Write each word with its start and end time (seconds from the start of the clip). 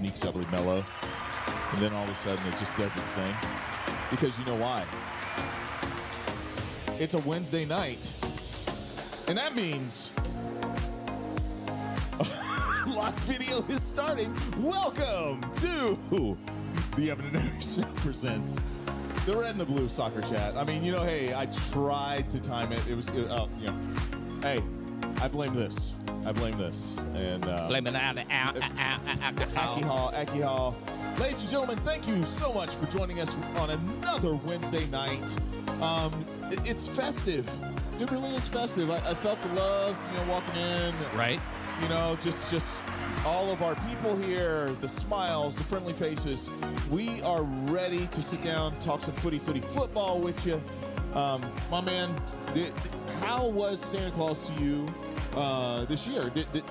sneaks 0.00 0.24
up 0.24 0.34
with 0.34 0.50
Mello, 0.50 0.82
and 1.72 1.78
then 1.78 1.92
all 1.92 2.04
of 2.04 2.08
a 2.08 2.14
sudden 2.14 2.42
it 2.50 2.56
just 2.56 2.74
does 2.74 2.96
its 2.96 3.12
thing. 3.12 3.34
Because 4.10 4.38
you 4.38 4.46
know 4.46 4.54
why? 4.54 4.82
It's 6.98 7.12
a 7.12 7.18
Wednesday 7.18 7.66
night, 7.66 8.10
and 9.28 9.36
that 9.36 9.54
means 9.54 10.10
live 12.96 13.14
video 13.24 13.62
is 13.66 13.82
starting. 13.82 14.34
Welcome 14.56 15.42
to 15.56 15.98
the 16.96 17.10
Evan 17.10 17.36
and 17.36 17.62
Show 17.62 17.82
presents 17.96 18.58
the 19.26 19.36
Red 19.36 19.50
and 19.50 19.60
the 19.60 19.66
Blue 19.66 19.90
Soccer 19.90 20.22
Chat. 20.22 20.56
I 20.56 20.64
mean, 20.64 20.82
you 20.82 20.92
know, 20.92 21.04
hey, 21.04 21.34
I 21.34 21.44
tried 21.72 22.30
to 22.30 22.40
time 22.40 22.72
it. 22.72 22.80
It 22.88 22.94
was, 22.94 23.10
it, 23.10 23.30
uh, 23.30 23.48
you 23.58 23.66
know, 23.66 23.78
hey, 24.40 24.62
I 25.20 25.28
blame 25.28 25.52
this. 25.54 25.96
I 26.24 26.32
blame 26.32 26.56
this. 26.58 26.98
And 27.14 27.44
uh, 27.46 27.68
Blame 27.68 27.86
it 27.86 27.94
out 27.94 28.16
out, 28.18 28.56
out, 28.56 28.60
out, 28.78 29.40
Aki 29.40 29.56
out, 29.56 29.82
Hall, 29.82 30.12
Aki 30.16 30.40
Hall. 30.40 30.74
Ladies 31.18 31.40
and 31.40 31.48
gentlemen, 31.48 31.76
thank 31.78 32.08
you 32.08 32.22
so 32.24 32.52
much 32.52 32.70
for 32.74 32.86
joining 32.86 33.20
us 33.20 33.34
on 33.56 33.70
another 33.70 34.34
Wednesday 34.34 34.86
night. 34.86 35.34
Um, 35.82 36.24
it- 36.50 36.60
it's 36.64 36.88
festive. 36.88 37.48
It 38.00 38.10
really 38.10 38.34
is 38.34 38.48
festive. 38.48 38.90
I, 38.90 38.96
I 39.10 39.14
felt 39.14 39.40
the 39.42 39.48
love, 39.48 39.96
you 40.10 40.18
know, 40.18 40.32
walking 40.32 40.56
in. 40.56 40.94
Right? 41.14 41.40
You 41.82 41.88
know, 41.88 42.16
just 42.22 42.50
just 42.50 42.82
all 43.24 43.50
of 43.50 43.62
our 43.62 43.74
people 43.88 44.16
here, 44.16 44.74
the 44.80 44.88
smiles, 44.88 45.56
the 45.58 45.64
friendly 45.64 45.92
faces. 45.92 46.48
We 46.90 47.20
are 47.22 47.42
ready 47.42 48.06
to 48.08 48.22
sit 48.22 48.40
down, 48.42 48.78
talk 48.78 49.02
some 49.02 49.14
footy, 49.16 49.38
footy 49.38 49.60
football 49.60 50.18
with 50.18 50.46
you. 50.46 50.62
Um, 51.14 51.42
my 51.70 51.80
man, 51.80 52.14
did, 52.54 52.72
how 53.20 53.48
was 53.48 53.80
Santa 53.80 54.10
Claus 54.12 54.42
to 54.44 54.52
you 54.62 54.86
uh, 55.34 55.84
this 55.86 56.06
year? 56.06 56.30
Did, 56.30 56.52
did 56.52 56.64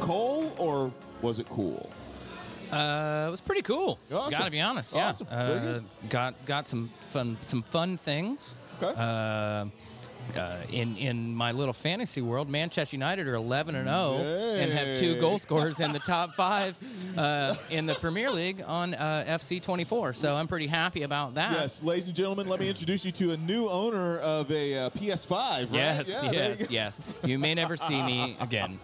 Cole 0.00 0.52
or 0.58 0.90
was 1.22 1.38
it 1.38 1.48
cool? 1.48 1.88
Uh, 2.72 3.26
it 3.28 3.30
was 3.30 3.40
pretty 3.40 3.62
cool. 3.62 4.00
Awesome. 4.12 4.30
Gotta 4.30 4.50
be 4.50 4.60
honest. 4.60 4.94
Yeah. 4.94 5.08
Awesome. 5.08 5.28
Uh, 5.30 5.80
got 6.08 6.34
got 6.44 6.66
some 6.66 6.90
fun 7.00 7.36
some 7.40 7.62
fun 7.62 7.96
things. 7.96 8.56
Okay. 8.82 9.00
Uh, 10.36 10.56
in 10.72 10.96
in 10.96 11.34
my 11.34 11.52
little 11.52 11.72
fantasy 11.72 12.20
world, 12.20 12.48
Manchester 12.48 12.96
United 12.96 13.28
are 13.28 13.34
11 13.34 13.74
and 13.76 13.86
0 13.86 14.14
and 14.56 14.72
have 14.72 14.96
two 14.98 15.18
goal 15.20 15.38
scorers 15.38 15.78
in 15.80 15.92
the 15.92 15.98
top 16.14 16.32
five 16.34 16.76
uh, 17.16 17.54
in 17.70 17.86
the 17.86 17.94
Premier 17.94 18.30
League 18.30 18.62
on 18.66 18.94
uh, 18.94 19.24
FC 19.28 19.62
24. 19.62 20.12
So 20.14 20.34
I'm 20.34 20.48
pretty 20.48 20.66
happy 20.66 21.02
about 21.02 21.34
that. 21.34 21.52
Yes, 21.52 21.82
ladies 21.82 22.06
and 22.08 22.16
gentlemen, 22.16 22.48
let 22.48 22.58
me 22.58 22.68
introduce 22.68 23.04
you 23.04 23.12
to 23.12 23.32
a 23.32 23.36
new 23.36 23.68
owner 23.68 24.18
of 24.20 24.50
a 24.50 24.74
uh, 24.86 24.90
PS5. 24.90 25.30
Right? 25.30 25.68
Yes, 25.72 26.08
Yeah, 26.08 26.20
there 26.22 26.32
you 26.32 26.38
yes, 26.38 26.70
yes. 26.70 27.14
You 27.24 27.38
may 27.38 27.54
never 27.54 27.76
see 27.76 28.02
me 28.02 28.36
again. 28.40 28.78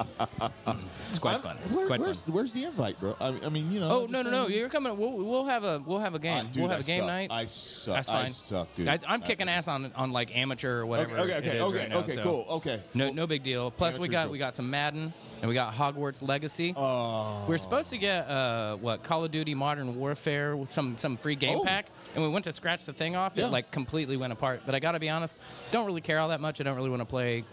It's 1.10 1.18
quite 1.18 1.32
I'm- 1.32 1.40
fun. 1.42 1.56
where- 1.74 1.86
quite 1.86 2.00
where's, 2.00 2.22
fun. 2.22 2.34
where's 2.34 2.52
the 2.52 2.64
invite, 2.64 2.98
bro? 3.00 3.16
I, 3.20 3.28
I 3.44 3.48
mean, 3.48 3.72
you 3.72 3.80
know. 3.80 3.90
Oh 3.90 4.06
no 4.08 4.22
no 4.22 4.30
no! 4.30 4.46
You're 4.46 4.68
coming. 4.68 4.96
We'll, 4.96 5.16
we'll 5.16 5.44
have 5.46 5.64
a 5.64 5.82
we'll 5.84 5.98
have 5.98 6.14
a 6.14 6.18
Ah, 6.18 6.20
game. 6.20 6.46
dude, 6.52 6.62
we'll 6.62 6.70
have 6.70 6.78
I 6.80 6.82
a 6.82 6.84
game 6.86 7.00
suck. 7.00 7.06
night. 7.08 7.30
I 7.32 7.46
suck. 7.46 7.94
That's 7.96 8.08
I 8.08 8.20
fine. 8.22 8.30
suck, 8.30 8.68
dude. 8.76 8.88
I, 8.88 8.98
I'm 9.08 9.22
I- 9.22 9.26
kicking 9.26 9.48
ass 9.48 9.66
on 9.68 9.90
on 9.96 10.12
like 10.12 10.36
amateur 10.36 10.80
or 10.80 10.86
whatever. 10.86 11.14
Okay, 11.18 11.22
okay, 11.22 11.29
okay, 11.34 11.56
is 11.56 11.62
okay, 11.62 11.78
right 11.78 11.88
now, 11.88 11.98
okay, 11.98 12.14
so 12.14 12.22
cool, 12.22 12.46
okay. 12.50 12.80
No 12.94 13.10
no 13.10 13.26
big 13.26 13.42
deal. 13.42 13.70
Plus 13.70 13.98
we 13.98 14.08
got 14.08 14.24
cool. 14.24 14.32
we 14.32 14.38
got 14.38 14.54
some 14.54 14.68
Madden 14.70 15.12
and 15.40 15.48
we 15.48 15.54
got 15.54 15.72
Hogwarts 15.72 16.26
Legacy. 16.26 16.74
Oh. 16.76 17.44
we 17.48 17.54
are 17.54 17.58
supposed 17.58 17.88
to 17.90 17.98
get 17.98 18.28
uh, 18.28 18.76
what 18.76 19.02
Call 19.02 19.24
of 19.24 19.30
Duty 19.30 19.54
Modern 19.54 19.96
Warfare 19.96 20.56
with 20.56 20.70
some 20.70 20.96
some 20.96 21.16
free 21.16 21.34
game 21.34 21.58
Oh. 21.60 21.64
pack, 21.64 21.86
and 22.14 22.22
we 22.22 22.28
went 22.28 22.44
to 22.44 22.52
scratch 22.52 22.84
the 22.84 22.92
thing 22.92 23.16
off. 23.16 23.32
Yeah. 23.36 23.46
It 23.46 23.52
like 23.52 23.70
completely 23.70 24.16
went 24.16 24.32
apart. 24.32 24.62
But 24.66 24.74
I 24.74 24.80
got 24.80 24.92
to 24.92 25.00
be 25.00 25.08
honest, 25.08 25.38
don't 25.70 25.86
really 25.86 26.00
care 26.02 26.18
all 26.18 26.28
that 26.28 26.40
much. 26.40 26.60
I 26.60 26.64
don't 26.64 26.76
really 26.76 26.90
want 26.90 27.00
to 27.00 27.06
play. 27.06 27.44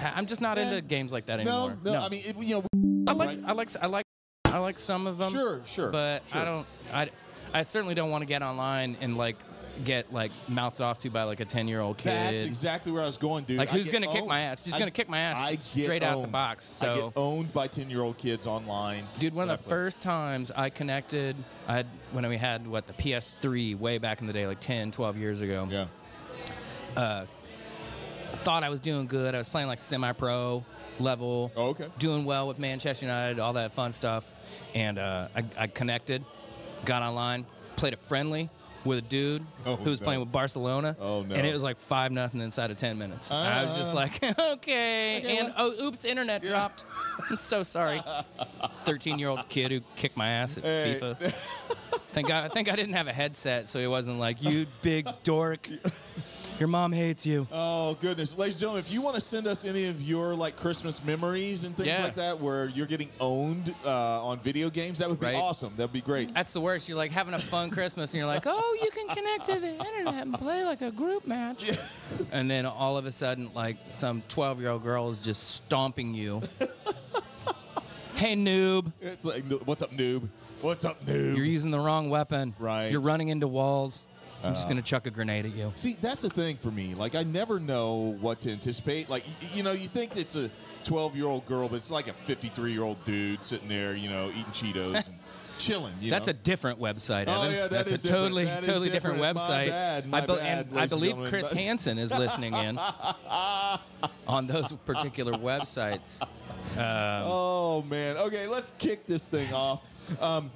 I'm 0.00 0.26
just 0.26 0.40
not 0.40 0.56
Yeah. 0.56 0.68
into 0.68 0.80
games 0.82 1.12
like 1.12 1.26
that 1.26 1.42
No, 1.44 1.68
anymore. 1.68 1.78
no, 1.84 1.94
I 2.04 2.08
mean, 2.08 2.22
it, 2.26 2.36
you 2.38 2.54
know. 2.56 2.64
I 3.08 3.12
like 3.12 3.28
right? 3.28 3.40
I 3.46 3.52
like 3.52 3.68
I 3.80 3.86
like 3.86 4.04
I 4.46 4.58
like 4.58 4.78
some 4.78 5.06
of 5.06 5.18
them. 5.18 5.32
Sure, 5.32 5.60
sure. 5.64 5.90
But 5.90 6.22
sure. 6.30 6.40
I 6.40 6.44
don't. 6.44 6.66
I, 6.92 7.10
I 7.52 7.62
certainly 7.62 7.94
don't 7.94 8.10
want 8.10 8.22
to 8.22 8.26
get 8.26 8.42
online 8.42 8.96
and 9.00 9.16
like 9.16 9.36
get 9.84 10.12
like 10.12 10.30
mouthed 10.48 10.80
off 10.80 10.98
to 11.00 11.10
by 11.10 11.24
like 11.24 11.40
a 11.40 11.44
ten 11.44 11.66
year 11.66 11.80
old 11.80 11.98
kid. 11.98 12.10
That's 12.12 12.42
exactly 12.42 12.92
where 12.92 13.02
I 13.02 13.06
was 13.06 13.16
going, 13.16 13.44
dude. 13.44 13.58
like 13.58 13.70
I 13.72 13.76
who's 13.76 13.88
gonna 13.88 14.12
kick 14.12 14.26
my 14.26 14.40
ass? 14.40 14.64
He's 14.64 14.74
I- 14.74 14.78
gonna 14.78 14.90
kick 14.90 15.08
my 15.08 15.18
ass 15.18 15.38
I 15.40 15.56
straight 15.56 16.02
out 16.02 16.20
the 16.22 16.28
box. 16.28 16.80
I 16.82 16.86
So, 16.86 16.94
get 17.10 17.12
owned 17.20 17.52
by 17.52 17.66
10 17.66 17.90
year 17.90 18.02
old 18.02 18.16
kids 18.16 18.46
online. 18.46 19.04
dude, 19.18 19.34
one 19.34 19.50
of 19.50 19.62
the 19.62 19.68
first 19.68 20.00
times 20.00 20.50
I 20.54 20.70
connected, 20.70 21.34
I 21.66 21.72
had 21.74 21.86
when 22.12 22.28
we 22.28 22.36
had 22.36 22.66
what 22.66 22.86
the 22.86 22.92
PS3 22.92 23.74
way 23.78 23.98
back 23.98 24.20
in 24.20 24.26
the 24.26 24.32
day, 24.32 24.46
like 24.46 24.60
10, 24.60 24.90
12 24.92 25.16
years 25.16 25.40
ago. 25.40 25.66
Yeah. 25.70 25.86
Uh, 26.96 27.26
thought 28.44 28.62
I 28.62 28.68
was 28.68 28.80
doing 28.80 29.06
good. 29.06 29.34
I 29.34 29.38
was 29.38 29.48
playing 29.48 29.68
like 29.68 29.78
semi-pro 29.78 30.64
level. 31.00 31.50
Oh, 31.56 31.68
okay. 31.70 31.88
doing 31.98 32.24
well 32.24 32.46
with 32.46 32.58
Manchester 32.58 33.06
United, 33.06 33.40
all 33.40 33.54
that 33.54 33.72
fun 33.72 33.92
stuff. 33.92 34.30
And 34.74 34.98
uh, 34.98 35.28
I, 35.34 35.44
I 35.58 35.66
connected, 35.66 36.24
got 36.84 37.02
online, 37.02 37.46
played 37.76 37.94
a 37.94 37.96
friendly 37.96 38.48
with 38.84 38.98
a 38.98 39.02
dude 39.02 39.42
Oh, 39.66 39.76
who 39.76 39.90
was 39.90 40.00
no. 40.00 40.04
playing 40.04 40.20
with 40.20 40.30
Barcelona. 40.32 40.96
Oh, 41.00 41.22
no. 41.22 41.34
And 41.34 41.46
it 41.46 41.52
was 41.52 41.62
like 41.62 41.78
five 41.78 42.12
nothing 42.12 42.40
inside 42.40 42.70
of 42.70 42.76
ten 42.76 42.98
minutes. 42.98 43.30
And 43.30 43.38
I 43.38 43.62
was 43.62 43.76
just 43.76 43.92
Ah. 43.92 43.96
like, 43.96 44.22
okay. 44.38 45.18
Okay, 45.18 45.38
and 45.38 45.54
well- 45.56 45.74
oh, 45.78 45.84
oops, 45.86 46.04
internet 46.04 46.42
dropped. 46.42 46.84
I'm 47.30 47.36
so 47.36 47.62
sorry. 47.62 48.02
Thirteen 48.84 49.18
year 49.18 49.28
old 49.28 49.48
kid 49.48 49.70
who 49.72 49.80
kicked 49.96 50.16
my 50.16 50.28
ass 50.28 50.58
at 50.58 50.64
Hey. 50.64 50.98
FIFA. 51.00 51.32
Thank 52.12 52.28
God, 52.28 52.52
thank 52.52 52.66
God 52.66 52.74
I 52.74 52.76
didn't 52.76 52.94
have 52.94 53.08
a 53.08 53.12
headset, 53.12 53.68
so 53.68 53.80
he 53.80 53.86
wasn't 53.88 54.18
like, 54.20 54.40
you 54.42 54.66
big 54.82 55.08
dork. 55.24 55.68
Your 56.60 56.68
mom 56.68 56.92
hates 56.92 57.26
you. 57.26 57.48
Oh 57.50 57.94
goodness, 58.00 58.38
ladies 58.38 58.54
and 58.56 58.60
gentlemen, 58.60 58.80
if 58.86 58.92
you 58.92 59.02
want 59.02 59.16
to 59.16 59.20
send 59.20 59.48
us 59.48 59.64
any 59.64 59.86
of 59.86 60.00
your 60.00 60.36
like 60.36 60.56
Christmas 60.56 61.02
memories 61.04 61.64
and 61.64 61.76
things 61.76 61.88
Yeah. 61.88 62.04
like 62.04 62.14
that, 62.14 62.40
where 62.40 62.68
you're 62.68 62.86
getting 62.86 63.10
owned 63.18 63.74
uh, 63.84 64.24
on 64.24 64.38
video 64.38 64.70
games, 64.70 65.00
that 65.00 65.10
would 65.10 65.18
be 65.18 65.26
Right. 65.26 65.34
awesome. 65.34 65.72
That'd 65.76 65.92
be 65.92 66.00
great. 66.00 66.32
That's 66.32 66.52
the 66.52 66.60
worst. 66.60 66.88
You're 66.88 66.96
like 66.96 67.10
having 67.10 67.34
a 67.34 67.40
fun 67.40 67.70
Christmas, 67.70 68.12
and 68.14 68.18
you're 68.18 68.28
like, 68.28 68.44
oh, 68.46 68.78
you 68.80 68.90
can 68.92 69.08
connect 69.08 69.44
to 69.46 69.58
the 69.60 69.70
internet 69.84 70.22
and 70.26 70.34
play 70.34 70.64
like 70.64 70.80
a 70.80 70.92
group 70.92 71.26
match. 71.26 71.64
Yeah. 71.64 71.74
And 72.30 72.48
then 72.48 72.66
all 72.66 72.96
of 72.96 73.06
a 73.06 73.12
sudden, 73.12 73.50
like 73.54 73.76
some 73.90 74.22
12 74.28 74.60
year 74.60 74.70
old 74.70 74.82
girl 74.84 75.10
is 75.10 75.20
just 75.20 75.54
stomping 75.56 76.14
you. 76.14 76.40
hey, 78.14 78.36
noob, 78.36 78.92
It's 79.00 79.24
like, 79.24 79.42
what's 79.64 79.82
up, 79.82 79.90
noob? 79.92 80.28
What's 80.60 80.84
up, 80.84 81.04
noob? 81.04 81.36
you're 81.36 81.44
using 81.44 81.70
the 81.72 81.80
wrong 81.80 82.10
weapon. 82.10 82.54
Right. 82.60 82.92
You're 82.92 83.00
running 83.00 83.28
into 83.28 83.48
walls. 83.48 84.06
I'm 84.44 84.54
just 84.54 84.66
Uh. 84.66 84.70
gonna 84.70 84.82
chuck 84.82 85.06
a 85.06 85.10
grenade 85.10 85.46
at 85.46 85.54
you. 85.54 85.72
See, 85.74 85.96
that's 86.00 86.22
the 86.22 86.30
thing 86.30 86.56
for 86.56 86.70
me. 86.70 86.94
Like, 86.94 87.14
I 87.14 87.22
never 87.22 87.58
know 87.58 88.16
what 88.20 88.40
to 88.42 88.52
anticipate. 88.52 89.08
Like, 89.08 89.24
y- 89.26 89.48
you 89.54 89.62
know, 89.62 89.72
you 89.72 89.88
think 89.88 90.16
it's 90.16 90.36
a 90.36 90.50
12 90.84 91.16
year 91.16 91.26
old 91.26 91.46
girl, 91.46 91.68
but 91.68 91.76
it's 91.76 91.90
like 91.90 92.08
a 92.08 92.12
53 92.12 92.72
year 92.72 92.82
old 92.82 93.02
dude 93.04 93.42
sitting 93.42 93.68
there, 93.68 93.94
you 93.94 94.08
know, 94.10 94.28
eating 94.30 94.44
Cheetos 94.52 95.06
and 95.06 95.16
chilling. 95.58 95.94
You 96.00 96.10
That's 96.10 96.26
know? 96.26 96.32
a 96.32 96.34
different 96.34 96.78
website, 96.80 97.24
Oh, 97.28 97.42
Evan. 97.42 97.54
yeah, 97.54 97.60
that 97.62 97.70
That's 97.70 97.92
is 97.92 98.00
a 98.00 98.02
different. 98.02 98.22
totally, 98.22 98.44
That 98.44 98.60
is 98.62 98.66
totally 98.66 98.90
different, 98.90 99.16
different. 99.18 99.36
My 99.36 99.42
website. 99.42 99.68
bad, 99.68 100.06
my 100.08 100.18
I, 100.22 100.26
bad, 100.26 100.38
and 100.38 100.46
I 100.46 100.52
ladies 100.74 100.74
and 100.80 100.90
believe 100.90 101.10
gentlemen. 101.12 101.30
Chris 101.30 101.50
Hansen 101.50 101.98
is 101.98 102.12
listening 102.12 102.54
in 102.54 102.78
on 104.28 104.46
those 104.46 104.72
particular 104.84 105.32
websites. 105.32 106.20
Um, 106.22 106.28
Oh 107.26 107.82
man. 107.88 108.16
Okay, 108.16 108.46
let's 108.46 108.72
kick 108.78 109.06
this 109.06 109.28
thing 109.28 109.52
off. 109.54 109.82
Um, 110.20 110.50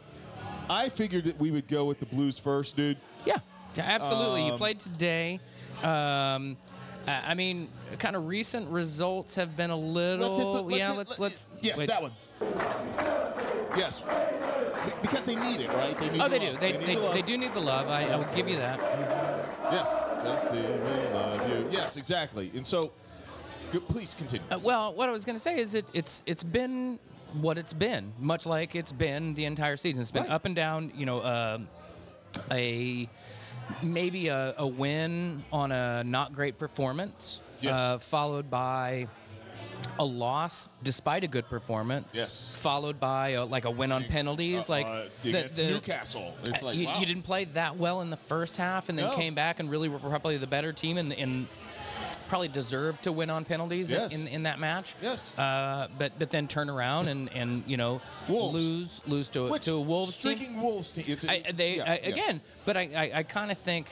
I 0.71 0.89
figured 0.89 1.25
that 1.25 1.39
we 1.39 1.51
would 1.51 1.67
go 1.69 1.85
with 1.85 2.01
the 2.01 2.07
Blues 2.07 2.39
first, 2.39 2.77
dude. 2.77 2.99
Yeah, 3.25 3.39
yeah, 3.79 3.85
absolutely. 3.95 4.45
you 4.47 4.53
Um, 4.53 4.59
played 4.59 4.79
today. 4.81 5.41
Um, 5.83 6.57
I 7.07 7.35
mean, 7.35 7.69
kind 7.99 8.17
of 8.17 8.27
recent 8.27 8.69
results 8.71 9.35
have 9.37 9.57
been 9.57 9.71
a 9.71 9.77
little. 9.77 10.27
Let's 10.29 10.39
the. 10.39 10.45
Let's 10.45 10.79
yeah, 10.79 10.89
hit- 10.89 10.97
let's 10.99 11.11
let- 11.19 11.21
let's. 11.21 11.49
Yes, 11.63 11.79
wait. 11.79 11.89
that 11.89 12.03
one. 12.03 12.13
Yes. 13.77 14.03
Because 15.03 15.25
they 15.25 15.37
need 15.37 15.61
it, 15.61 15.73
right? 15.75 15.97
They 15.99 16.09
need. 16.11 16.21
Oh, 16.21 16.29
the 16.29 16.31
they 16.31 16.39
do. 16.39 16.51
love. 16.53 16.61
They, 16.61 16.73
need 16.73 16.81
they, 16.81 16.95
the 16.95 17.01
love. 17.01 17.15
they 17.15 17.23
do 17.23 17.39
need 17.39 17.53
the 17.55 17.61
love. 17.61 17.89
I, 17.89 18.09
I 18.09 18.17
will 18.17 18.25
give 18.35 18.49
you 18.49 18.57
that. 18.57 18.79
Yes. 19.71 19.95
Yes, 20.25 20.53
we 20.53 20.59
love 21.15 21.49
you. 21.51 21.69
Yes, 21.71 21.97
exactly. 21.97 22.51
And 22.55 22.67
so, 22.67 22.91
go, 23.71 23.81
please 23.81 24.15
continue. 24.15 24.47
Uh, 24.51 24.59
well, 24.59 24.95
what 24.95 25.09
I 25.09 25.13
was 25.13 25.25
going 25.25 25.37
to 25.37 25.41
say 25.41 25.59
is 25.59 25.75
it, 25.75 25.91
it's 25.95 26.23
it's 26.27 26.43
been 26.43 26.99
what 27.41 27.57
it's 27.59 27.73
been, 27.73 28.13
much 28.19 28.47
like 28.47 28.75
it's 28.75 28.93
been 28.93 29.35
the 29.35 29.45
entire 29.45 29.77
season. 29.77 30.01
It's 30.03 30.11
been 30.13 30.25
Right. 30.25 30.33
up 30.33 30.45
and 30.45 30.57
down. 30.57 30.93
You 30.97 31.07
know, 31.07 31.23
um 31.25 31.69
a 32.51 33.09
maybe 33.83 34.29
a, 34.29 34.55
a 34.59 34.67
win 34.67 35.45
on 35.53 35.73
a 35.73 36.05
not 36.05 36.33
great 36.33 36.59
performance, 36.59 37.41
Yes. 37.61 37.77
uh, 37.77 37.99
followed 37.99 38.51
by 38.51 39.09
a 39.99 40.05
loss 40.05 40.69
despite 40.83 41.25
a 41.25 41.29
good 41.29 41.49
performance. 41.49 42.15
Yes. 42.17 42.53
Followed 42.55 43.01
by 43.01 43.31
a, 43.31 43.45
like 43.45 43.65
a 43.65 43.71
win 43.71 43.91
on 43.91 44.05
penalties, 44.05 44.69
like 44.69 44.87
uh, 44.87 45.05
the- 45.25 45.33
the- 45.53 45.67
Newcastle. 45.67 46.35
It's 46.45 46.63
uh, 46.63 46.67
like 46.67 46.77
you, 46.77 46.87
wow. 46.87 47.01
you 47.01 47.07
didn't 47.07 47.23
play 47.23 47.45
that 47.45 47.77
well 47.77 48.01
in 48.01 48.11
the 48.11 48.17
first 48.17 48.57
half, 48.57 48.89
and 48.89 48.99
then 48.99 49.07
No. 49.07 49.17
came 49.17 49.35
back 49.35 49.59
and 49.61 49.71
really 49.71 49.89
were 49.89 49.99
probably 49.99 50.37
the 50.37 50.47
better 50.47 50.73
team, 50.73 50.99
and, 50.99 51.13
and 51.13 51.47
probably 52.29 52.49
deserved 52.49 53.03
to 53.05 53.13
win 53.13 53.31
on 53.31 53.45
penalties 53.45 53.91
Yes. 53.91 54.15
in, 54.15 54.29
in 54.29 54.43
that 54.45 54.59
match. 54.59 54.95
Yes. 55.03 55.37
Uh, 55.39 55.89
but 55.99 56.13
but 56.19 56.31
then 56.31 56.47
turn 56.47 56.69
around 56.71 57.09
and, 57.09 57.31
and 57.35 57.65
you 57.67 57.77
know 57.77 58.01
Wolves. 58.29 58.55
lose 58.55 59.01
lose 59.07 59.29
to 59.31 59.49
Which 59.49 59.65
to 59.65 59.73
a 59.75 59.81
Wolves 59.81 60.17
team. 60.17 60.37
streaking 60.37 60.61
Wolves 60.63 60.93
team. 60.93 61.05
It's, 61.09 61.25
I, 61.27 61.43
they 61.55 61.77
yeah, 61.77 61.85
I, 61.93 62.01
yes. 62.05 62.13
again, 62.13 62.41
but 62.65 62.77
I 62.77 62.83
I, 62.95 63.11
I 63.19 63.23
kind 63.23 63.51
of 63.51 63.59
think 63.59 63.87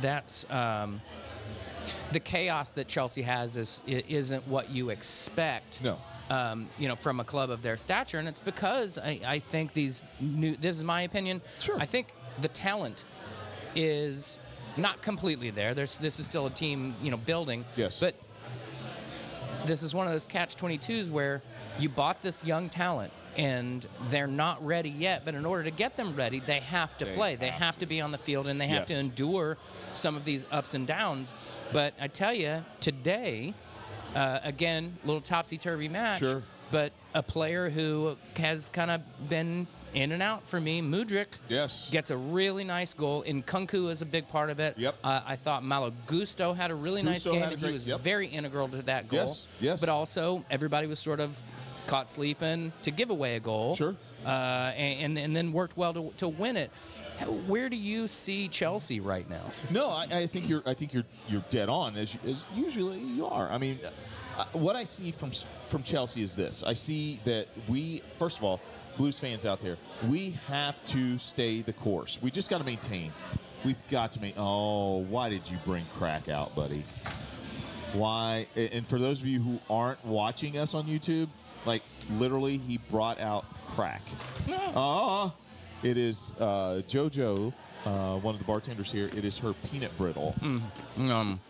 that's. 0.00 0.50
Um, 0.50 1.00
the 2.12 2.20
chaos 2.20 2.70
that 2.72 2.88
Chelsea 2.88 3.22
has 3.22 3.56
is 3.56 3.80
isn't 3.86 4.46
what 4.46 4.70
you 4.70 4.90
expect 4.90 5.80
No. 5.82 5.96
Um, 6.30 6.68
you 6.78 6.86
know, 6.86 6.94
from 6.94 7.20
a 7.20 7.24
club 7.24 7.50
of 7.50 7.62
their 7.62 7.76
stature, 7.76 8.18
and 8.18 8.28
it's 8.28 8.38
because 8.38 8.98
I, 8.98 9.18
I 9.26 9.38
think 9.38 9.72
these 9.72 10.04
new. 10.20 10.54
This 10.56 10.76
is 10.76 10.84
my 10.84 11.02
opinion. 11.02 11.40
Sure. 11.58 11.78
I 11.80 11.84
think 11.86 12.08
the 12.40 12.48
talent 12.48 13.04
is 13.74 14.38
not 14.76 15.02
completely 15.02 15.50
there. 15.50 15.74
There's 15.74 15.98
this 15.98 16.18
is 16.20 16.26
still 16.26 16.46
a 16.46 16.50
team, 16.50 16.94
you 17.02 17.10
know, 17.10 17.16
building. 17.16 17.64
Yes. 17.76 18.00
But 18.00 18.14
this 19.64 19.82
is 19.82 19.94
one 19.94 20.06
of 20.06 20.12
those 20.12 20.24
catch 20.24 20.56
22s 20.56 21.10
where 21.10 21.40
you 21.78 21.88
bought 21.88 22.20
this 22.20 22.44
young 22.44 22.68
talent 22.68 23.12
and 23.36 23.86
they're 24.08 24.26
not 24.26 24.62
ready 24.66 24.90
yet 24.90 25.22
but 25.24 25.34
in 25.34 25.46
order 25.46 25.62
to 25.64 25.70
get 25.70 25.96
them 25.96 26.14
ready 26.16 26.40
they 26.40 26.58
have 26.58 26.98
to 26.98 27.04
They 27.06 27.14
play 27.14 27.34
they 27.36 27.48
have 27.48 27.74
to. 27.74 27.80
to 27.80 27.86
be 27.86 28.00
on 28.00 28.10
the 28.10 28.18
field 28.18 28.46
and 28.48 28.60
they 28.60 28.66
have 28.66 28.86
to 28.88 28.94
endure 28.98 29.56
some 29.94 30.16
of 30.16 30.24
these 30.26 30.46
ups 30.50 30.74
and 30.74 30.86
downs 30.86 31.32
but 31.72 31.94
i 32.00 32.08
tell 32.08 32.34
you 32.34 32.62
today 32.80 33.54
uh, 34.16 34.40
again 34.42 34.94
little 35.04 35.22
topsy-turvy 35.22 35.88
match 35.88 36.18
Sure. 36.18 36.42
but 36.70 36.92
a 37.14 37.22
player 37.22 37.70
who 37.70 38.16
has 38.36 38.68
kind 38.68 38.90
of 38.90 39.00
been 39.30 39.66
in 39.94 40.12
and 40.12 40.22
out 40.22 40.46
for 40.46 40.60
me 40.60 40.80
Mudryk 40.80 41.26
Yes. 41.48 41.90
gets 41.90 42.10
a 42.10 42.16
really 42.16 42.64
nice 42.64 42.94
goal. 42.94 43.24
And 43.26 43.44
Nkunku 43.46 43.90
is 43.90 44.02
a 44.02 44.06
big 44.06 44.26
part 44.28 44.50
of 44.50 44.60
it. 44.60 44.78
Yep. 44.78 44.94
Uh, 45.04 45.20
I 45.26 45.36
thought 45.36 45.64
Malo 45.64 45.92
Gusto 46.06 46.52
had 46.52 46.70
a 46.70 46.74
really 46.74 47.02
nice 47.02 47.24
game, 47.24 47.42
and 47.42 47.60
great- 47.60 47.68
he 47.68 47.72
was 47.72 47.86
yep. 47.86 48.00
very 48.00 48.26
integral 48.26 48.68
to 48.68 48.82
that 48.82 49.08
goal. 49.08 49.20
Yes, 49.20 49.46
yes. 49.60 49.80
But 49.80 49.88
also, 49.88 50.44
everybody 50.50 50.86
was 50.86 50.98
sort 50.98 51.20
of 51.20 51.40
caught 51.86 52.08
sleeping 52.08 52.72
to 52.82 52.90
give 52.90 53.10
away 53.10 53.36
a 53.36 53.40
goal. 53.40 53.74
Sure. 53.74 53.96
Uh, 54.24 54.72
and, 54.76 55.00
and 55.00 55.18
and 55.18 55.36
then 55.36 55.52
worked 55.52 55.76
well 55.76 55.92
to, 55.92 56.12
to 56.16 56.28
win 56.28 56.56
it. 56.56 56.70
Where 57.46 57.68
do 57.68 57.76
you 57.76 58.06
see 58.06 58.48
Chelsea 58.48 59.00
right 59.00 59.28
now? 59.28 59.42
No, 59.70 59.88
I, 59.88 60.06
I 60.10 60.26
think 60.26 60.48
you're. 60.48 60.62
I 60.64 60.74
think 60.74 60.94
you're. 60.94 61.04
You're 61.28 61.44
dead 61.50 61.68
on 61.68 61.96
as, 61.96 62.16
as 62.26 62.44
usually 62.54 62.98
you 62.98 63.26
are. 63.26 63.50
I 63.50 63.58
mean, 63.58 63.80
uh, 64.38 64.44
what 64.52 64.76
I 64.76 64.84
see 64.84 65.10
from 65.10 65.32
from 65.68 65.82
Chelsea 65.82 66.22
is 66.22 66.36
this. 66.36 66.62
I 66.62 66.72
see 66.72 67.18
that 67.24 67.48
we, 67.68 68.02
first 68.16 68.38
of 68.38 68.44
all, 68.44 68.60
Blues 68.96 69.18
fans 69.18 69.46
out 69.46 69.60
there, 69.60 69.76
we 70.08 70.30
have 70.48 70.82
to 70.84 71.18
stay 71.18 71.62
the 71.62 71.72
course. 71.72 72.18
We 72.22 72.30
just 72.30 72.50
got 72.50 72.58
to 72.58 72.64
maintain. 72.64 73.12
We've 73.64 73.76
got 73.90 74.12
to 74.12 74.20
make. 74.20 74.34
Oh, 74.36 74.98
why 75.04 75.28
did 75.30 75.48
you 75.48 75.56
bring 75.64 75.86
crack 75.96 76.28
out, 76.28 76.54
buddy? 76.54 76.84
Why? 77.94 78.46
And 78.56 78.86
for 78.86 78.98
those 78.98 79.20
of 79.20 79.26
you 79.26 79.40
who 79.40 79.58
aren't 79.70 80.04
watching 80.04 80.58
us 80.58 80.74
on 80.74 80.84
YouTube, 80.84 81.28
like 81.66 81.82
literally, 82.18 82.58
he 82.58 82.78
brought 82.90 83.20
out 83.20 83.44
crack. 83.68 84.02
Ah, 84.74 85.32
it 85.82 85.96
is 85.96 86.32
uh, 86.40 86.82
JoJo, 86.88 87.52
uh, 87.86 88.16
one 88.18 88.34
of 88.34 88.40
the 88.40 88.46
bartenders 88.46 88.90
here. 88.90 89.10
It 89.16 89.24
is 89.24 89.38
her 89.38 89.52
peanut 89.70 89.96
brittle. 89.96 90.34
Um, 90.42 90.62
Num 90.98 91.40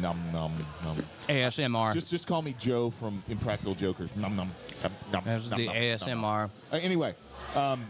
num 0.00 0.52
num. 0.82 0.96
ASMR. 1.28 1.94
Just 1.94 2.10
just 2.10 2.26
call 2.26 2.42
me 2.42 2.54
Joe 2.58 2.90
from 2.90 3.22
Impractical 3.28 3.74
Jokers. 3.74 4.14
Num 4.16 4.34
num. 4.36 4.50
That's 5.24 5.50
num, 5.50 5.58
the. 5.58 5.68
ASMR. 5.68 6.50
Uh, 6.72 6.76
anyway, 6.76 7.14
um, 7.54 7.84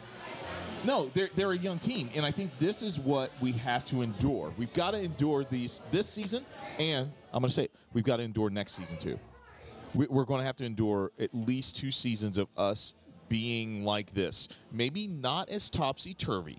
no, 0.85 1.11
they're 1.15 1.31
they're 1.35 1.53
a 1.53 1.57
young 1.57 1.79
team, 1.79 2.11
and 2.15 2.25
I 2.27 2.31
think 2.31 2.57
this 2.59 2.83
is 2.83 2.99
what 2.99 3.31
we 3.41 3.53
have 3.53 3.85
to 3.87 4.03
endure. 4.03 4.53
We've 4.59 4.73
got 4.73 4.93
to 4.93 5.01
endure 5.01 5.45
these 5.45 5.83
this 5.91 6.09
season, 6.09 6.45
and 6.79 7.11
I'm 7.33 7.41
going 7.41 7.49
to 7.49 7.55
say 7.55 7.65
it, 7.65 7.71
we've 7.93 8.05
got 8.05 8.19
to 8.19 8.23
endure 8.23 8.51
next 8.51 8.73
season 8.73 8.99
too. 8.99 9.19
We, 9.95 10.07
we're 10.07 10.25
going 10.25 10.41
to 10.41 10.47
have 10.47 10.57
to 10.57 10.65
endure 10.65 11.13
at 11.19 11.33
least 11.33 11.77
two 11.77 11.91
seasons 11.91 12.37
of 12.37 12.49
us 12.57 12.95
being 13.29 13.85
like 13.85 14.13
this. 14.13 14.49
Maybe 14.73 15.07
not 15.09 15.49
as 15.49 15.71
topsy 15.71 16.15
turvy, 16.15 16.59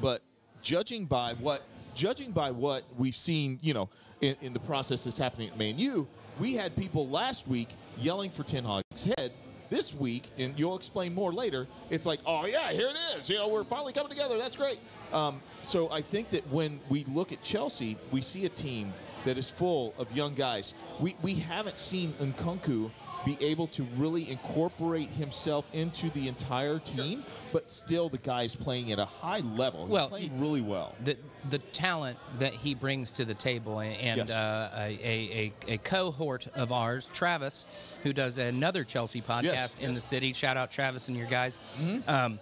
but 0.00 0.22
judging 0.60 1.06
by 1.06 1.34
what 1.34 1.62
judging 1.94 2.30
by 2.30 2.50
what 2.50 2.84
we've 2.96 3.16
seen, 3.16 3.58
you 3.62 3.74
know, 3.74 3.88
in, 4.20 4.36
in 4.42 4.52
the 4.52 4.60
process 4.60 5.04
that's 5.04 5.18
happening 5.18 5.48
at 5.48 5.58
Man 5.58 5.78
U, 5.78 6.06
we 6.38 6.54
had 6.54 6.76
people 6.76 7.08
last 7.08 7.48
week 7.48 7.70
yelling 7.98 8.30
for 8.30 8.42
Ten 8.42 8.64
Hag's 8.64 9.04
head. 9.04 9.32
This 9.70 9.94
week, 9.94 10.30
and 10.38 10.58
you'll 10.58 10.76
explain 10.76 11.14
more 11.14 11.32
later, 11.32 11.66
it's 11.90 12.06
like, 12.06 12.20
oh 12.24 12.46
yeah, 12.46 12.72
here 12.72 12.88
it 12.88 12.96
is. 13.18 13.28
You 13.28 13.36
know, 13.36 13.48
we're 13.48 13.64
finally 13.64 13.92
coming 13.92 14.10
together. 14.10 14.38
That's 14.38 14.56
great. 14.56 14.78
Um, 15.12 15.40
so 15.62 15.90
I 15.90 16.00
think 16.00 16.30
that 16.30 16.46
when 16.48 16.80
we 16.88 17.04
look 17.04 17.32
at 17.32 17.42
Chelsea, 17.42 17.96
we 18.10 18.22
see 18.22 18.46
a 18.46 18.48
team 18.48 18.92
that 19.24 19.36
is 19.36 19.50
full 19.50 19.94
of 19.98 20.10
young 20.16 20.34
guys. 20.34 20.74
We 21.00 21.16
we 21.22 21.34
haven't 21.34 21.78
seen 21.78 22.12
Nkunku 22.14 22.90
be 23.28 23.44
able 23.44 23.66
to 23.66 23.82
really 23.96 24.30
incorporate 24.30 25.10
himself 25.10 25.68
into 25.74 26.08
the 26.10 26.28
entire 26.28 26.78
team, 26.78 27.22
but 27.52 27.68
still 27.68 28.08
the 28.08 28.16
guy's 28.18 28.56
playing 28.56 28.90
at 28.90 28.98
a 28.98 29.04
high 29.04 29.40
level. 29.54 29.84
He's 29.84 29.92
Well, 29.92 30.08
playing 30.08 30.40
really 30.40 30.62
well. 30.62 30.94
the 31.04 31.16
the 31.50 31.58
talent 31.58 32.16
that 32.38 32.52
he 32.54 32.74
brings 32.74 33.12
to 33.12 33.24
the 33.26 33.34
table 33.34 33.80
and, 33.80 34.16
Yes. 34.18 34.30
uh, 34.30 34.70
a, 34.74 35.52
a, 35.68 35.74
a 35.74 35.78
cohort 35.78 36.46
of 36.54 36.72
ours, 36.72 37.10
Travis, 37.12 37.66
who 38.02 38.12
does 38.14 38.38
another 38.38 38.82
Chelsea 38.82 39.20
podcast 39.20 39.42
Yes, 39.44 39.74
in 39.78 39.90
yes. 39.90 39.94
the 39.96 40.00
city. 40.00 40.32
Shout 40.32 40.56
out 40.56 40.70
Travis 40.70 41.08
and 41.08 41.16
your 41.16 41.26
guys. 41.26 41.60
Mm-hmm. 41.80 42.08
Um, 42.10 42.38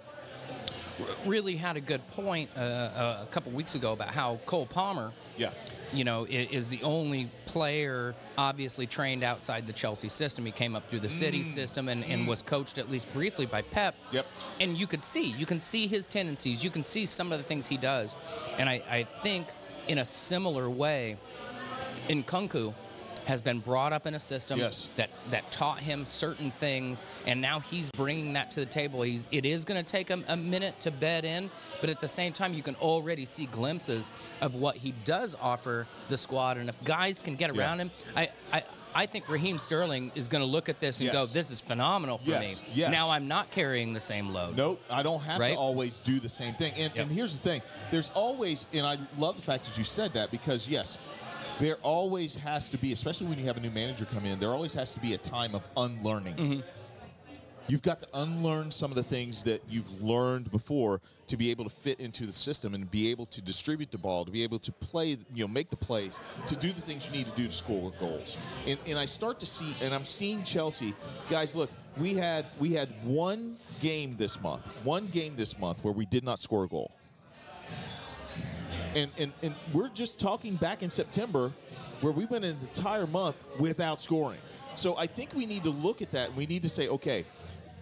really 1.26 1.56
had 1.56 1.76
a 1.76 1.80
good 1.80 2.06
point 2.12 2.48
uh, 2.56 2.60
uh, 2.60 3.18
a 3.22 3.26
couple 3.26 3.50
weeks 3.52 3.74
ago 3.74 3.92
about 3.92 4.08
how 4.08 4.38
Cole 4.46 4.66
Palmer, 4.66 5.12
Yeah. 5.36 5.50
You 5.92 6.04
know, 6.04 6.26
is, 6.28 6.48
is 6.50 6.68
the 6.68 6.82
only 6.82 7.28
player 7.46 8.14
obviously 8.36 8.86
trained 8.86 9.22
outside 9.22 9.66
the 9.66 9.72
Chelsea 9.72 10.08
system. 10.08 10.44
He 10.44 10.52
came 10.52 10.74
up 10.76 10.88
through 10.90 11.00
the 11.00 11.08
City 11.08 11.42
system 11.42 11.88
and, 11.88 12.04
and 12.04 12.26
was 12.26 12.42
coached 12.42 12.78
at 12.78 12.90
least 12.90 13.12
briefly 13.12 13.46
by 13.46 13.62
Pep. 13.62 13.94
Mm. 13.94 14.14
Yep. 14.14 14.26
And 14.60 14.76
you 14.76 14.86
could 14.86 15.02
see, 15.02 15.26
you 15.26 15.46
can 15.46 15.60
see 15.60 15.86
his 15.86 16.06
tendencies. 16.06 16.62
You 16.62 16.70
can 16.70 16.84
see 16.84 17.06
some 17.06 17.32
of 17.32 17.38
the 17.38 17.44
things 17.44 17.66
he 17.66 17.76
does. 17.76 18.16
And 18.58 18.68
I, 18.68 18.82
I 18.90 19.04
think 19.22 19.46
in 19.88 19.98
a 19.98 20.04
similar 20.04 20.68
way, 20.68 21.16
Nkunku 22.08 22.74
has 23.26 23.42
been 23.42 23.58
brought 23.58 23.92
up 23.92 24.06
in 24.06 24.14
a 24.14 24.20
system 24.20 24.58
Yes. 24.58 24.88
that 24.96 25.10
that 25.30 25.50
taught 25.50 25.80
him 25.80 26.06
certain 26.06 26.50
things 26.50 27.04
and 27.26 27.40
now 27.40 27.58
he's 27.60 27.90
bringing 27.90 28.32
that 28.34 28.50
to 28.52 28.60
the 28.60 28.66
table 28.66 29.02
he's 29.02 29.26
it 29.32 29.44
is 29.44 29.64
going 29.64 29.82
to 29.82 29.88
take 29.88 30.08
him 30.08 30.24
a 30.28 30.36
minute 30.36 30.78
to 30.80 30.90
bed 30.92 31.24
in 31.24 31.50
but 31.80 31.90
at 31.90 32.00
the 32.00 32.06
same 32.08 32.32
time 32.32 32.54
you 32.54 32.62
can 32.62 32.76
already 32.76 33.24
see 33.26 33.46
glimpses 33.46 34.10
of 34.40 34.54
what 34.54 34.76
he 34.76 34.92
does 35.04 35.34
offer 35.40 35.86
the 36.08 36.16
squad 36.16 36.56
and 36.56 36.68
if 36.68 36.82
guys 36.84 37.20
can 37.20 37.34
get 37.34 37.52
Yeah. 37.54 37.60
around 37.62 37.80
him 37.80 37.90
i 38.16 38.28
i 38.52 38.62
I 38.98 39.04
think 39.04 39.28
Raheem 39.28 39.58
Sterling 39.58 40.10
is 40.14 40.26
going 40.26 40.40
to 40.40 40.48
look 40.48 40.70
at 40.70 40.80
this 40.80 41.02
and 41.02 41.12
go, 41.12 41.26
"This 41.26 41.50
is 41.50 41.60
phenomenal 41.60 42.16
for 42.16 42.30
Yes, 42.30 42.62
me." 42.62 42.68
yes. 42.72 42.90
Now 42.90 43.10
I'm 43.10 43.28
not 43.28 43.50
carrying 43.50 43.92
the 43.92 44.00
same 44.00 44.30
load. 44.30 44.56
Nope, 44.56 44.82
I 44.88 45.02
don't 45.02 45.20
have 45.20 45.38
Right? 45.38 45.52
to 45.52 45.58
always 45.58 45.98
do 45.98 46.18
the 46.18 46.30
same 46.30 46.54
thing. 46.54 46.72
And, 46.78 46.94
Yep. 46.94 47.02
and 47.02 47.12
here's 47.12 47.34
the 47.38 47.46
thing: 47.46 47.60
there's 47.90 48.08
always, 48.14 48.64
and 48.72 48.86
I 48.86 48.96
love 49.18 49.36
the 49.36 49.42
fact 49.42 49.64
that 49.66 49.76
you 49.76 49.84
said 49.84 50.14
that 50.14 50.30
because 50.30 50.66
yes, 50.66 50.96
there 51.58 51.76
always 51.76 52.36
has 52.36 52.68
to 52.70 52.78
be, 52.78 52.92
especially 52.92 53.26
when 53.26 53.38
you 53.38 53.46
have 53.46 53.56
a 53.56 53.60
new 53.60 53.70
manager 53.70 54.04
come 54.04 54.24
in, 54.26 54.38
there 54.38 54.50
always 54.50 54.74
has 54.74 54.92
to 54.94 55.00
be 55.00 55.14
a 55.14 55.18
time 55.18 55.54
of 55.54 55.68
unlearning. 55.76 56.34
Mm-hmm. 56.34 56.60
You've 57.68 57.82
got 57.82 57.98
to 58.00 58.06
unlearn 58.14 58.70
some 58.70 58.92
of 58.92 58.96
the 58.96 59.02
things 59.02 59.42
that 59.44 59.60
you've 59.68 60.00
learned 60.00 60.52
before 60.52 61.00
to 61.26 61.36
be 61.36 61.50
able 61.50 61.64
to 61.64 61.70
fit 61.70 61.98
into 61.98 62.24
the 62.24 62.32
system 62.32 62.74
and 62.74 62.88
be 62.88 63.10
able 63.10 63.26
to 63.26 63.42
distribute 63.42 63.90
the 63.90 63.98
ball, 63.98 64.24
to 64.24 64.30
be 64.30 64.44
able 64.44 64.60
to 64.60 64.70
play, 64.70 65.16
you 65.34 65.44
know, 65.44 65.48
make 65.48 65.68
the 65.70 65.76
plays, 65.76 66.20
to 66.46 66.54
do 66.54 66.72
the 66.72 66.80
things 66.80 67.06
you 67.06 67.12
need 67.12 67.26
to 67.26 67.32
do 67.32 67.46
to 67.46 67.52
score 67.52 67.92
goals. 67.98 68.36
And, 68.68 68.78
and 68.86 68.96
I 68.96 69.04
start 69.04 69.40
to 69.40 69.46
see, 69.46 69.74
and 69.82 69.92
I'm 69.92 70.04
seeing 70.04 70.44
Chelsea, 70.44 70.94
guys. 71.28 71.56
Look, 71.56 71.70
we 71.96 72.14
had 72.14 72.46
we 72.60 72.72
had 72.72 72.88
one 73.02 73.56
game 73.80 74.14
this 74.16 74.40
month, 74.40 74.66
one 74.84 75.06
game 75.08 75.34
this 75.34 75.58
month 75.58 75.82
where 75.82 75.92
we 75.92 76.06
did 76.06 76.22
not 76.22 76.38
score 76.38 76.64
a 76.64 76.68
goal. 76.68 76.92
And, 78.96 79.10
and, 79.18 79.32
and 79.42 79.54
we're 79.74 79.90
just 79.90 80.18
talking 80.18 80.56
back 80.56 80.82
in 80.82 80.88
September 80.88 81.52
where 82.00 82.14
we 82.14 82.24
went 82.24 82.46
an 82.46 82.56
entire 82.62 83.06
month 83.06 83.36
without 83.58 84.00
scoring. 84.00 84.40
So 84.74 84.96
I 84.96 85.06
think 85.06 85.34
we 85.34 85.44
need 85.44 85.64
to 85.64 85.70
look 85.70 86.00
at 86.00 86.10
that 86.12 86.28
and 86.28 86.36
we 86.36 86.46
need 86.46 86.62
to 86.62 86.68
say, 86.70 86.88
okay, 86.88 87.26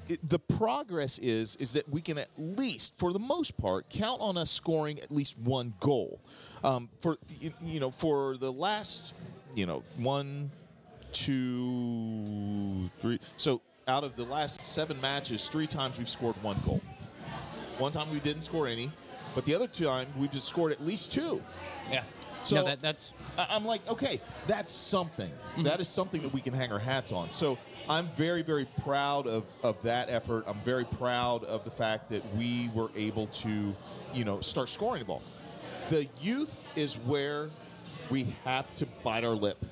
it, 0.09 0.19
the 0.29 0.41
progress 0.41 1.19
is 1.19 1.55
is 1.57 1.73
that 1.75 1.89
we 1.89 2.01
can 2.01 2.19
at 2.19 2.29
least, 2.37 2.99
for 2.99 3.13
the 3.13 3.19
most 3.21 3.57
part, 3.57 3.89
count 3.91 4.21
on 4.21 4.37
us 4.37 4.51
scoring 4.51 4.99
at 4.99 5.13
least 5.13 5.39
one 5.39 5.73
goal. 5.79 6.21
Um, 6.65 6.89
for 6.99 7.17
you, 7.41 7.53
you 7.63 7.79
know, 7.79 7.93
for 7.93 8.37
the 8.37 8.51
last, 8.51 9.15
you 9.55 9.67
know, 9.67 9.85
one, 9.99 10.51
two, 11.13 12.91
three. 12.99 13.21
So 13.37 13.61
out 13.87 14.03
of 14.03 14.17
the 14.17 14.25
last 14.25 14.67
seven 14.67 15.01
matches, 15.01 15.49
three 15.49 15.69
times 15.69 15.97
we've 15.97 16.09
scored 16.09 16.35
one 16.43 16.57
goal. 16.67 16.81
One 17.79 17.93
time 17.93 18.11
we 18.11 18.21
didn't 18.21 18.43
score 18.43 18.67
any, 18.67 18.91
but 19.35 19.45
the 19.45 19.55
other 19.55 19.67
time 19.67 20.09
we've 20.19 20.33
just 20.33 20.49
scored 20.49 20.73
at 20.73 20.85
least 20.85 21.13
two. 21.13 21.43
Yeah. 21.91 22.03
So- 22.43 22.57
no, 22.57 22.65
that, 22.65 22.81
that's 22.81 23.15
I'm 23.39 23.65
like, 23.65 23.87
okay, 23.89 24.21
that's 24.47 24.73
something. 24.73 25.33
That 25.59 25.81
is 25.81 25.89
something 25.89 26.21
that 26.23 26.33
we 26.33 26.41
can 26.41 26.53
hang 26.53 26.71
our 26.73 26.79
hats 26.79 27.11
on. 27.11 27.31
So 27.31 27.59
I'm 27.89 28.09
very, 28.17 28.43
very 28.43 28.67
proud 28.83 29.27
of, 29.27 29.45
of 29.63 29.81
that 29.83 30.09
effort. 30.09 30.45
I'm 30.47 30.61
very 30.61 30.85
proud 30.85 31.45
of 31.45 31.65
the 31.65 31.71
fact 31.71 32.09
that 32.11 32.25
we 32.35 32.71
were 32.75 32.91
able 32.97 33.27
to, 33.29 33.75
you 34.15 34.25
know, 34.25 34.41
start 34.41 34.69
scoring 34.69 35.01
the 35.01 35.07
ball. 35.07 35.23
The 35.89 36.07
youth 36.21 36.59
is 36.77 36.95
where 36.99 37.51
we 38.11 38.35
have 38.45 38.73
to 38.75 38.87
bite 39.03 39.25
our 39.25 39.35
lip. 39.35 39.63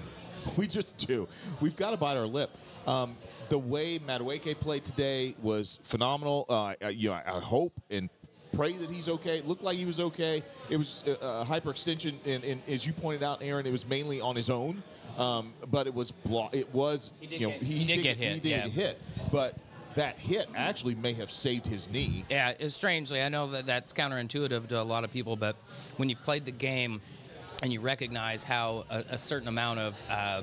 we 0.56 0.66
just 0.66 0.96
do. 1.06 1.28
We've 1.60 1.76
got 1.76 1.90
to 1.90 1.96
bite 1.96 2.16
our 2.16 2.26
lip. 2.26 2.50
Um, 2.86 3.16
the 3.48 3.58
way 3.58 3.98
Madueke 3.98 4.58
played 4.60 4.84
today 4.84 5.34
was 5.42 5.78
phenomenal. 5.82 6.46
Uh, 6.48 6.74
you 6.90 7.10
know, 7.10 7.14
I, 7.14 7.36
I 7.36 7.40
hope 7.40 7.72
and 7.90 8.08
pray 8.52 8.72
that 8.72 8.90
he's 8.90 9.08
okay. 9.08 9.38
It 9.38 9.46
looked 9.48 9.62
like 9.62 9.76
he 9.76 9.84
was 9.86 10.00
okay. 10.00 10.42
It 10.70 10.76
was 10.76 11.04
a, 11.06 11.12
a 11.12 11.44
hyperextension, 11.44 12.14
and, 12.26 12.44
and 12.44 12.62
as 12.68 12.86
you 12.86 12.92
pointed 12.92 13.22
out, 13.22 13.42
Aaron, 13.42 13.66
it 13.66 13.72
was 13.72 13.86
mainly 13.86 14.20
on 14.20 14.36
his 14.36 14.50
own. 14.50 14.82
Um, 15.18 15.52
but 15.70 15.86
it 15.88 15.94
was 15.94 16.12
blo- 16.12 16.48
It 16.52 16.72
was 16.72 17.10
He 17.20 17.26
did 17.26 17.40
you 17.40 17.48
know 17.48 17.52
get- 17.54 17.62
he 17.62 17.84
did 17.84 18.02
get 18.02 18.16
hit, 18.16 18.34
He 18.34 18.40
did 18.40 18.48
yeah. 18.50 18.62
get 18.64 18.70
hit, 18.70 19.02
but 19.32 19.56
that 19.96 20.16
hit 20.16 20.48
actually 20.54 20.94
may 20.94 21.12
have 21.14 21.28
saved 21.30 21.66
his 21.66 21.90
knee. 21.90 22.24
Yeah, 22.30 22.52
strangely. 22.68 23.20
I 23.20 23.28
know 23.28 23.48
that 23.48 23.66
that's 23.66 23.92
counterintuitive 23.92 24.68
to 24.68 24.80
a 24.80 24.82
lot 24.84 25.02
of 25.02 25.12
people, 25.12 25.34
but 25.34 25.56
when 25.96 26.08
you've 26.08 26.22
played 26.22 26.44
the 26.44 26.52
game 26.52 27.00
and 27.64 27.72
you 27.72 27.80
recognize 27.80 28.44
how 28.44 28.84
a, 28.90 29.04
a 29.10 29.18
certain 29.18 29.48
amount 29.48 29.80
of 29.80 30.02
uh, 30.08 30.42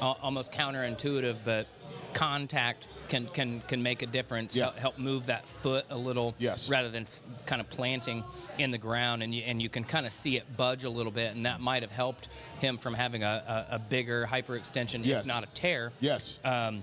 almost 0.00 0.52
counterintuitive, 0.52 1.36
but 1.44 1.68
contact 2.14 2.88
can 3.08 3.26
can 3.28 3.60
can 3.68 3.82
make 3.82 4.02
a 4.02 4.06
difference. 4.06 4.56
Yeah. 4.56 4.64
Help, 4.64 4.76
help 4.78 4.98
move 4.98 5.26
that 5.26 5.46
foot 5.48 5.84
a 5.90 5.96
little, 5.96 6.34
Yes. 6.38 6.68
rather 6.68 6.88
than 6.88 7.06
kind 7.46 7.60
of 7.60 7.68
planting 7.70 8.24
in 8.58 8.70
the 8.70 8.78
ground, 8.78 9.22
and 9.22 9.34
you 9.34 9.42
and 9.42 9.60
you 9.60 9.68
can 9.68 9.84
kind 9.84 10.06
of 10.06 10.12
see 10.12 10.36
it 10.36 10.56
budge 10.56 10.84
a 10.84 10.90
little 10.90 11.12
bit, 11.12 11.34
and 11.34 11.44
that 11.46 11.60
might 11.60 11.82
have 11.82 11.90
helped 11.92 12.28
him 12.58 12.78
from 12.78 12.94
having 12.94 13.22
a, 13.24 13.66
a, 13.70 13.74
a 13.76 13.78
bigger 13.78 14.26
hyperextension, 14.30 15.04
Yes. 15.04 15.22
if 15.22 15.26
not 15.26 15.42
a 15.44 15.48
tear. 15.54 15.92
Yes. 16.00 16.38
Um, 16.44 16.82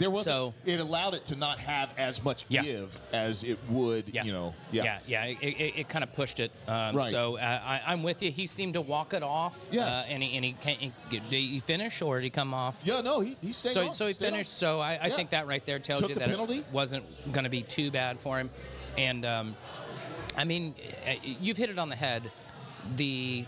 There 0.00 0.08
was 0.10 0.24
So- 0.24 0.54
it 0.64 0.80
allowed 0.80 1.12
it 1.12 1.26
to 1.26 1.36
not 1.36 1.58
have 1.58 1.90
as 1.98 2.24
much 2.24 2.46
Yeah. 2.48 2.62
give 2.62 2.98
as 3.12 3.44
it 3.44 3.58
would, 3.68 4.08
Yeah. 4.08 4.24
you 4.24 4.32
know. 4.32 4.54
yeah, 4.72 4.98
yeah. 5.06 5.24
It, 5.26 5.36
it, 5.42 5.78
it 5.80 5.88
kind 5.90 6.02
of 6.02 6.10
pushed 6.14 6.40
it. 6.40 6.50
Um, 6.66 6.96
Right. 6.96 7.10
So 7.10 7.36
uh, 7.36 7.40
I, 7.62 7.82
I'm 7.86 8.02
with 8.02 8.22
you. 8.22 8.30
He 8.30 8.46
seemed 8.46 8.74
to 8.74 8.80
walk 8.80 9.12
it 9.12 9.22
off. 9.22 9.68
Yes. 9.70 10.06
Uh, 10.06 10.08
and 10.08 10.22
he, 10.22 10.34
and 10.36 10.44
he, 10.44 10.52
can, 10.54 10.76
he 10.76 10.92
did 11.10 11.22
he 11.30 11.60
finish 11.60 12.00
or 12.00 12.16
did 12.16 12.24
he 12.24 12.30
come 12.30 12.54
off? 12.54 12.80
Yeah, 12.82 13.02
no, 13.02 13.20
he, 13.20 13.36
he 13.42 13.52
stayed 13.52 13.72
So, 13.72 13.88
on, 13.88 13.94
so 13.94 14.06
he 14.06 14.14
finished. 14.14 14.56
So 14.56 14.80
I, 14.80 14.94
I 14.94 15.06
Yeah. 15.08 15.16
think 15.16 15.28
that 15.30 15.46
right 15.46 15.64
there 15.66 15.78
tells 15.78 16.00
Took 16.00 16.08
you 16.08 16.14
the 16.14 16.20
that 16.20 16.28
penalty. 16.30 16.58
it 16.60 16.66
wasn't 16.72 17.04
going 17.32 17.44
to 17.44 17.50
be 17.50 17.60
too 17.62 17.90
bad 17.90 18.18
for 18.18 18.38
him. 18.40 18.48
And 18.96 19.26
um, 19.26 19.54
I 20.34 20.44
mean, 20.44 20.74
uh, 21.06 21.12
you've 21.22 21.58
hit 21.58 21.68
it 21.68 21.78
on 21.78 21.90
the 21.90 21.96
head. 21.96 22.22
The 22.96 23.44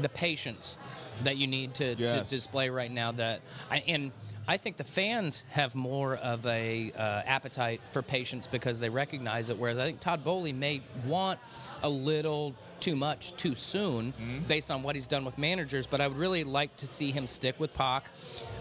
the 0.00 0.08
patience 0.08 0.78
that 1.24 1.36
you 1.36 1.46
need 1.46 1.74
to, 1.74 1.94
Yes. 1.98 2.30
to 2.30 2.34
display 2.34 2.70
right 2.70 2.90
now. 2.90 3.12
That 3.12 3.42
I, 3.70 3.84
and 3.86 4.10
I 4.50 4.56
think 4.56 4.76
the 4.76 4.82
fans 4.82 5.44
have 5.50 5.76
more 5.76 6.16
of 6.16 6.44
a 6.44 6.90
uh, 6.98 7.22
appetite 7.24 7.80
for 7.92 8.02
patience 8.02 8.48
because 8.48 8.80
they 8.80 8.88
recognize 8.88 9.48
it. 9.48 9.56
Whereas 9.56 9.78
I 9.78 9.84
think 9.84 10.00
Todd 10.00 10.24
Boehly 10.24 10.52
may 10.52 10.80
want 11.06 11.38
a 11.84 11.88
little 11.88 12.52
too 12.80 12.96
much 12.96 13.30
too 13.36 13.54
soon 13.54 14.12
Mm-hmm. 14.12 14.48
based 14.48 14.72
on 14.72 14.82
what 14.82 14.96
he's 14.96 15.06
done 15.06 15.24
with 15.24 15.38
managers. 15.38 15.86
But 15.86 16.00
I 16.00 16.08
would 16.08 16.16
really 16.16 16.42
like 16.42 16.76
to 16.78 16.88
see 16.88 17.12
him 17.12 17.28
stick 17.28 17.60
with 17.60 17.72
Poch. 17.74 18.02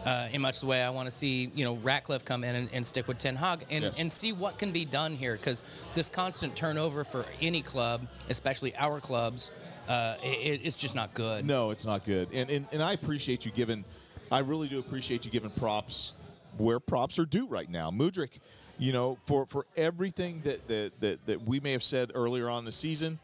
Uh, 0.05 0.27
in 0.31 0.41
much 0.41 0.59
the 0.59 0.67
way 0.67 0.83
I 0.83 0.91
want 0.91 1.07
to 1.07 1.11
see, 1.11 1.49
you 1.55 1.65
know, 1.65 1.73
Ratcliffe 1.77 2.23
come 2.23 2.43
in 2.43 2.53
and, 2.53 2.69
and 2.71 2.85
stick 2.85 3.07
with 3.07 3.17
Ten 3.17 3.35
Hag 3.35 3.65
and, 3.71 3.85
Yes. 3.85 3.99
and 3.99 4.11
see 4.13 4.31
what 4.31 4.59
can 4.59 4.69
be 4.71 4.85
done 4.85 5.15
here. 5.15 5.37
Because 5.37 5.63
this 5.95 6.07
constant 6.11 6.55
turnover 6.55 7.03
for 7.03 7.25
any 7.41 7.63
club, 7.63 8.07
especially 8.29 8.75
our 8.75 8.99
clubs, 8.99 9.49
uh, 9.87 10.17
it, 10.21 10.61
it's 10.63 10.75
just 10.75 10.93
not 10.93 11.15
good. 11.15 11.45
No, 11.47 11.71
it's 11.71 11.85
not 11.85 12.05
good. 12.05 12.27
And, 12.31 12.47
and 12.51 12.67
and 12.71 12.83
I 12.83 12.93
appreciate 12.93 13.43
you 13.43 13.51
giving 13.51 13.83
I 14.31 14.39
really 14.39 14.67
do 14.67 14.79
appreciate 14.79 15.25
you 15.25 15.31
giving 15.31 15.49
props 15.51 16.13
where 16.57 16.79
props 16.79 17.17
are 17.19 17.25
due 17.25 17.47
right 17.47 17.69
now. 17.69 17.89
Mudryk, 17.89 18.39
you 18.77 18.93
know, 18.93 19.17
for 19.23 19.45
for 19.45 19.65
everything 19.75 20.41
that 20.41 20.67
that 20.67 20.99
that, 20.99 21.25
that 21.25 21.41
we 21.41 21.59
may 21.59 21.71
have 21.71 21.83
said 21.83 22.11
earlier 22.13 22.49
on 22.49 22.65
the 22.65 22.71
season, 22.71 23.17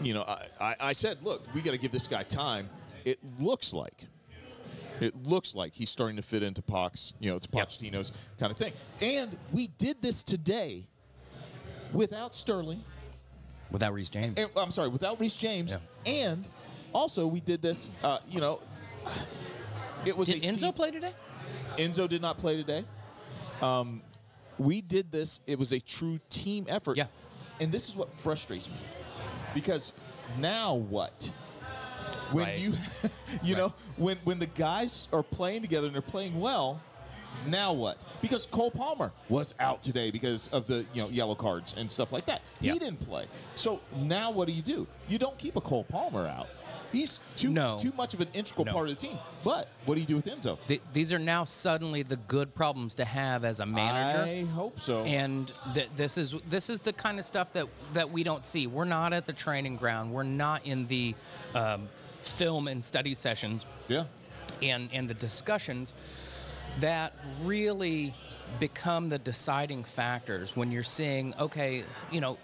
you 0.00 0.14
know, 0.14 0.22
I, 0.22 0.46
I, 0.60 0.76
I 0.80 0.92
said, 0.92 1.22
look, 1.22 1.42
we 1.54 1.60
got 1.60 1.72
to 1.72 1.78
give 1.78 1.90
this 1.92 2.06
guy 2.06 2.22
time. 2.22 2.68
It 3.04 3.18
looks 3.38 3.72
like 3.72 4.06
it 5.00 5.14
looks 5.26 5.54
like 5.54 5.74
he's 5.74 5.90
starting 5.90 6.16
to 6.16 6.22
fit 6.22 6.42
into 6.42 6.62
Poch's, 6.62 7.12
you 7.20 7.30
know, 7.30 7.38
to 7.38 7.48
Yep. 7.52 7.68
Pochettino's 7.68 8.12
kind 8.38 8.50
of 8.50 8.58
thing. 8.58 8.72
And 9.00 9.36
we 9.52 9.68
did 9.78 10.02
this 10.02 10.24
today 10.24 10.84
without 11.92 12.34
Sterling. 12.34 12.82
Without 13.70 13.92
Reece 13.92 14.08
James. 14.10 14.34
And, 14.36 14.50
I'm 14.56 14.70
sorry, 14.70 14.88
without 14.88 15.20
Reece 15.20 15.36
James, 15.36 15.76
and 16.06 16.48
also 16.94 17.26
we 17.26 17.40
did 17.40 17.60
this. 17.60 17.90
Uh, 18.02 18.18
you 18.28 18.40
know, 18.40 18.60
it 20.08 20.16
was 20.16 20.28
Did 20.28 20.42
Enzo 20.42 20.58
team- 20.60 20.72
play 20.72 20.90
today? 20.90 21.12
Enzo 21.76 22.08
did 22.08 22.22
not 22.22 22.38
play 22.38 22.56
today. 22.56 22.84
Um, 23.62 24.02
we 24.58 24.80
did 24.80 25.12
this. 25.12 25.40
It 25.46 25.58
was 25.58 25.72
a 25.72 25.78
true 25.80 26.18
team 26.30 26.66
effort. 26.68 26.96
Yeah. 26.96 27.06
And 27.60 27.70
this 27.70 27.88
is 27.88 27.96
what 27.96 28.12
frustrates 28.18 28.68
me, 28.68 28.76
because 29.54 29.92
now 30.38 30.74
what? 30.74 31.30
When 32.32 32.44
Right. 32.46 32.58
you, 32.58 32.72
you 33.42 33.54
Right. 33.54 33.58
know, 33.62 33.72
when 33.96 34.16
when 34.24 34.38
the 34.38 34.46
guys 34.46 35.08
are 35.12 35.22
playing 35.22 35.62
together 35.62 35.86
and 35.86 35.94
they're 35.94 36.02
playing 36.02 36.38
well, 36.40 36.80
now 37.46 37.72
what? 37.72 38.04
Because 38.22 38.46
Cole 38.46 38.70
Palmer 38.70 39.12
was 39.28 39.54
out 39.60 39.82
today 39.82 40.10
because 40.10 40.48
of 40.48 40.66
the 40.66 40.86
you 40.94 41.02
know 41.02 41.08
yellow 41.08 41.34
cards 41.34 41.74
and 41.76 41.90
stuff 41.90 42.12
like 42.12 42.26
that. 42.26 42.42
He 42.60 42.70
didn't 42.72 43.00
play. 43.00 43.26
So 43.56 43.80
now 43.96 44.30
what 44.30 44.46
do 44.46 44.52
you 44.52 44.62
do? 44.62 44.86
You 45.08 45.18
don't 45.18 45.36
keep 45.38 45.56
a 45.56 45.60
Cole 45.60 45.84
Palmer 45.84 46.26
out. 46.26 46.48
He's 46.92 47.20
too 47.36 47.50
No. 47.50 47.78
too 47.78 47.92
much 47.96 48.14
of 48.14 48.20
an 48.20 48.28
integral 48.32 48.64
No. 48.64 48.72
part 48.72 48.88
of 48.88 48.98
the 48.98 49.06
team. 49.06 49.18
But 49.44 49.68
what 49.84 49.94
do 49.96 50.00
you 50.00 50.06
do 50.06 50.16
with 50.16 50.26
Enzo? 50.26 50.58
Th- 50.66 50.80
these 50.92 51.12
are 51.12 51.18
now 51.18 51.44
suddenly 51.44 52.02
the 52.02 52.16
good 52.16 52.54
problems 52.54 52.94
to 52.96 53.04
have 53.04 53.44
as 53.44 53.60
a 53.60 53.66
manager. 53.66 54.22
I 54.22 54.44
hope 54.54 54.80
so. 54.80 55.04
and 55.04 55.52
th- 55.74 55.90
this 55.96 56.16
is 56.18 56.32
this 56.48 56.70
is 56.70 56.80
the 56.80 56.92
kind 56.92 57.18
of 57.18 57.24
stuff 57.24 57.52
that 57.52 57.66
that 57.92 58.10
we 58.10 58.22
don't 58.22 58.44
see. 58.44 58.66
We're 58.66 58.84
not 58.84 59.12
at 59.12 59.26
the 59.26 59.32
training 59.32 59.76
ground. 59.76 60.12
We're 60.12 60.22
not 60.22 60.64
in 60.66 60.86
the 60.86 61.14
um, 61.54 61.88
film 62.22 62.68
and 62.68 62.84
study 62.84 63.14
sessions 63.14 63.66
yeah. 63.88 64.04
and 64.62 64.88
and 64.92 65.08
the 65.08 65.14
discussions 65.14 65.94
that 66.80 67.12
really 67.42 68.14
become 68.60 69.08
the 69.08 69.18
deciding 69.18 69.84
factors 69.84 70.56
when 70.56 70.70
you're 70.72 70.82
seeing 70.82 71.34
okay 71.38 71.84
you 72.10 72.20
know 72.20 72.38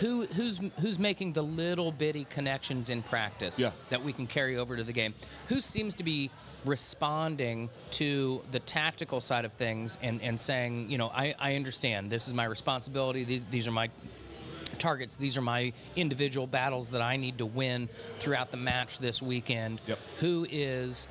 who 0.00 0.26
who's 0.26 0.58
who's 0.80 0.98
making 0.98 1.32
the 1.32 1.42
little 1.42 1.90
bitty 1.90 2.24
connections 2.24 2.88
in 2.88 3.02
practice 3.02 3.58
Yeah. 3.58 3.72
that 3.90 4.02
we 4.02 4.12
can 4.12 4.26
carry 4.26 4.56
over 4.56 4.76
to 4.76 4.84
the 4.84 4.92
game 4.92 5.14
who 5.48 5.60
seems 5.60 5.94
to 5.96 6.04
be 6.04 6.30
responding 6.64 7.70
to 7.92 8.42
the 8.50 8.60
tactical 8.60 9.20
side 9.20 9.44
of 9.44 9.52
things 9.54 9.98
and 10.02 10.20
and 10.22 10.38
saying 10.38 10.90
you 10.90 10.98
know 10.98 11.10
I, 11.14 11.34
I 11.38 11.54
understand 11.56 12.10
this 12.10 12.28
is 12.28 12.34
my 12.34 12.44
responsibility 12.44 13.24
these 13.24 13.44
these 13.46 13.66
are 13.66 13.72
my 13.72 13.90
targets. 14.78 15.16
These 15.16 15.36
are 15.36 15.40
my 15.42 15.72
individual 15.96 16.46
battles 16.46 16.90
that 16.90 17.00
I 17.00 17.16
need 17.16 17.38
to 17.38 17.46
win 17.46 17.88
throughout 18.20 18.52
the 18.52 18.56
match 18.56 19.00
this 19.00 19.20
weekend. 19.20 19.80
Yep. 19.88 19.98
Who 20.18 20.46
is 20.48 21.08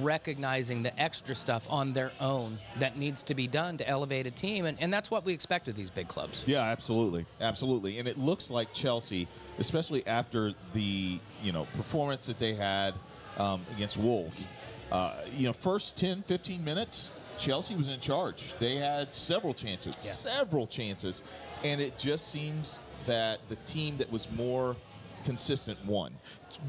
recognizing 0.00 0.82
the 0.82 0.98
extra 1.00 1.34
stuff 1.34 1.66
on 1.70 1.92
their 1.92 2.12
own 2.20 2.58
that 2.78 2.96
needs 2.96 3.22
to 3.24 3.34
be 3.34 3.46
done 3.46 3.76
to 3.78 3.88
elevate 3.88 4.26
a 4.26 4.30
team? 4.30 4.64
And, 4.66 4.78
and 4.80 4.92
that's 4.92 5.10
what 5.10 5.24
we 5.24 5.32
expect 5.32 5.68
of 5.68 5.74
these 5.74 5.90
big 5.90 6.08
clubs. 6.08 6.44
Yeah, 6.46 6.62
absolutely, 6.62 7.26
absolutely. 7.40 7.98
And 7.98 8.08
it 8.08 8.18
looks 8.18 8.50
like 8.50 8.72
Chelsea, 8.72 9.26
especially 9.58 10.06
after 10.06 10.52
the 10.72 11.18
you 11.42 11.52
know 11.52 11.66
performance 11.76 12.26
that 12.26 12.38
they 12.38 12.54
had 12.54 12.94
um, 13.38 13.60
against 13.76 13.96
Wolves. 13.96 14.46
Uh, 14.90 15.14
you 15.34 15.46
know, 15.46 15.54
first 15.54 15.96
10, 15.96 16.22
15 16.24 16.62
minutes, 16.62 17.12
Chelsea 17.38 17.74
was 17.74 17.88
in 17.88 17.98
charge. 17.98 18.52
They 18.58 18.76
had 18.76 19.12
several 19.14 19.54
chances, 19.54 19.94
Yeah. 20.04 20.12
several 20.12 20.66
chances, 20.66 21.22
and 21.64 21.80
it 21.80 21.96
just 21.96 22.28
seems 22.28 22.78
that 23.06 23.40
the 23.48 23.56
team 23.56 23.96
that 23.96 24.12
was 24.12 24.30
more 24.32 24.76
consistent 25.24 25.78
one. 25.84 26.12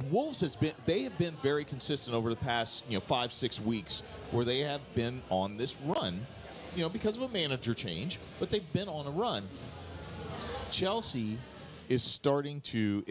Wolves 0.10 0.40
has 0.42 0.56
been 0.56 0.74
they 0.86 1.04
have 1.04 1.18
been 1.18 1.34
very 1.42 1.66
consistent 1.66 2.16
over 2.16 2.30
the 2.30 2.36
past 2.36 2.86
you 2.88 2.96
know 2.96 3.02
five 3.02 3.34
six 3.34 3.60
weeks 3.60 4.04
where 4.32 4.46
they 4.46 4.60
have 4.60 4.82
been 4.96 5.22
on 5.30 5.58
this 5.58 5.78
run, 5.82 6.26
you 6.76 6.82
know 6.82 6.90
because 6.90 7.18
of 7.18 7.24
a 7.24 7.30
manager 7.30 7.74
change, 7.74 8.20
but 8.40 8.50
they've 8.50 8.74
been 8.74 8.88
on 8.88 9.08
a 9.08 9.12
run. 9.12 9.48
Chelsea 10.72 11.38
is 11.90 12.02
starting 12.02 12.62
to 12.62 13.04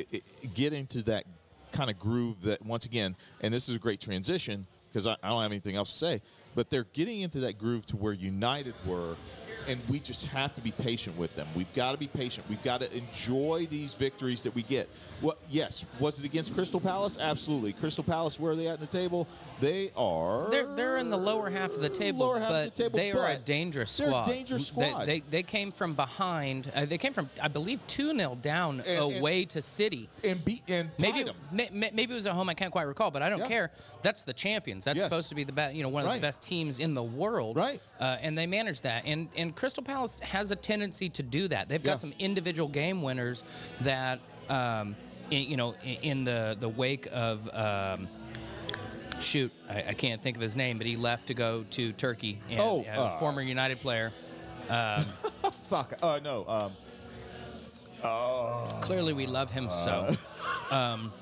get 0.55 0.73
into 0.73 1.03
that 1.03 1.25
kind 1.73 1.91
of 1.91 1.99
groove 1.99 2.43
that 2.43 2.65
once 2.65 2.87
again, 2.87 3.17
and 3.41 3.53
this 3.53 3.69
is 3.69 3.77
a 3.77 3.79
great 3.79 4.01
transition 4.01 4.67
because 4.91 5.07
I, 5.07 5.17
I 5.23 5.29
don't 5.29 5.43
have 5.43 5.53
anything 5.53 5.77
else 5.77 5.91
to 5.93 5.99
say, 5.99 6.23
but 6.55 6.71
they're 6.71 6.87
getting 6.93 7.23
into 7.23 7.41
that 7.41 7.59
groove 7.59 7.87
to 7.87 7.97
where 7.97 8.13
United 8.13 8.75
were, 8.87 9.17
and 9.69 9.81
we 9.89 10.01
just 10.01 10.27
have 10.27 10.55
to 10.55 10.61
be 10.61 10.73
patient 10.73 11.17
with 11.17 11.35
them. 11.37 11.47
We've 11.55 11.73
got 11.75 11.93
to 11.93 11.99
be 11.99 12.07
patient. 12.09 12.49
We've 12.49 12.63
got 12.63 12.81
to 12.81 12.97
enjoy 12.97 13.67
these 13.71 13.95
victories 13.95 14.43
that 14.43 14.55
we 14.55 14.63
get. 14.63 14.89
What? 15.21 15.39
Yes, 15.51 15.85
was 16.01 16.19
it 16.19 16.25
against 16.25 16.55
Crystal 16.55 16.81
Palace? 16.81 17.17
Absolutely. 17.21 17.73
Crystal 17.75 18.03
Palace, 18.05 18.41
where 18.41 18.53
are 18.53 18.57
they 18.57 18.67
at 18.69 18.75
in 18.75 18.81
the 18.81 18.87
table? 18.87 19.27
They 19.61 19.93
are. 19.97 20.51
They're, 20.51 20.67
they're 20.75 20.97
in 20.99 21.11
the 21.11 21.17
lower 21.17 21.49
half 21.49 21.73
of 21.75 21.81
the 21.81 21.89
table, 21.89 22.21
Lower 22.27 22.41
half 22.41 22.51
of 22.51 22.55
but 22.67 22.75
the 22.75 22.83
table, 22.85 22.99
they 22.99 23.13
are 23.13 23.29
a 23.31 23.39
dangerous 23.39 23.97
they're 23.97 24.09
a 24.09 24.11
squad. 24.11 24.27
dangerous 24.27 24.71
They- 24.71 24.91
squad. 24.91 25.07
They, 25.07 25.21
they, 25.31 25.43
came 25.43 25.71
from 25.71 25.95
behind. 25.95 26.71
Uh, 26.75 26.85
they 26.85 26.99
came 26.99 27.13
from, 27.13 27.29
I 27.41 27.49
believe, 27.49 27.79
2 27.87 28.17
0 28.17 28.39
down 28.43 28.81
And- 28.81 28.89
and- 28.89 29.17
away 29.19 29.45
to 29.47 29.63
City. 29.63 30.09
and 30.25 30.45
beat 30.45 30.63
and 30.69 30.91
Maybe 31.01 31.23
them. 31.23 31.37
may, 31.53 31.69
may- 31.73 31.91
maybe 31.93 32.13
it 32.13 32.17
was 32.17 32.27
at 32.27 32.33
home. 32.33 32.49
I 32.49 32.55
can't 32.55 32.73
quite 32.73 32.85
recall, 32.89 33.11
but 33.11 33.23
I 33.23 33.29
don't 33.29 33.41
Yeah. 33.41 33.47
care. 33.49 33.71
That's 34.03 34.25
the 34.25 34.33
champions. 34.33 34.85
That's 34.85 34.97
Yes. 34.99 35.05
supposed 35.09 35.29
to 35.29 35.35
be 35.37 35.45
the 35.45 35.53
best. 35.53 35.75
You 35.77 35.83
know, 35.85 35.89
one 35.89 36.03
of 36.03 36.09
Right. 36.09 36.17
the 36.21 36.27
best 36.27 36.43
teams 36.43 36.81
in 36.81 36.95
the 36.95 37.03
world. 37.03 37.57
Right. 37.57 37.81
Uh, 38.01 38.17
and 38.21 38.37
they 38.37 38.47
managed 38.47 38.83
that. 38.83 39.05
And 39.07 39.29
and 39.37 39.52
Crystal 39.53 39.83
Palace 39.83 40.19
has 40.21 40.51
a 40.51 40.57
tendency 40.57 41.09
to 41.11 41.23
do 41.23 41.49
that. 41.49 41.69
They've 41.69 41.83
got 41.83 41.93
Yeah. 41.93 41.97
some 41.97 42.15
individual 42.19 42.69
game 42.69 43.03
winners 43.03 43.45
that, 43.83 44.19
um, 44.49 44.97
in, 45.31 45.45
you 45.45 45.57
know, 45.57 45.75
in, 46.03 46.25
the 46.25 46.57
the 46.59 46.69
wake 46.69 47.09
of. 47.13 47.49
Um, 47.55 48.09
Shoot, 49.21 49.53
I, 49.71 49.85
I 49.91 49.95
can't 49.95 50.21
think 50.21 50.37
of 50.37 50.43
his 50.43 50.57
name, 50.57 50.79
but 50.79 50.87
he 50.89 50.97
left 50.97 51.29
to 51.29 51.35
go 51.35 51.65
to 51.71 51.93
Turkey. 51.93 52.39
And, 52.51 52.59
Oh, 52.61 52.85
uh, 52.93 53.01
uh, 53.03 53.19
former 53.19 53.41
United 53.41 53.81
player. 53.81 54.13
Um, 54.69 55.07
Saka. 55.61 55.97
Uh, 56.05 56.19
no. 56.25 56.45
Um, 56.49 56.73
Clearly, 58.81 59.13
we 59.13 59.27
love 59.27 59.49
him 59.53 59.71
so. 59.71 60.13
Um, 60.73 61.13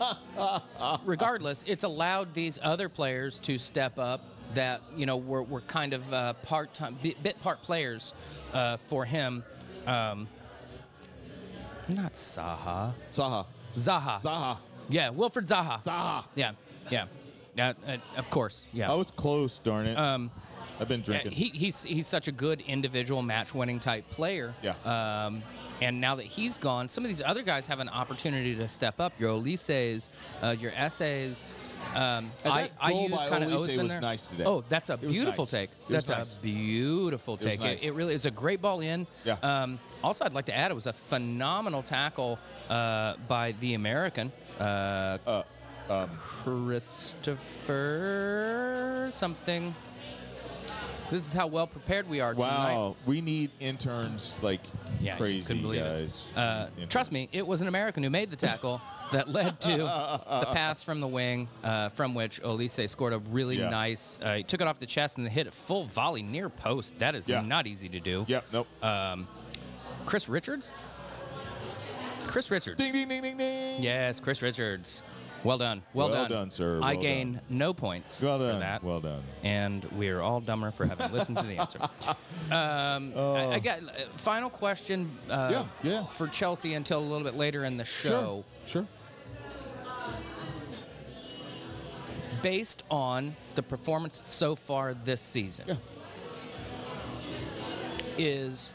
regardless, 1.05 1.63
it's 1.67 1.85
allowed 1.85 2.33
these 2.33 2.59
other 2.63 2.89
players 2.89 3.39
to 3.41 3.59
step 3.59 3.99
up 3.99 4.23
that 4.55 4.81
you 4.97 5.07
know 5.07 5.17
were, 5.17 5.43
were 5.43 5.61
kind 5.63 5.93
of 5.93 6.13
uh, 6.13 6.33
part 6.35 6.75
time, 6.75 6.97
bit, 7.03 7.23
bit 7.23 7.41
part 7.43 7.63
players 7.63 8.15
uh, 8.53 8.77
for 8.77 9.05
him. 9.05 9.45
Um, 9.87 10.29
not 11.89 12.13
Saha, 12.15 12.93
Zaha. 13.11 13.47
Zaha. 13.77 14.21
Zaha. 14.21 14.57
Yeah, 14.89 15.11
Wilfried 15.11 15.49
Zaha. 15.49 15.83
Zaha. 15.83 16.25
Yeah, 16.35 16.53
yeah, 16.91 17.07
yeah. 17.57 17.73
Uh, 17.87 17.97
of 18.17 18.29
course, 18.31 18.67
yeah. 18.73 18.91
I 18.91 18.95
was 18.95 19.11
close, 19.11 19.59
darn 19.59 19.87
it. 19.87 19.97
Um, 19.97 20.31
I've 20.81 20.89
been 20.89 21.03
drinking. 21.03 21.33
he, 21.33 21.51
he's 21.51 21.83
he's 21.83 22.07
such 22.07 22.27
a 22.29 22.33
good 22.33 22.63
individual 22.67 23.23
match-winning 23.23 23.81
type 23.81 24.09
player. 24.11 24.55
Yeah. 24.63 24.75
Um, 24.85 25.43
and 25.83 26.01
now 26.01 26.15
that 26.15 26.27
he's 26.27 26.59
gone, 26.59 26.89
some 26.89 27.05
of 27.05 27.09
these 27.09 27.23
other 27.23 27.43
guys 27.43 27.67
have 27.67 27.81
an 27.81 27.89
opportunity 27.89 28.55
to 28.55 28.69
step 28.69 29.01
up. 29.01 29.13
Your 29.19 29.31
Olises, 29.31 30.09
uh, 30.43 30.55
your 30.59 30.73
Ezes. 30.73 31.47
Um, 31.95 32.31
I, 32.45 32.71
I 32.81 32.93
use 32.93 33.23
kind 33.25 33.43
of 33.43 33.53
always 33.53 33.73
been 33.73 33.89
there. 33.89 34.01
nice. 34.01 34.29
Oh, 34.45 34.63
that's 34.69 34.91
a 34.91 34.97
beautiful 34.97 35.43
nice. 35.45 35.51
take. 35.51 35.71
That's 35.89 36.09
nice. 36.09 36.33
a 36.33 36.37
beautiful 36.37 37.37
take. 37.37 37.61
It, 37.63 37.83
it 37.83 37.93
really 37.95 38.15
is 38.15 38.27
a 38.27 38.31
great 38.31 38.63
ball 38.63 38.81
in. 38.81 39.07
Yeah. 39.25 39.37
Um, 39.43 39.81
also, 40.03 40.25
I'd 40.25 40.33
like 40.33 40.47
to 40.47 40.57
add 40.57 40.71
it 40.71 40.75
was 40.75 40.87
a 40.87 40.93
phenomenal 40.93 41.83
tackle 41.83 42.39
uh, 42.69 43.15
by 43.29 43.53
the 43.61 43.75
American. 43.75 44.31
Uh, 44.59 45.19
uh, 45.27 45.43
um, 45.89 46.09
Christopher 46.17 47.49
something. 49.11 49.75
This 51.11 51.27
is 51.27 51.33
how 51.33 51.49
well 51.49 51.67
prepared 51.67 52.09
we 52.09 52.21
are 52.21 52.35
tonight. 52.35 52.47
wow, 52.75 52.97
we 53.05 53.21
need 53.21 53.51
interns 53.59 54.39
like 54.43 54.61
Yeah, 55.01 55.17
crazy 55.17 55.61
guys. 55.61 56.29
Uh, 56.37 56.69
trust 56.89 57.11
me, 57.11 57.29
it 57.33 57.45
was 57.45 57.61
an 57.61 57.67
American 57.69 58.03
who 58.05 58.11
made 58.11 58.31
the 58.31 58.37
tackle 58.37 58.81
that 59.13 59.29
led 59.29 59.61
to 59.63 59.77
the 59.79 60.47
pass 60.53 60.85
from 60.85 61.01
the 61.01 61.09
wing, 61.09 61.49
uh, 61.65 61.89
from 61.89 62.15
which 62.15 62.41
Olise 62.43 62.89
scored 62.89 63.13
a 63.13 63.19
really 63.31 63.59
Yeah. 63.59 63.71
nice. 63.71 64.21
Uh, 64.23 64.35
he 64.37 64.43
took 64.45 64.61
it 64.61 64.69
off 64.69 64.79
the 64.79 64.87
chest 64.87 65.19
and 65.19 65.29
hit 65.29 65.49
a 65.49 65.51
full 65.51 65.85
volley 65.87 66.23
near 66.23 66.49
post. 66.49 66.97
That 67.01 67.17
is 67.17 67.27
Yeah. 67.27 67.41
not 67.41 67.67
easy 67.67 67.89
to 67.89 67.99
do. 67.99 68.25
Yep. 68.29 68.45
Nope. 68.53 68.85
Um, 68.85 69.27
Chris 70.07 70.29
Richards. 70.29 70.71
Chris 72.29 72.51
Richards. 72.53 72.77
ding 72.79 72.93
ding 72.93 73.09
ding 73.09 73.23
ding 73.23 73.37
ding. 73.37 73.83
Yes, 73.83 74.21
Chris 74.21 74.41
Richards. 74.43 75.03
Well 75.43 75.57
done. 75.59 75.83
Well, 75.95 76.11
Well 76.11 76.23
done. 76.23 76.31
done, 76.31 76.51
sir. 76.51 76.81
I 76.83 76.93
Well 76.95 77.03
gain 77.03 77.41
no 77.49 77.73
points 77.73 78.23
Well 78.23 78.39
for 78.39 78.47
done. 78.47 78.61
that. 78.61 78.83
Well 78.85 79.01
done. 79.01 79.23
and 79.43 79.85
we 79.97 80.09
are 80.11 80.21
all 80.21 80.41
dumber 80.41 80.71
for 80.71 80.85
having 80.87 81.11
listened 81.13 81.39
to 81.39 81.45
the 81.45 81.57
answer. 81.57 81.79
Um, 82.51 83.13
I, 83.17 83.53
I 83.55 83.59
got 83.61 83.79
uh, 83.81 83.93
final 84.17 84.51
question. 84.51 85.09
Uh, 85.31 85.49
Yeah, 85.85 85.91
yeah. 85.93 86.07
For 86.07 86.27
Chelsea 86.27 86.75
until 86.75 86.99
a 86.99 87.07
little 87.07 87.23
bit 87.25 87.37
later 87.37 87.65
in 87.65 87.77
the 87.77 87.85
show, 87.85 88.45
Sure. 88.67 88.83
Sure. 88.83 88.87
based 92.43 92.83
on 92.91 93.35
the 93.55 93.63
performance 93.63 94.17
so 94.17 94.55
far 94.57 94.95
this 94.95 95.21
season. 95.21 95.67
Yeah. 95.69 95.75
Is 98.19 98.75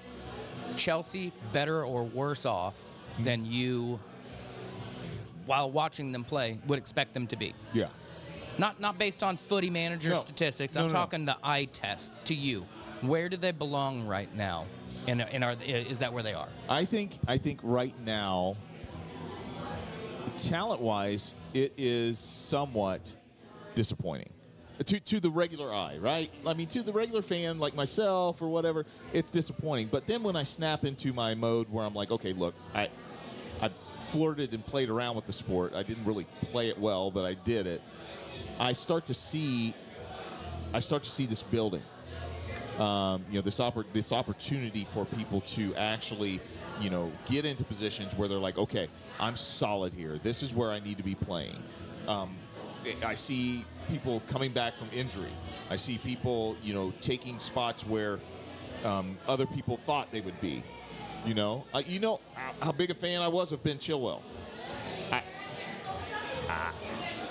Chelsea 0.77 1.31
better 1.51 1.83
or 1.83 2.03
worse 2.03 2.45
off 2.45 2.89
than 3.19 3.45
you, 3.45 3.99
while 5.45 5.71
watching 5.71 6.11
them 6.11 6.23
play, 6.23 6.59
would 6.67 6.79
expect 6.79 7.13
them 7.13 7.27
to 7.27 7.35
be? 7.35 7.53
Yeah. 7.73 7.87
Not 8.57 8.79
not 8.79 8.97
based 8.97 9.23
on 9.23 9.37
footy 9.37 9.69
manager 9.69 10.11
No. 10.11 10.15
statistics. 10.15 10.75
No, 10.75 10.81
I'm 10.81 10.87
no. 10.87 10.93
talking 10.93 11.25
the 11.25 11.37
eye 11.43 11.65
test 11.65 12.13
to 12.25 12.35
you. 12.35 12.65
Where 13.01 13.29
do 13.29 13.37
they 13.37 13.51
belong 13.51 14.07
right 14.07 14.33
now? 14.35 14.65
And, 15.07 15.21
and 15.21 15.43
are 15.43 15.55
is 15.63 15.99
that 15.99 16.11
where 16.11 16.23
they 16.23 16.33
are? 16.33 16.47
I 16.69 16.85
think 16.85 17.19
I 17.27 17.37
think 17.37 17.59
right 17.63 17.93
now, 18.03 18.55
talent 20.37 20.81
wise, 20.81 21.35
it 21.53 21.73
is 21.77 22.17
somewhat 22.19 23.13
disappointing. 23.75 24.29
To, 24.85 24.99
to 24.99 25.19
the 25.21 25.29
regular 25.29 25.73
eye, 25.73 25.97
right? 26.01 26.29
I 26.45 26.53
mean, 26.53 26.67
to 26.67 26.83
the 26.83 26.91
regular 26.91 27.21
fan 27.21 27.59
like 27.59 27.75
myself 27.75 28.41
or 28.41 28.49
whatever, 28.49 28.85
it's 29.13 29.31
disappointing. 29.31 29.87
But 29.89 30.05
then 30.05 30.21
when 30.21 30.35
I 30.35 30.43
snap 30.43 30.83
into 30.83 31.13
my 31.13 31.33
mode 31.33 31.69
where 31.69 31.85
I'm 31.85 31.93
like, 31.93 32.11
okay, 32.11 32.33
look, 32.33 32.53
I, 32.73 32.81
I 32.83 32.89
flirted 34.09 34.53
and 34.53 34.65
played 34.65 34.89
around 34.89 35.15
with 35.15 35.25
the 35.25 35.33
sport. 35.33 35.73
I 35.75 35.83
didn't 35.83 36.05
really 36.05 36.25
play 36.41 36.69
it 36.69 36.77
well, 36.77 37.11
but 37.11 37.25
I 37.25 37.33
did 37.33 37.67
it. 37.67 37.81
I 38.59 38.73
start 38.73 39.05
to 39.07 39.13
see, 39.13 39.73
I 40.73 40.79
start 40.79 41.03
to 41.03 41.09
see 41.09 41.25
this 41.25 41.43
building. 41.43 41.83
Um, 42.79 43.23
you 43.29 43.35
know 43.35 43.41
this 43.41 43.59
oppor- 43.59 43.85
this 43.93 44.11
opportunity 44.11 44.85
for 44.85 45.05
people 45.05 45.39
to 45.41 45.73
actually 45.75 46.41
you 46.81 46.89
know 46.89 47.09
get 47.25 47.45
into 47.45 47.63
positions 47.63 48.17
where 48.17 48.27
they're 48.27 48.37
like 48.37 48.57
okay 48.57 48.89
i'm 49.17 49.35
solid 49.37 49.93
here. 49.93 50.17
This 50.21 50.43
is 50.43 50.53
where 50.53 50.71
i 50.71 50.79
need 50.79 50.97
to 50.97 51.03
be 51.03 51.15
playing. 51.15 51.55
Um, 52.07 52.35
i 53.03 53.13
see 53.13 53.63
people 53.87 54.21
coming 54.27 54.51
back 54.51 54.77
from 54.77 54.89
injury. 54.93 55.31
I 55.71 55.77
see 55.77 55.97
people 55.97 56.57
you 56.61 56.73
know 56.73 56.91
taking 56.99 57.39
spots 57.39 57.85
where 57.87 58.19
um, 58.83 59.17
other 59.25 59.45
people 59.45 59.77
thought 59.77 60.11
they 60.11 60.21
would 60.21 60.39
be 60.41 60.61
you 61.25 61.33
know 61.33 61.63
uh, 61.73 61.81
you 61.85 61.99
know 61.99 62.19
how- 62.61 62.71
big 62.71 62.91
a 62.91 62.93
fan 62.95 63.21
i 63.21 63.27
was 63.27 63.51
of 63.51 63.63
ben 63.63 63.77
chilwell 63.77 64.21
I, 65.11 65.23
I, 66.49 66.71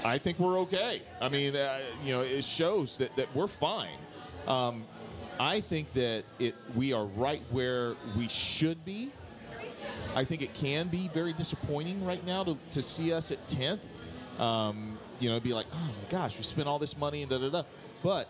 I 0.04 0.18
think 0.18 0.38
we're 0.38 0.58
okay. 0.60 1.00
I 1.20 1.28
mean, 1.28 1.56
uh, 1.56 1.80
you 2.04 2.12
know, 2.12 2.20
it 2.20 2.44
shows 2.44 2.98
that, 2.98 3.14
that 3.16 3.34
we're 3.34 3.48
fine. 3.48 3.96
Um, 4.46 4.84
I 5.40 5.60
think 5.60 5.92
that 5.94 6.24
it 6.38 6.54
we 6.76 6.92
are 6.92 7.06
right 7.06 7.42
where 7.50 7.94
we 8.16 8.28
should 8.28 8.84
be. 8.84 9.10
I 10.14 10.22
think 10.24 10.42
it 10.42 10.52
can 10.54 10.88
be 10.88 11.08
very 11.08 11.32
disappointing 11.32 12.04
right 12.04 12.24
now 12.24 12.44
to, 12.44 12.56
to 12.72 12.82
see 12.82 13.12
us 13.12 13.32
at 13.32 13.44
10th. 13.48 13.80
Um, 14.38 14.98
you 15.20 15.28
know, 15.28 15.40
be 15.40 15.54
like, 15.54 15.66
oh 15.72 15.86
my 16.02 16.10
gosh, 16.10 16.36
we 16.36 16.44
spent 16.44 16.68
all 16.68 16.78
this 16.78 16.96
money 16.96 17.22
and 17.22 17.30
da 17.30 17.38
da 17.38 17.48
da. 17.48 17.62
But 18.02 18.28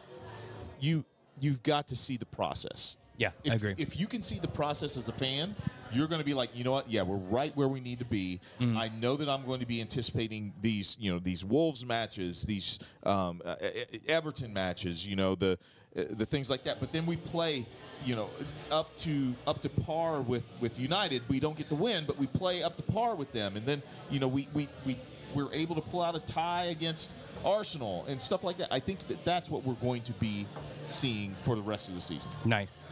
you 0.81 1.05
you've 1.40 1.62
got 1.62 1.88
to 1.88 1.96
see 1.96 2.16
the 2.16 2.27
process. 2.27 2.96
Yeah, 3.16 3.31
if, 3.44 3.53
I 3.53 3.55
agree. 3.55 3.74
If 3.79 3.98
you 3.98 4.07
can 4.07 4.22
see 4.22 4.38
the 4.38 4.48
process 4.48 4.96
as 4.96 5.09
a 5.09 5.12
fan, 5.12 5.55
you're 5.92 6.09
going 6.09 6.20
to 6.20 6.24
be 6.24 6.35
like, 6.35 6.50
you 6.55 6.64
know 6.64 6.72
what? 6.72 6.90
Yeah, 6.90 7.03
we're 7.03 7.16
right 7.16 7.57
where 7.57 7.68
we 7.68 7.81
need 7.81 8.00
to 8.00 8.05
be. 8.05 8.40
Mm-hmm. 8.61 8.77
I 8.77 8.88
know 8.88 9.16
that 9.16 9.29
I'm 9.29 9.44
going 9.46 9.61
to 9.61 9.66
be 9.66 9.81
anticipating 9.81 10.53
these, 10.61 10.96
you 10.98 11.12
know, 11.12 11.20
these 11.20 11.44
Wolves 11.44 11.85
matches, 11.85 12.42
these 12.42 12.81
um, 13.05 13.40
uh, 13.44 13.50
uh, 13.50 13.66
Everton 14.09 14.53
matches, 14.53 15.07
you 15.07 15.14
know, 15.14 15.37
the 15.37 15.59
uh, 15.96 16.03
the 16.11 16.27
things 16.27 16.50
like 16.50 16.64
that. 16.64 16.81
But 16.81 16.92
then 16.92 17.07
we 17.07 17.16
play, 17.16 17.64
you 18.05 18.16
know, 18.16 18.31
up 18.72 18.96
to 18.98 19.33
up 19.46 19.62
to 19.62 19.68
par 19.68 20.20
with 20.20 20.50
with 20.61 20.79
United. 20.81 21.22
We 21.29 21.38
don't 21.38 21.57
get 21.57 21.68
the 21.68 21.77
win, 21.77 22.05
but 22.07 22.18
we 22.18 22.27
play 22.27 22.64
up 22.64 22.77
to 22.79 22.83
par 22.83 23.14
with 23.14 23.31
them, 23.33 23.57
and 23.57 23.64
then 23.64 23.81
you 24.11 24.18
know 24.18 24.29
we 24.29 24.48
we 24.55 24.68
we 24.85 24.98
we're 25.35 25.53
able 25.53 25.77
to 25.77 25.81
pull 25.81 26.03
out 26.03 26.16
a 26.16 26.20
tie 26.20 26.66
against 26.66 27.12
Arsenal 27.44 28.04
and 28.09 28.20
stuff 28.20 28.42
like 28.44 28.57
that. 28.59 28.68
I 28.72 28.80
think 28.80 29.07
that 29.09 29.24
that's 29.24 29.50
what 29.50 29.64
we're 29.64 29.74
going 29.74 30.02
to 30.02 30.12
be 30.14 30.46
seeing 30.87 31.35
for 31.44 31.57
the 31.57 31.62
rest 31.62 31.88
of 31.88 31.94
the 31.94 32.00
season. 32.00 32.30
Nice. 32.44 32.85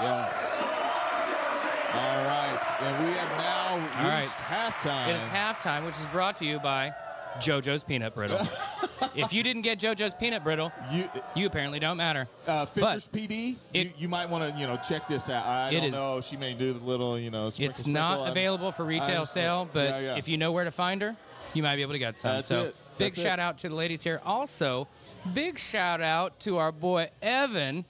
Yes. 0.00 0.56
All 1.94 2.24
right, 2.26 2.60
and 2.80 3.06
we 3.06 3.12
have 3.12 3.30
now 3.38 3.70
All 4.02 4.08
right. 4.08 4.22
reached 4.22 4.34
halftime. 4.38 5.08
It 5.08 5.16
is 5.16 5.26
halftime, 5.28 5.84
which 5.86 5.94
is 5.96 6.06
brought 6.08 6.36
to 6.38 6.44
you 6.44 6.58
by 6.58 6.92
JoJo's 7.38 7.84
Peanut 7.84 8.14
Brittle. 8.14 8.40
if 9.14 9.32
you 9.32 9.44
didn't 9.44 9.62
get 9.62 9.78
JoJo's 9.78 10.12
Peanut 10.14 10.42
Brittle, 10.42 10.72
You, 10.90 11.08
you 11.36 11.46
apparently 11.46 11.78
don't 11.78 11.96
matter. 11.96 12.26
uh, 12.48 12.66
Fisher's 12.66 13.06
But 13.10 13.20
PD. 13.20 13.50
you, 13.50 13.56
it- 13.72 13.96
you 13.96 14.08
might 14.08 14.28
want 14.28 14.42
to, 14.52 14.58
you 14.58 14.66
know, 14.66 14.76
check 14.86 15.06
this 15.06 15.28
out. 15.28 15.46
I 15.46 15.70
don't 15.72 15.84
is- 15.84 15.92
know. 15.92 16.20
She 16.20 16.36
may 16.36 16.52
do 16.54 16.72
the 16.72 16.84
little, 16.84 17.16
you 17.18 17.30
know. 17.30 17.48
Sprinkle, 17.50 17.70
it's 17.70 17.86
not 17.86 18.14
sprinkle. 18.14 18.32
available 18.32 18.72
for 18.72 18.84
retail 18.84 19.24
sale, 19.24 19.68
but 19.72 19.88
Yeah, 19.90 19.98
yeah. 20.00 20.16
if 20.16 20.28
you 20.28 20.36
know 20.36 20.50
where 20.50 20.64
to 20.64 20.72
find 20.72 21.00
her, 21.00 21.14
you 21.54 21.62
might 21.62 21.76
be 21.76 21.82
able 21.82 21.92
to 21.92 21.98
get 21.98 22.18
some. 22.18 22.36
That's 22.36 22.46
so 22.46 22.64
it. 22.64 22.76
big 22.98 23.14
That's 23.14 23.22
shout 23.22 23.38
it. 23.38 23.42
out 23.42 23.58
to 23.58 23.68
the 23.68 23.74
ladies 23.74 24.02
here. 24.02 24.20
Also, 24.24 24.86
big 25.32 25.58
shout 25.58 26.00
out 26.00 26.38
to 26.40 26.58
our 26.58 26.72
boy 26.72 27.08
Evan 27.22 27.84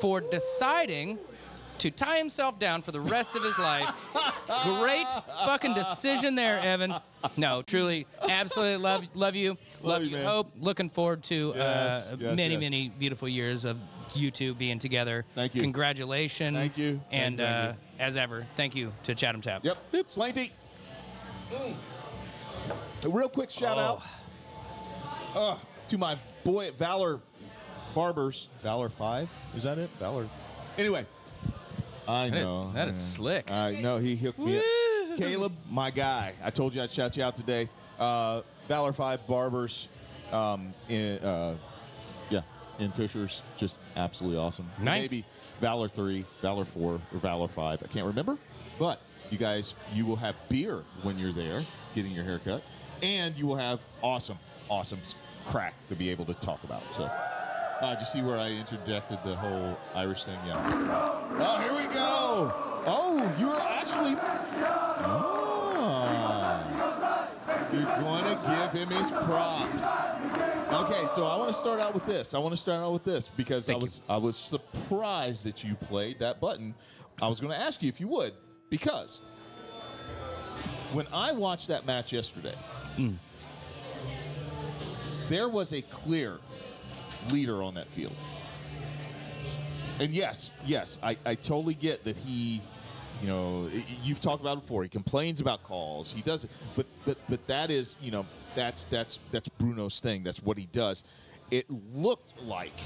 for 0.00 0.20
deciding 0.20 1.18
to 1.78 1.90
tie 1.90 2.16
himself 2.16 2.58
down 2.58 2.80
for 2.80 2.90
the 2.90 3.00
rest 3.00 3.36
of 3.36 3.42
his 3.42 3.58
life. 3.58 3.86
Great 4.64 5.06
fucking 5.44 5.74
decision 5.74 6.34
there, 6.34 6.58
Evan. 6.60 6.94
No, 7.36 7.60
truly, 7.62 8.06
absolutely 8.30 8.78
love 8.78 9.06
love 9.14 9.34
you. 9.34 9.50
Love 9.50 9.58
Love, 9.82 10.02
you, 10.04 10.08
you. 10.08 10.16
man. 10.16 10.24
Hope 10.26 10.52
looking 10.58 10.88
forward 10.88 11.22
to 11.24 11.52
Yes, 11.54 12.12
uh, 12.12 12.16
yes, 12.18 12.36
many 12.36 12.54
yes. 12.54 12.60
many 12.60 12.88
beautiful 12.88 13.28
years 13.28 13.64
of 13.66 13.82
you 14.14 14.30
two 14.30 14.54
being 14.54 14.78
together. 14.78 15.24
Thank 15.34 15.54
you. 15.54 15.60
Congratulations. 15.60 16.56
Thank 16.56 16.78
you. 16.78 17.00
Thank 17.10 17.22
And 17.22 17.38
you, 17.38 17.44
thank 17.44 17.76
uh, 17.76 18.02
as 18.02 18.16
ever, 18.16 18.46
thank 18.56 18.74
you 18.74 18.92
to 19.02 19.14
Chatham 19.14 19.42
Tap. 19.42 19.62
Yep. 19.64 19.76
Oops, 19.94 20.16
Sláinte. 20.16 20.50
A 23.04 23.08
real 23.08 23.28
quick 23.28 23.50
shout 23.50 23.78
out 23.78 24.02
uh, 25.34 25.56
to 25.88 25.98
my 25.98 26.16
boy 26.44 26.68
at 26.68 26.78
Valor 26.78 27.20
Barbers. 27.94 28.48
Valor 28.62 28.88
5? 28.88 29.28
Is 29.54 29.62
that 29.62 29.78
it? 29.78 29.90
Valor. 29.98 30.28
Anyway. 30.78 31.06
I 32.08 32.28
That 32.30 32.36
is- 32.38 32.44
know. 32.44 32.72
that 32.72 32.88
is 32.88 32.96
yeah. 32.96 33.16
slick. 33.16 33.50
I 33.50 33.80
know. 33.80 33.98
He 33.98 34.16
hooked 34.16 34.38
me 34.38 34.52
Woo. 34.54 34.58
up. 35.12 35.18
Caleb, 35.18 35.52
my 35.70 35.90
guy. 35.90 36.34
I 36.42 36.50
told 36.50 36.74
you 36.74 36.82
I'd 36.82 36.90
shout 36.90 37.16
you 37.16 37.22
out 37.22 37.34
today. 37.36 37.68
Uh, 37.98 38.42
Valor 38.68 38.92
5 38.92 39.26
Barbers. 39.26 39.88
Um, 40.32 40.74
in, 40.88 41.18
uh, 41.18 41.56
yeah, 42.30 42.40
in 42.78 42.90
Fishers. 42.92 43.42
Just 43.56 43.78
absolutely 43.96 44.38
awesome. 44.38 44.68
Nice. 44.80 45.10
Maybe, 45.10 45.24
Valor 45.60 45.88
3, 45.88 46.24
Valor 46.42 46.64
4, 46.64 46.92
or 46.92 47.00
Valor 47.18 47.48
5. 47.48 47.82
I 47.82 47.86
can't 47.86 48.06
remember. 48.06 48.36
But 48.78 49.00
you 49.30 49.38
guys, 49.38 49.74
you 49.94 50.04
will 50.04 50.16
have 50.16 50.34
beer 50.48 50.82
when 51.02 51.18
you're 51.18 51.32
there 51.32 51.62
getting 51.96 52.12
your 52.12 52.24
haircut. 52.24 52.62
And 53.02 53.34
you 53.36 53.46
will 53.46 53.56
have 53.56 53.80
awesome, 54.02 54.38
awesome 54.68 55.00
crack 55.46 55.74
to 55.88 55.96
be 55.96 56.10
able 56.10 56.26
to 56.26 56.34
talk 56.34 56.62
about. 56.62 56.82
So, 56.94 57.04
uh, 57.04 57.90
did 57.94 58.00
you 58.00 58.06
see 58.06 58.22
where 58.22 58.38
I 58.38 58.50
interjected 58.50 59.18
the 59.24 59.34
whole 59.34 59.76
Irish 59.94 60.24
thing? 60.24 60.38
Yeah. 60.46 60.54
Oh, 61.40 61.58
here 61.60 61.72
we 61.72 61.92
go. 61.92 62.52
Oh, 62.86 63.36
you're 63.40 63.60
actually. 63.60 64.14
Oh. 65.08 65.32
You're 67.72 67.84
going 67.84 68.24
to 68.24 68.40
give 68.46 68.72
him 68.72 68.88
his 68.88 69.10
props. 69.10 69.84
Okay, 70.72 71.06
so 71.06 71.24
I 71.24 71.36
want 71.36 71.48
to 71.48 71.52
start 71.52 71.80
out 71.80 71.94
with 71.94 72.06
this. 72.06 72.32
I 72.32 72.38
want 72.38 72.52
to 72.54 72.60
start 72.60 72.80
out 72.80 72.92
with 72.92 73.04
this 73.04 73.28
because 73.28 73.68
I 73.68 73.72
Thank 73.72 73.82
you. 73.82 73.84
was 73.84 74.00
I 74.08 74.16
was 74.16 74.36
surprised 74.36 75.44
that 75.44 75.64
you 75.64 75.74
played 75.74 76.18
that 76.20 76.40
button. 76.40 76.74
I 77.20 77.28
was 77.28 77.40
going 77.40 77.52
to 77.52 77.58
ask 77.58 77.82
you 77.82 77.88
if 77.88 78.00
you 78.00 78.08
would 78.08 78.34
because 78.70 79.20
when 80.96 81.06
I 81.12 81.30
watched 81.30 81.68
that 81.68 81.84
match 81.84 82.10
yesterday, 82.10 82.54
hmm. 82.96 83.12
there 85.28 85.50
was 85.50 85.74
a 85.74 85.82
clear 85.82 86.38
leader 87.30 87.62
on 87.62 87.74
that 87.74 87.86
field. 87.88 88.14
And 90.00 90.14
yes, 90.14 90.52
yes, 90.64 90.98
I, 91.02 91.18
I 91.26 91.34
totally 91.34 91.74
get 91.74 92.02
that 92.04 92.16
he, 92.16 92.62
you 93.20 93.28
know, 93.28 93.68
you've 94.02 94.20
talked 94.20 94.40
about 94.40 94.56
it 94.56 94.60
before. 94.62 94.84
He 94.84 94.88
complains 94.88 95.40
about 95.40 95.62
calls. 95.64 96.10
He 96.10 96.22
does 96.22 96.44
it, 96.44 96.50
but 96.74 96.86
but 97.04 97.18
but 97.28 97.46
that 97.46 97.70
is, 97.70 97.98
you 98.00 98.10
know, 98.10 98.24
that's 98.54 98.84
that's 98.84 99.18
that's 99.32 99.50
Bruno's 99.50 100.00
thing. 100.00 100.22
That's 100.22 100.42
what 100.42 100.56
he 100.56 100.66
does. 100.72 101.04
It 101.50 101.66
looked 101.94 102.40
like 102.42 102.78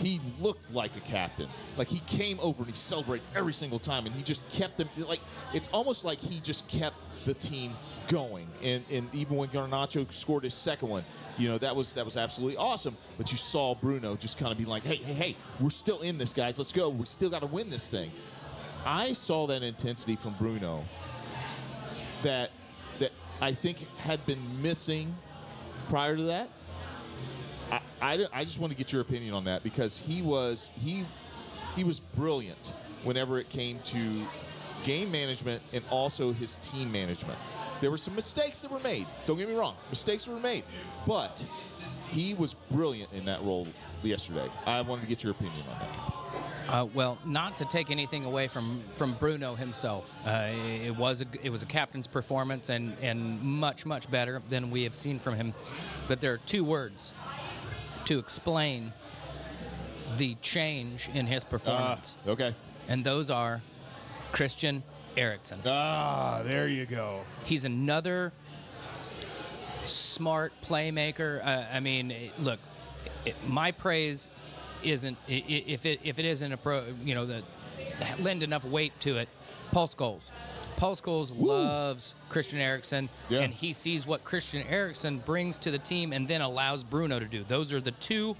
he 0.00 0.20
looked 0.38 0.70
like 0.72 0.96
a 0.96 1.00
captain. 1.00 1.48
Like 1.76 1.88
he 1.88 2.00
came 2.00 2.38
over 2.40 2.58
and 2.58 2.68
he 2.68 2.76
celebrated 2.76 3.26
every 3.36 3.52
single 3.52 3.78
time, 3.78 4.06
and 4.06 4.14
he 4.14 4.22
just 4.22 4.48
kept 4.50 4.76
them. 4.76 4.88
Like 4.96 5.20
it's 5.52 5.68
almost 5.72 6.04
like 6.04 6.18
he 6.18 6.40
just 6.40 6.66
kept 6.68 6.96
the 7.24 7.34
team 7.34 7.72
going. 8.08 8.46
And 8.62 8.82
and 8.90 9.08
even 9.14 9.36
when 9.36 9.48
Garnacho 9.50 10.10
scored 10.12 10.44
his 10.44 10.54
second 10.54 10.88
one, 10.88 11.04
you 11.38 11.48
know 11.48 11.58
that 11.58 11.74
was 11.74 11.92
that 11.94 12.04
was 12.04 12.16
absolutely 12.16 12.56
awesome. 12.56 12.96
But 13.18 13.30
you 13.30 13.36
saw 13.36 13.74
Bruno 13.74 14.16
just 14.16 14.38
kind 14.38 14.50
of 14.50 14.58
be 14.58 14.64
like, 14.64 14.84
hey 14.84 14.96
hey 14.96 15.12
hey, 15.12 15.36
we're 15.60 15.70
still 15.70 16.00
in 16.00 16.18
this, 16.18 16.32
guys. 16.32 16.58
Let's 16.58 16.72
go. 16.72 16.88
We 16.88 17.06
still 17.06 17.30
got 17.30 17.40
to 17.40 17.46
win 17.46 17.68
this 17.70 17.90
thing. 17.90 18.10
I 18.86 19.12
saw 19.12 19.46
that 19.46 19.62
intensity 19.62 20.16
from 20.16 20.34
Bruno 20.34 20.84
that 22.22 22.50
that 22.98 23.12
I 23.40 23.52
think 23.52 23.86
had 23.98 24.24
been 24.26 24.62
missing 24.62 25.14
prior 25.88 26.16
to 26.16 26.22
that. 26.24 26.48
I, 28.00 28.26
I, 28.32 28.44
just 28.44 28.58
want 28.58 28.72
to 28.72 28.76
get 28.76 28.92
your 28.92 29.02
opinion 29.02 29.34
on 29.34 29.44
that 29.44 29.62
because 29.62 29.98
he 29.98 30.22
was 30.22 30.70
he 30.78 31.04
he 31.76 31.84
was 31.84 32.00
brilliant 32.00 32.72
whenever 33.04 33.38
it 33.38 33.48
came 33.48 33.78
to 33.80 34.26
game 34.84 35.10
management 35.10 35.62
and 35.72 35.84
also 35.90 36.32
his 36.32 36.56
team 36.56 36.90
management. 36.90 37.38
There 37.80 37.90
were 37.90 37.98
some 37.98 38.14
mistakes 38.14 38.60
that 38.62 38.70
were 38.70 38.80
made. 38.80 39.06
Don't 39.26 39.38
get 39.38 39.48
me 39.48 39.54
wrong, 39.54 39.76
mistakes 39.90 40.26
were 40.26 40.40
made, 40.40 40.64
but 41.06 41.46
he 42.10 42.34
was 42.34 42.54
brilliant 42.70 43.12
in 43.12 43.24
that 43.26 43.42
role 43.42 43.66
yesterday. 44.02 44.48
I 44.66 44.80
wanted 44.82 45.02
to 45.02 45.08
get 45.08 45.22
your 45.22 45.32
opinion 45.32 45.62
on 45.70 45.78
that. 45.78 46.12
Uh, 46.68 46.86
well, 46.94 47.18
not 47.24 47.56
to 47.56 47.64
take 47.64 47.90
anything 47.90 48.24
away 48.24 48.46
from 48.46 48.82
from 48.92 49.14
Bruno 49.14 49.54
himself, 49.54 50.16
uh, 50.26 50.50
it 50.84 50.94
was 50.96 51.20
a 51.20 51.26
it 51.42 51.50
was 51.50 51.62
a 51.62 51.66
captain's 51.66 52.06
performance 52.06 52.68
and 52.68 52.96
and 53.02 53.42
much 53.42 53.84
much 53.84 54.10
better 54.10 54.40
than 54.48 54.70
we 54.70 54.84
have 54.84 54.94
seen 54.94 55.18
from 55.18 55.34
him. 55.34 55.52
But 56.06 56.20
there 56.20 56.32
are 56.32 56.38
two 56.38 56.64
words 56.64 57.12
to 58.10 58.18
explain 58.18 58.92
the 60.18 60.34
change 60.42 61.08
in 61.14 61.26
his 61.26 61.44
performance, 61.44 62.18
Ah, 62.26 62.30
okay. 62.30 62.52
and 62.88 63.04
those 63.04 63.30
are 63.30 63.62
Christian 64.32 64.82
Eriksen. 65.16 65.60
Ah, 65.64 66.40
there 66.44 66.66
you 66.66 66.86
go. 66.86 67.20
He's 67.44 67.64
another 67.64 68.32
smart 69.84 70.52
playmaker. 70.60 71.40
Uh, 71.46 71.62
I 71.72 71.78
mean, 71.78 72.12
look, 72.40 72.58
it, 73.24 73.36
my 73.46 73.70
praise 73.70 74.28
isn't 74.82 75.16
if 75.28 75.86
it 75.86 76.00
if 76.02 76.18
it 76.18 76.24
isn't 76.24 76.52
a 76.52 76.56
pro, 76.56 76.82
you 77.04 77.14
know, 77.14 77.26
the 77.26 77.44
lend 78.18 78.42
enough 78.42 78.64
weight 78.64 78.98
to 79.00 79.18
it. 79.18 79.28
Paul 79.70 79.86
Scholes. 79.86 80.30
Paul 80.80 80.96
Scholes 80.96 81.30
loves 81.38 82.14
Christian 82.30 82.58
Eriksen, 82.58 83.10
Yeah. 83.28 83.40
and 83.40 83.52
he 83.52 83.74
sees 83.74 84.06
what 84.06 84.24
Christian 84.24 84.66
Eriksen 84.66 85.18
brings 85.18 85.58
to 85.58 85.70
the 85.70 85.78
team, 85.78 86.14
and 86.14 86.26
then 86.26 86.40
allows 86.40 86.82
Bruno 86.82 87.20
to 87.20 87.26
do. 87.26 87.44
Those 87.44 87.70
are 87.74 87.80
the 87.80 87.90
two 87.92 88.34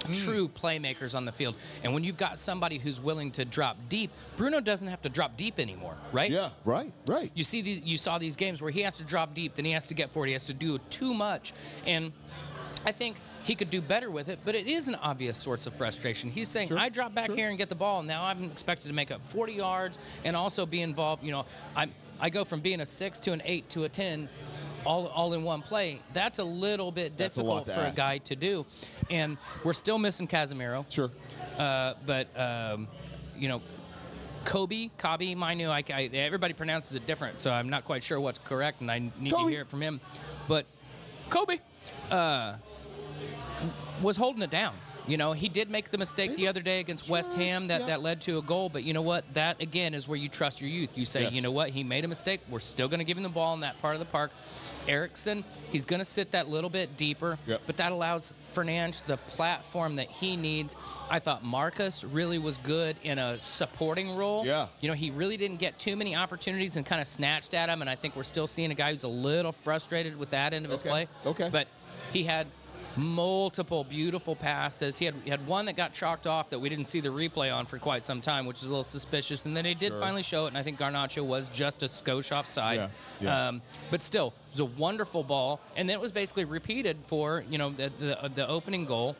mm. 0.00 0.24
true 0.24 0.48
playmakers 0.48 1.14
on 1.14 1.26
the 1.26 1.32
field. 1.32 1.54
And 1.84 1.92
when 1.92 2.02
you've 2.02 2.16
got 2.16 2.38
somebody 2.38 2.78
who's 2.78 2.98
willing 2.98 3.30
to 3.32 3.44
drop 3.44 3.76
deep, 3.90 4.10
Bruno 4.38 4.62
doesn't 4.62 4.88
have 4.88 5.02
to 5.02 5.10
drop 5.10 5.36
deep 5.36 5.60
anymore, 5.60 5.98
right? 6.12 6.30
Yeah, 6.30 6.48
right, 6.64 6.90
right. 7.08 7.30
You 7.34 7.44
see 7.44 7.60
these 7.60 7.82
you 7.82 7.98
saw 7.98 8.16
these 8.16 8.36
games 8.36 8.62
where 8.62 8.70
he 8.70 8.80
has 8.80 8.96
to 8.96 9.04
drop 9.04 9.34
deep, 9.34 9.54
then 9.54 9.66
he 9.66 9.72
has 9.72 9.86
to 9.88 9.94
get 9.94 10.10
forward, 10.10 10.28
he 10.28 10.32
has 10.32 10.46
to 10.46 10.54
do 10.54 10.78
too 10.88 11.12
much. 11.12 11.52
And 11.84 12.10
I 12.84 12.92
think 12.92 13.16
he 13.44 13.54
could 13.54 13.70
do 13.70 13.80
better 13.80 14.10
with 14.10 14.28
it, 14.28 14.38
but 14.44 14.54
it 14.54 14.66
is 14.66 14.88
an 14.88 14.96
obvious 14.96 15.38
source 15.38 15.66
of 15.66 15.74
frustration. 15.74 16.30
He's 16.30 16.48
saying, 16.48 16.68
Sure, 16.68 16.78
I 16.78 16.88
drop 16.88 17.14
back 17.14 17.26
sure. 17.26 17.36
here 17.36 17.48
and 17.48 17.58
get 17.58 17.68
the 17.68 17.74
ball, 17.74 18.00
and 18.00 18.08
now 18.08 18.24
I'm 18.24 18.44
expected 18.44 18.88
to 18.88 18.94
make 18.94 19.10
up 19.10 19.22
40 19.22 19.52
yards 19.52 19.98
and 20.24 20.36
also 20.36 20.66
be 20.66 20.82
involved. 20.82 21.24
You 21.24 21.32
know, 21.32 21.46
I'm 21.74 21.92
I 22.20 22.30
go 22.30 22.44
from 22.44 22.60
being 22.60 22.80
a 22.80 22.86
six 22.86 23.18
to 23.20 23.32
an 23.32 23.42
eight 23.44 23.68
to 23.70 23.84
a 23.84 23.88
10 23.88 24.28
all, 24.84 25.08
all 25.08 25.34
in 25.34 25.42
one 25.42 25.62
play. 25.62 26.00
That's 26.12 26.38
a 26.38 26.44
little 26.44 26.90
bit 26.90 27.16
That's 27.16 27.36
a 27.36 27.40
difficult 27.40 27.68
for 27.68 27.80
a 27.80 27.90
guy 27.90 28.18
to 28.18 28.36
do. 28.36 28.64
And 29.10 29.36
we're 29.64 29.72
still 29.72 29.98
missing 29.98 30.26
Casemiro. 30.26 30.90
Sure. 30.90 31.10
Uh, 31.58 31.94
but 32.06 32.28
um, 32.38 32.88
you 33.36 33.48
know, 33.48 33.60
Kobbie, 34.44 34.90
Kobbie, 34.96 35.34
Mainoo, 35.34 35.68
I, 35.68 35.82
I, 35.92 36.04
everybody 36.14 36.54
pronounces 36.54 36.94
it 36.94 37.06
different, 37.06 37.40
so 37.40 37.50
I'm 37.50 37.68
not 37.68 37.84
quite 37.84 38.04
sure 38.04 38.20
what's 38.20 38.38
correct, 38.38 38.80
and 38.80 38.90
I 38.90 39.00
need 39.18 39.30
to 39.30 39.48
hear 39.48 39.62
it 39.62 39.68
from 39.68 39.82
him. 39.82 40.00
But 40.46 40.66
Kobbie 41.30 41.60
uh, 42.10 42.54
was 44.02 44.16
holding 44.16 44.42
it 44.42 44.50
down. 44.50 44.74
You 45.08 45.16
know, 45.16 45.32
he 45.32 45.48
did 45.48 45.70
make 45.70 45.92
the 45.92 45.98
mistake 45.98 46.34
the 46.34 46.48
other 46.48 46.60
day 46.60 46.80
against 46.80 47.08
West 47.08 47.32
Ham 47.34 47.68
that, 47.68 47.82
yeah. 47.82 47.86
that 47.86 48.02
led 48.02 48.20
to 48.22 48.38
a 48.38 48.42
goal, 48.42 48.68
but 48.68 48.82
you 48.82 48.92
know 48.92 49.02
what? 49.02 49.24
That 49.34 49.62
again 49.62 49.94
is 49.94 50.08
where 50.08 50.18
you 50.18 50.28
trust 50.28 50.60
your 50.60 50.68
youth. 50.68 50.98
You 50.98 51.04
say, 51.04 51.22
Yes. 51.22 51.32
you 51.32 51.42
know 51.42 51.52
what? 51.52 51.70
He 51.70 51.84
made 51.84 52.04
a 52.04 52.08
mistake. 52.08 52.40
We're 52.50 52.58
still 52.58 52.88
going 52.88 52.98
to 52.98 53.04
give 53.04 53.16
him 53.16 53.22
the 53.22 53.28
ball 53.28 53.54
in 53.54 53.60
that 53.60 53.80
part 53.80 53.94
of 53.94 54.00
the 54.00 54.06
park. 54.06 54.32
Eriksen, 54.88 55.44
he's 55.70 55.84
going 55.84 55.98
to 56.00 56.04
sit 56.04 56.30
that 56.32 56.48
little 56.48 56.70
bit 56.70 56.96
deeper, 56.96 57.38
Yep. 57.46 57.62
but 57.66 57.76
that 57.76 57.92
allows 57.92 58.32
Fernandes 58.52 59.04
the 59.04 59.16
platform 59.16 59.94
that 59.96 60.08
he 60.08 60.36
needs. 60.36 60.76
I 61.08 61.18
thought 61.20 61.44
Marcus 61.44 62.02
really 62.04 62.38
was 62.38 62.58
good 62.58 62.96
in 63.04 63.18
a 63.18 63.38
supporting 63.38 64.16
role. 64.16 64.44
Yeah. 64.44 64.66
You 64.80 64.88
know, 64.88 64.94
he 64.94 65.10
really 65.10 65.36
didn't 65.36 65.58
get 65.58 65.78
too 65.78 65.96
many 65.96 66.16
opportunities 66.16 66.76
and 66.76 66.84
kind 66.86 67.00
of 67.00 67.06
snatched 67.06 67.54
at 67.54 67.68
him, 67.68 67.80
and 67.80 67.88
I 67.90 67.94
think 67.94 68.16
we're 68.16 68.22
still 68.24 68.46
seeing 68.48 68.70
a 68.72 68.74
guy 68.74 68.92
who's 68.92 69.04
a 69.04 69.08
little 69.08 69.52
frustrated 69.52 70.16
with 70.18 70.30
that 70.30 70.52
end 70.52 70.64
of 70.64 70.70
his 70.72 70.80
Okay. 70.82 70.90
play. 70.90 71.08
Okay. 71.26 71.48
But 71.50 71.68
he 72.12 72.22
had 72.24 72.46
multiple 72.96 73.84
beautiful 73.84 74.34
passes. 74.34 74.96
He 74.98 75.04
had, 75.04 75.14
he 75.24 75.30
had 75.30 75.46
one 75.46 75.66
that 75.66 75.76
got 75.76 75.92
chalked 75.92 76.26
off 76.26 76.50
that 76.50 76.58
we 76.58 76.68
didn't 76.68 76.86
see 76.86 77.00
the 77.00 77.08
replay 77.08 77.54
on 77.54 77.66
for 77.66 77.78
quite 77.78 78.04
some 78.04 78.20
time, 78.20 78.46
which 78.46 78.58
is 78.62 78.64
a 78.64 78.70
little 78.70 78.84
suspicious. 78.84 79.44
And 79.46 79.56
then 79.56 79.64
he 79.64 79.74
did 79.74 79.92
Sure. 79.92 80.00
finally 80.00 80.22
show 80.22 80.44
it, 80.46 80.48
and 80.48 80.58
I 80.58 80.62
think 80.62 80.78
Garnacho 80.78 81.24
was 81.24 81.48
just 81.48 81.82
a 81.82 81.86
skosh 81.86 82.34
offside. 82.34 82.76
Yeah, 82.76 82.88
yeah. 83.20 83.48
Um, 83.48 83.62
but 83.90 84.02
still, 84.02 84.28
it 84.48 84.52
was 84.52 84.60
a 84.60 84.64
wonderful 84.64 85.22
ball, 85.22 85.60
and 85.76 85.88
then 85.88 85.94
it 85.94 86.00
was 86.00 86.12
basically 86.12 86.44
repeated 86.44 86.96
for 87.04 87.44
you 87.50 87.58
know 87.58 87.70
the 87.70 87.90
the, 87.98 88.30
the 88.34 88.48
opening 88.48 88.84
goal. 88.84 89.16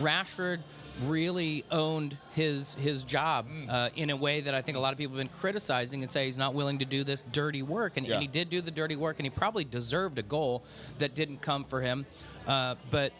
Rashford 0.00 0.60
really 1.02 1.64
owned 1.70 2.16
his 2.34 2.74
his 2.76 3.04
job 3.04 3.46
Mm. 3.48 3.68
uh, 3.68 3.90
in 3.96 4.10
a 4.10 4.16
way 4.16 4.40
that 4.40 4.54
I 4.54 4.62
think 4.62 4.76
a 4.76 4.80
lot 4.80 4.92
of 4.92 4.98
people 4.98 5.16
have 5.16 5.26
been 5.28 5.36
criticizing 5.40 6.02
and 6.02 6.10
say 6.10 6.26
he's 6.26 6.38
not 6.38 6.54
willing 6.54 6.78
to 6.78 6.84
do 6.84 7.02
this 7.02 7.24
dirty 7.32 7.62
work, 7.62 7.96
and, 7.96 8.06
Yeah. 8.06 8.14
and 8.14 8.22
he 8.22 8.28
did 8.28 8.48
do 8.48 8.60
the 8.60 8.70
dirty 8.70 8.94
work, 8.96 9.18
and 9.18 9.26
he 9.26 9.30
probably 9.30 9.64
deserved 9.64 10.18
a 10.18 10.22
goal 10.22 10.62
that 10.98 11.14
didn't 11.14 11.42
come 11.42 11.64
for 11.64 11.80
him. 11.80 12.06
Uh, 12.46 12.76
but 12.90 13.12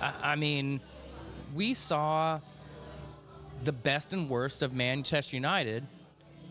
I, 0.00 0.32
I 0.32 0.36
mean, 0.36 0.80
we 1.54 1.74
saw 1.74 2.40
the 3.64 3.72
best 3.72 4.12
and 4.12 4.28
worst 4.28 4.62
of 4.62 4.72
Manchester 4.72 5.36
United 5.36 5.86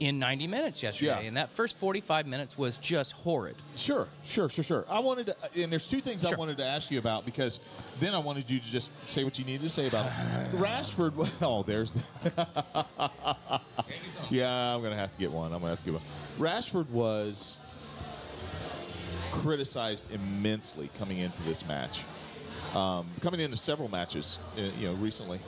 in 0.02 0.18
90 0.18 0.48
minutes 0.48 0.82
yesterday, 0.82 1.22
Yeah. 1.22 1.28
and 1.28 1.38
that 1.38 1.52
first 1.52 1.78
45 1.78 2.26
minutes 2.26 2.58
was 2.58 2.80
just 2.80 3.12
horrid. 3.12 3.56
Sure, 3.76 4.08
sure, 4.26 4.50
sure, 4.50 4.64
sure. 4.64 4.86
I 4.90 4.98
wanted 4.98 5.28
to, 5.28 5.36
and 5.56 5.72
there's 5.72 5.88
two 5.88 6.02
things 6.02 6.26
I 6.26 6.36
wanted 6.36 6.58
to 6.58 6.66
ask 6.66 6.90
you 6.90 6.98
about 6.98 7.24
because 7.24 7.60
then 8.00 8.16
I 8.16 8.18
wanted 8.18 8.50
you 8.50 8.58
to 8.60 8.66
just 8.66 8.90
say 9.08 9.24
what 9.24 9.38
you 9.38 9.46
needed 9.46 9.62
to 9.62 9.70
say 9.70 9.88
about 9.88 10.08
it. 10.08 10.12
Rashford, 10.54 11.14
oh, 11.44 11.62
there's 11.62 11.94
the. 11.94 12.02
yeah, 14.32 14.74
I'm 14.74 14.82
going 14.82 14.92
to 14.92 14.98
have 14.98 15.14
to 15.14 15.20
get 15.20 15.32
one. 15.32 15.54
I'm 15.54 15.60
going 15.62 15.76
to 15.76 15.78
have 15.78 15.80
to 15.80 15.86
get 15.86 15.94
one. 15.94 16.04
Rashford 16.40 16.90
was 16.90 17.60
criticized 19.32 20.12
immensely 20.12 20.90
coming 20.98 21.20
into 21.20 21.44
this 21.44 21.64
match, 21.68 22.06
um, 22.74 23.06
coming 23.22 23.40
into 23.40 23.56
several 23.56 23.88
matches, 23.88 24.40
uh, 24.58 24.62
you 24.80 24.88
know, 24.88 24.96
recently. 24.96 25.40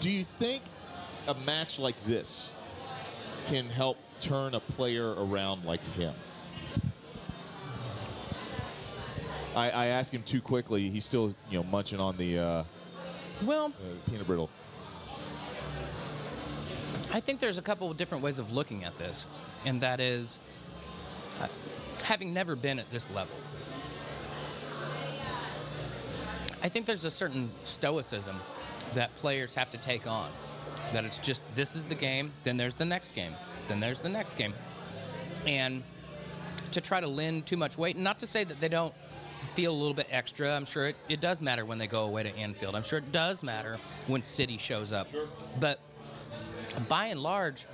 Do 0.00 0.10
you 0.10 0.22
think 0.22 0.62
a 1.28 1.34
match 1.46 1.78
like 1.78 1.96
this 2.04 2.50
can 3.46 3.68
help 3.68 3.98
turn 4.20 4.54
a 4.54 4.60
player 4.60 5.14
around 5.14 5.64
like 5.64 5.82
him? 5.94 6.14
I, 9.54 9.70
I 9.70 9.86
asked 9.86 10.12
him 10.12 10.22
too 10.22 10.40
quickly. 10.40 10.90
He's 10.90 11.04
still, 11.04 11.34
you 11.50 11.58
know, 11.58 11.64
munching 11.64 12.00
on 12.00 12.16
the 12.16 12.38
uh, 12.38 12.44
uh, 12.44 12.64
Well, 13.44 13.72
peanut 14.10 14.26
brittle. 14.26 14.50
I 17.12 17.20
think 17.20 17.38
there's 17.38 17.58
a 17.58 17.62
couple 17.62 17.90
of 17.90 17.96
different 17.96 18.24
ways 18.24 18.40
of 18.40 18.52
looking 18.52 18.82
at 18.82 18.98
this, 18.98 19.28
and 19.64 19.80
that 19.80 20.00
is 20.00 20.40
uh, 21.40 21.46
having 22.02 22.34
never 22.34 22.56
been 22.56 22.80
at 22.80 22.90
this 22.90 23.08
level. 23.12 23.36
I 26.62 26.68
think 26.68 26.86
there's 26.86 27.04
a 27.04 27.10
certain 27.10 27.50
stoicism 27.62 28.40
that 28.94 29.14
players 29.16 29.54
have 29.54 29.70
to 29.70 29.78
take 29.78 30.06
on. 30.06 30.30
That 30.92 31.04
it's 31.04 31.18
just 31.18 31.44
this 31.54 31.74
is 31.74 31.86
the 31.86 31.94
game, 31.94 32.32
then 32.44 32.56
there's 32.56 32.76
the 32.76 32.84
next 32.84 33.12
game, 33.12 33.32
then 33.68 33.80
there's 33.80 34.00
the 34.00 34.08
next 34.08 34.34
game. 34.34 34.54
And 35.46 35.82
to 36.70 36.80
try 36.80 37.00
to 37.00 37.06
lend 37.06 37.46
too 37.46 37.56
much 37.56 37.78
weight, 37.78 37.96
and 37.96 38.04
not 38.04 38.18
to 38.20 38.26
say 38.26 38.44
that 38.44 38.60
they 38.60 38.68
don't 38.68 38.94
feel 39.54 39.72
a 39.72 39.76
little 39.76 39.94
bit 39.94 40.08
extra. 40.10 40.54
I'm 40.54 40.64
sure 40.64 40.88
it, 40.88 40.96
it 41.08 41.20
does 41.20 41.42
matter 41.42 41.64
when 41.64 41.78
they 41.78 41.86
go 41.86 42.04
away 42.04 42.22
to 42.24 42.36
Anfield. 42.36 42.74
I'm 42.74 42.82
sure 42.82 42.98
it 42.98 43.12
does 43.12 43.42
matter 43.42 43.78
when 44.06 44.22
City 44.22 44.58
shows 44.58 44.92
up. 44.92 45.08
But 45.60 45.78
by 46.88 47.06
and 47.06 47.20
large, 47.20 47.66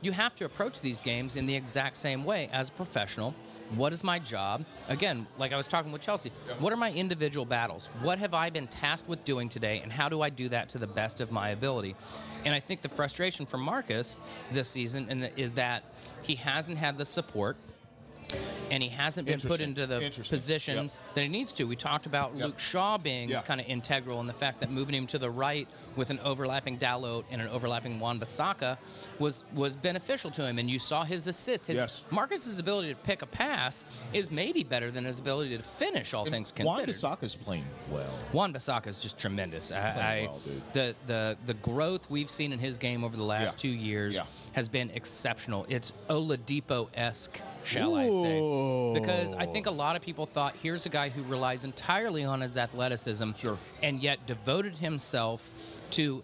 you 0.00 0.12
have 0.12 0.34
to 0.36 0.44
approach 0.44 0.80
these 0.80 1.02
games 1.02 1.36
in 1.36 1.46
the 1.46 1.54
exact 1.54 1.96
same 1.96 2.24
way 2.24 2.48
as 2.52 2.68
a 2.68 2.72
professional. 2.72 3.34
What 3.70 3.92
is 3.92 4.04
my 4.04 4.18
job? 4.18 4.64
Again, 4.88 5.26
like 5.38 5.52
I 5.52 5.56
was 5.56 5.66
talking 5.66 5.90
with 5.90 6.02
Chelsea, 6.02 6.30
what 6.58 6.72
are 6.72 6.76
my 6.76 6.92
individual 6.92 7.44
battles? 7.44 7.88
What 8.02 8.18
have 8.18 8.34
I 8.34 8.50
been 8.50 8.68
tasked 8.68 9.08
with 9.08 9.24
doing 9.24 9.48
today, 9.48 9.80
and 9.82 9.90
how 9.90 10.08
do 10.08 10.20
I 10.22 10.30
do 10.30 10.48
that 10.50 10.68
to 10.70 10.78
the 10.78 10.86
best 10.86 11.20
of 11.20 11.32
my 11.32 11.50
ability? 11.50 11.96
And 12.44 12.54
I 12.54 12.60
think 12.60 12.82
the 12.82 12.88
frustration 12.88 13.46
for 13.46 13.58
Marcus 13.58 14.16
this 14.52 14.68
season 14.68 15.28
is 15.36 15.54
that 15.54 15.82
he 16.22 16.34
hasn't 16.34 16.78
had 16.78 16.98
the 16.98 17.04
support 17.04 17.56
and 18.70 18.82
he 18.82 18.88
hasn't 18.88 19.26
been 19.26 19.38
put 19.40 19.60
into 19.60 19.86
the 19.86 20.00
positions 20.28 20.98
that 21.14 21.22
he 21.22 21.28
needs 21.28 21.52
to. 21.54 21.64
We 21.64 21.76
talked 21.76 22.06
about 22.06 22.34
Yep. 22.34 22.46
Luke 22.46 22.58
Shaw 22.58 22.98
being 22.98 23.28
Yeah. 23.30 23.42
kind 23.42 23.60
of 23.60 23.68
integral 23.68 24.20
in 24.20 24.26
the 24.26 24.32
fact 24.32 24.60
that 24.60 24.70
moving 24.70 24.94
him 24.94 25.06
to 25.08 25.18
the 25.18 25.30
right 25.30 25.68
with 25.96 26.10
an 26.10 26.18
overlapping 26.24 26.76
Dalot 26.78 27.24
and 27.30 27.40
an 27.40 27.48
overlapping 27.48 28.00
Wan-Bissaka 28.00 28.76
was 29.18 29.44
was 29.54 29.76
beneficial 29.76 30.30
to 30.32 30.44
him. 30.46 30.58
And 30.58 30.68
you 30.68 30.78
saw 30.78 31.04
his 31.04 31.26
assists. 31.26 31.66
His 31.68 31.76
Yes. 31.78 32.00
Marcus's 32.10 32.58
ability 32.58 32.88
to 32.88 32.96
pick 33.00 33.22
a 33.22 33.26
pass 33.26 33.84
is 34.12 34.30
maybe 34.30 34.64
better 34.64 34.90
than 34.90 35.04
his 35.04 35.20
ability 35.20 35.56
to 35.56 35.62
finish. 35.62 36.14
All 36.14 36.24
things 36.24 36.50
considered, 36.50 36.86
Wan. 37.02 37.16
Bissaka's 37.18 37.36
playing 37.36 37.64
well. 37.90 38.10
Wan-Bissaka 38.32 38.86
is 38.88 39.00
just 39.00 39.18
tremendous. 39.18 39.70
I, 39.70 40.28
well, 40.28 40.40
the 40.72 40.94
the 41.06 41.36
the 41.46 41.54
growth 41.54 42.08
we've 42.10 42.30
seen 42.30 42.52
in 42.52 42.58
his 42.58 42.78
game 42.78 43.04
over 43.04 43.16
the 43.16 43.22
last 43.22 43.52
Yeah. 43.64 43.70
two 43.70 43.76
years 43.76 44.16
Yeah. 44.16 44.24
has 44.52 44.68
been 44.68 44.90
exceptional. 44.90 45.66
It's 45.68 45.92
Oladipo 46.08 46.88
esque, 46.94 47.40
shall 47.64 47.94
I 47.96 48.08
say? 48.08 48.40
Because 49.00 49.34
I 49.34 49.46
think 49.46 49.66
a 49.66 49.70
lot 49.70 49.96
of 49.96 50.02
people 50.02 50.26
thought 50.26 50.54
here's 50.62 50.86
a 50.86 50.88
guy 50.90 51.08
who 51.08 51.22
relies 51.24 51.64
entirely 51.64 52.24
on 52.24 52.40
his 52.40 52.56
athleticism, 52.56 53.32
Sure. 53.36 53.58
and 53.82 54.02
yet 54.02 54.24
devoted 54.26 54.74
himself 54.78 55.50
to 55.92 56.22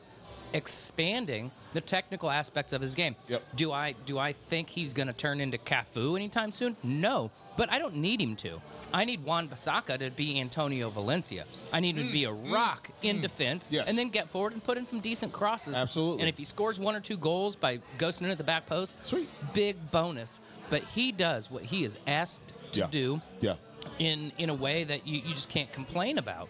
expanding 0.52 1.50
the 1.72 1.80
technical 1.80 2.28
aspects 2.28 2.72
of 2.72 2.82
his 2.82 2.96
game. 2.96 3.14
Yep. 3.28 3.42
Do 3.54 3.70
I 3.72 3.94
do 4.04 4.18
I 4.18 4.32
think 4.32 4.68
he's 4.68 4.92
going 4.92 5.06
to 5.06 5.12
turn 5.12 5.40
into 5.40 5.56
Cafu 5.58 6.16
anytime 6.16 6.50
soon? 6.50 6.76
No, 6.82 7.30
but 7.56 7.70
I 7.70 7.78
don't 7.78 7.94
need 7.94 8.20
him 8.20 8.34
to. 8.36 8.60
I 8.92 9.04
need 9.04 9.22
Wan-Bissaka 9.24 9.98
to 10.00 10.10
be 10.10 10.40
Antonio 10.40 10.90
Valencia. 10.90 11.44
I 11.72 11.78
need 11.78 11.96
him 11.96 12.08
to 12.08 12.12
be 12.12 12.24
a 12.24 12.32
rock 12.32 12.90
in 13.02 13.20
defense, 13.20 13.68
Mm, 13.68 13.72
Yes. 13.72 13.88
and 13.88 13.96
then 13.96 14.08
get 14.08 14.28
forward 14.28 14.52
and 14.52 14.64
put 14.64 14.76
in 14.78 14.84
some 14.86 14.98
decent 14.98 15.32
crosses. 15.32 15.76
Absolutely. 15.76 16.22
And 16.22 16.28
if 16.28 16.36
he 16.36 16.44
scores 16.44 16.80
one 16.80 16.96
or 16.96 17.00
two 17.00 17.16
goals 17.16 17.54
by 17.54 17.78
ghosting 17.98 18.22
it 18.26 18.30
at 18.30 18.38
the 18.38 18.42
back 18.44 18.66
post, 18.66 18.94
Sweet. 19.02 19.28
big 19.54 19.76
bonus. 19.92 20.40
But 20.70 20.82
he 20.84 21.12
does 21.12 21.50
what 21.50 21.64
he 21.64 21.84
is 21.84 21.98
asked 22.06 22.40
to 22.72 22.80
Yeah. 22.80 22.86
do 22.90 23.20
Yeah. 23.40 23.54
in 23.98 24.32
in 24.38 24.48
a 24.50 24.54
way 24.54 24.84
that 24.84 25.06
you, 25.06 25.20
you 25.20 25.30
just 25.34 25.48
can't 25.50 25.70
complain 25.72 26.18
about. 26.18 26.48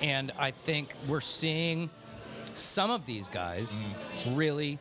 And 0.00 0.32
I 0.38 0.50
think 0.50 0.94
we're 1.08 1.20
seeing 1.20 1.90
some 2.54 2.90
of 2.90 3.04
these 3.06 3.28
guys 3.28 3.72
mm-hmm. 3.80 4.34
really 4.34 4.78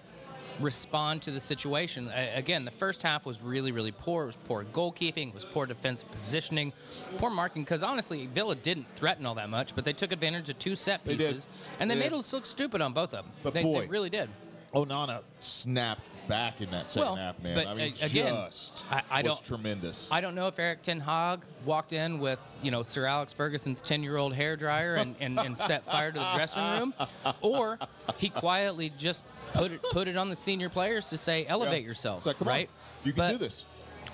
respond 0.61 1.21
to 1.21 1.31
the 1.31 1.39
situation. 1.41 2.09
A- 2.13 2.37
again, 2.37 2.63
the 2.63 2.71
first 2.71 3.01
half 3.01 3.25
was 3.25 3.41
really, 3.41 3.73
really 3.73 3.91
poor. 3.91 4.23
It 4.23 4.27
was 4.27 4.35
poor 4.37 4.63
goalkeeping, 4.63 5.29
it 5.29 5.33
was 5.33 5.43
poor 5.43 5.65
defensive 5.65 6.09
positioning, 6.11 6.71
poor 7.17 7.29
marking. 7.29 7.63
Because 7.63 7.83
honestly, 7.83 8.25
Villa 8.27 8.55
didn't 8.55 8.87
threaten 8.95 9.25
all 9.25 9.35
that 9.35 9.49
much, 9.49 9.75
but 9.75 9.83
they 9.83 9.91
took 9.93 10.11
advantage 10.13 10.49
of 10.49 10.57
two 10.59 10.75
set 10.75 11.03
They 11.03 11.17
pieces, 11.17 11.49
and 11.79 11.89
they 11.89 11.95
They 11.95 12.01
made 12.01 12.09
did. 12.11 12.19
us 12.19 12.31
look 12.31 12.45
stupid 12.45 12.81
on 12.81 12.93
both 12.93 13.13
of 13.13 13.25
them. 13.25 13.33
But 13.43 13.53
they, 13.53 13.63
boy, 13.63 13.81
they 13.81 13.87
really 13.87 14.09
did. 14.09 14.29
Onana 14.75 15.21
snapped 15.39 16.09
back 16.27 16.59
in 16.59 16.69
that 16.71 16.85
second 16.85 17.05
Well, 17.07 17.15
half, 17.15 17.41
man. 17.41 17.55
but, 17.55 17.67
I 17.67 17.73
mean, 17.73 17.93
again, 18.03 18.33
just 18.47 18.83
I- 18.91 19.03
I 19.09 19.21
was 19.21 19.35
don't- 19.35 19.43
tremendous. 19.45 20.11
I 20.11 20.19
don't 20.19 20.35
know 20.35 20.47
if 20.47 20.59
Erik 20.59 20.81
Ten 20.81 20.99
Hag 20.99 21.41
walked 21.65 21.93
in 21.93 22.19
with, 22.19 22.39
you 22.61 22.71
know, 22.71 22.83
Sir 22.83 23.05
Alex 23.05 23.31
Ferguson's 23.31 23.81
10-year-old 23.81 24.33
hair 24.33 24.57
dryer 24.57 24.95
and, 24.95 25.15
and, 25.21 25.39
and 25.39 25.57
set 25.57 25.85
fire 25.85 26.11
to 26.11 26.19
the 26.19 26.31
dressing 26.35 26.61
room, 26.63 26.93
or 27.41 27.79
he 28.17 28.29
quietly 28.29 28.91
just 28.97 29.25
put 29.53 29.71
it 29.71 29.81
put 29.91 30.07
it 30.09 30.17
on 30.17 30.29
the 30.29 30.35
senior 30.35 30.67
players 30.69 31.09
to 31.09 31.17
say, 31.17 31.45
elevate 31.47 31.83
Yeah. 31.83 31.87
yourself, 31.87 32.17
It's 32.17 32.25
like, 32.25 32.41
right? 32.41 32.67
on, 32.67 33.07
you 33.07 33.13
can 33.13 33.17
But 33.19 33.31
do 33.31 33.37
this. 33.37 33.63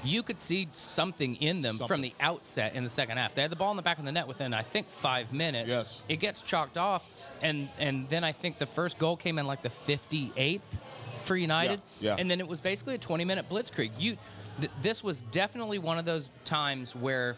You 0.03 0.23
could 0.23 0.39
see 0.39 0.67
something 0.71 1.35
in 1.35 1.61
them 1.61 1.77
from 1.77 2.01
the 2.01 2.13
outset 2.19 2.75
in 2.75 2.83
the 2.83 2.89
second 2.89 3.17
half. 3.17 3.35
They 3.35 3.41
had 3.41 3.51
the 3.51 3.55
ball 3.55 3.71
in 3.71 3.77
the 3.77 3.83
back 3.83 3.99
of 3.99 4.05
the 4.05 4.11
net 4.11 4.27
within, 4.27 4.53
I 4.53 4.61
think, 4.63 4.89
five 4.89 5.31
minutes. 5.31 5.69
Yes. 5.69 6.01
It 6.09 6.17
gets 6.17 6.41
chalked 6.41 6.77
off, 6.77 7.09
and 7.41 7.69
and 7.79 8.09
then 8.09 8.23
I 8.23 8.31
think 8.31 8.57
the 8.57 8.65
first 8.65 8.97
goal 8.97 9.15
came 9.15 9.37
in 9.37 9.45
like 9.45 9.61
the 9.61 9.69
58th 9.69 10.61
for 11.23 11.35
United. 11.35 11.81
yeah. 11.99 12.15
And 12.17 12.29
then 12.29 12.39
it 12.39 12.47
was 12.47 12.59
basically 12.61 12.95
a 12.95 12.99
20-minute 12.99 13.47
blitzkrieg. 13.47 13.91
You, 13.99 14.17
th- 14.59 14.71
this 14.81 15.03
was 15.03 15.21
definitely 15.23 15.77
one 15.77 15.99
of 15.99 16.05
those 16.05 16.31
times 16.45 16.95
where 16.95 17.35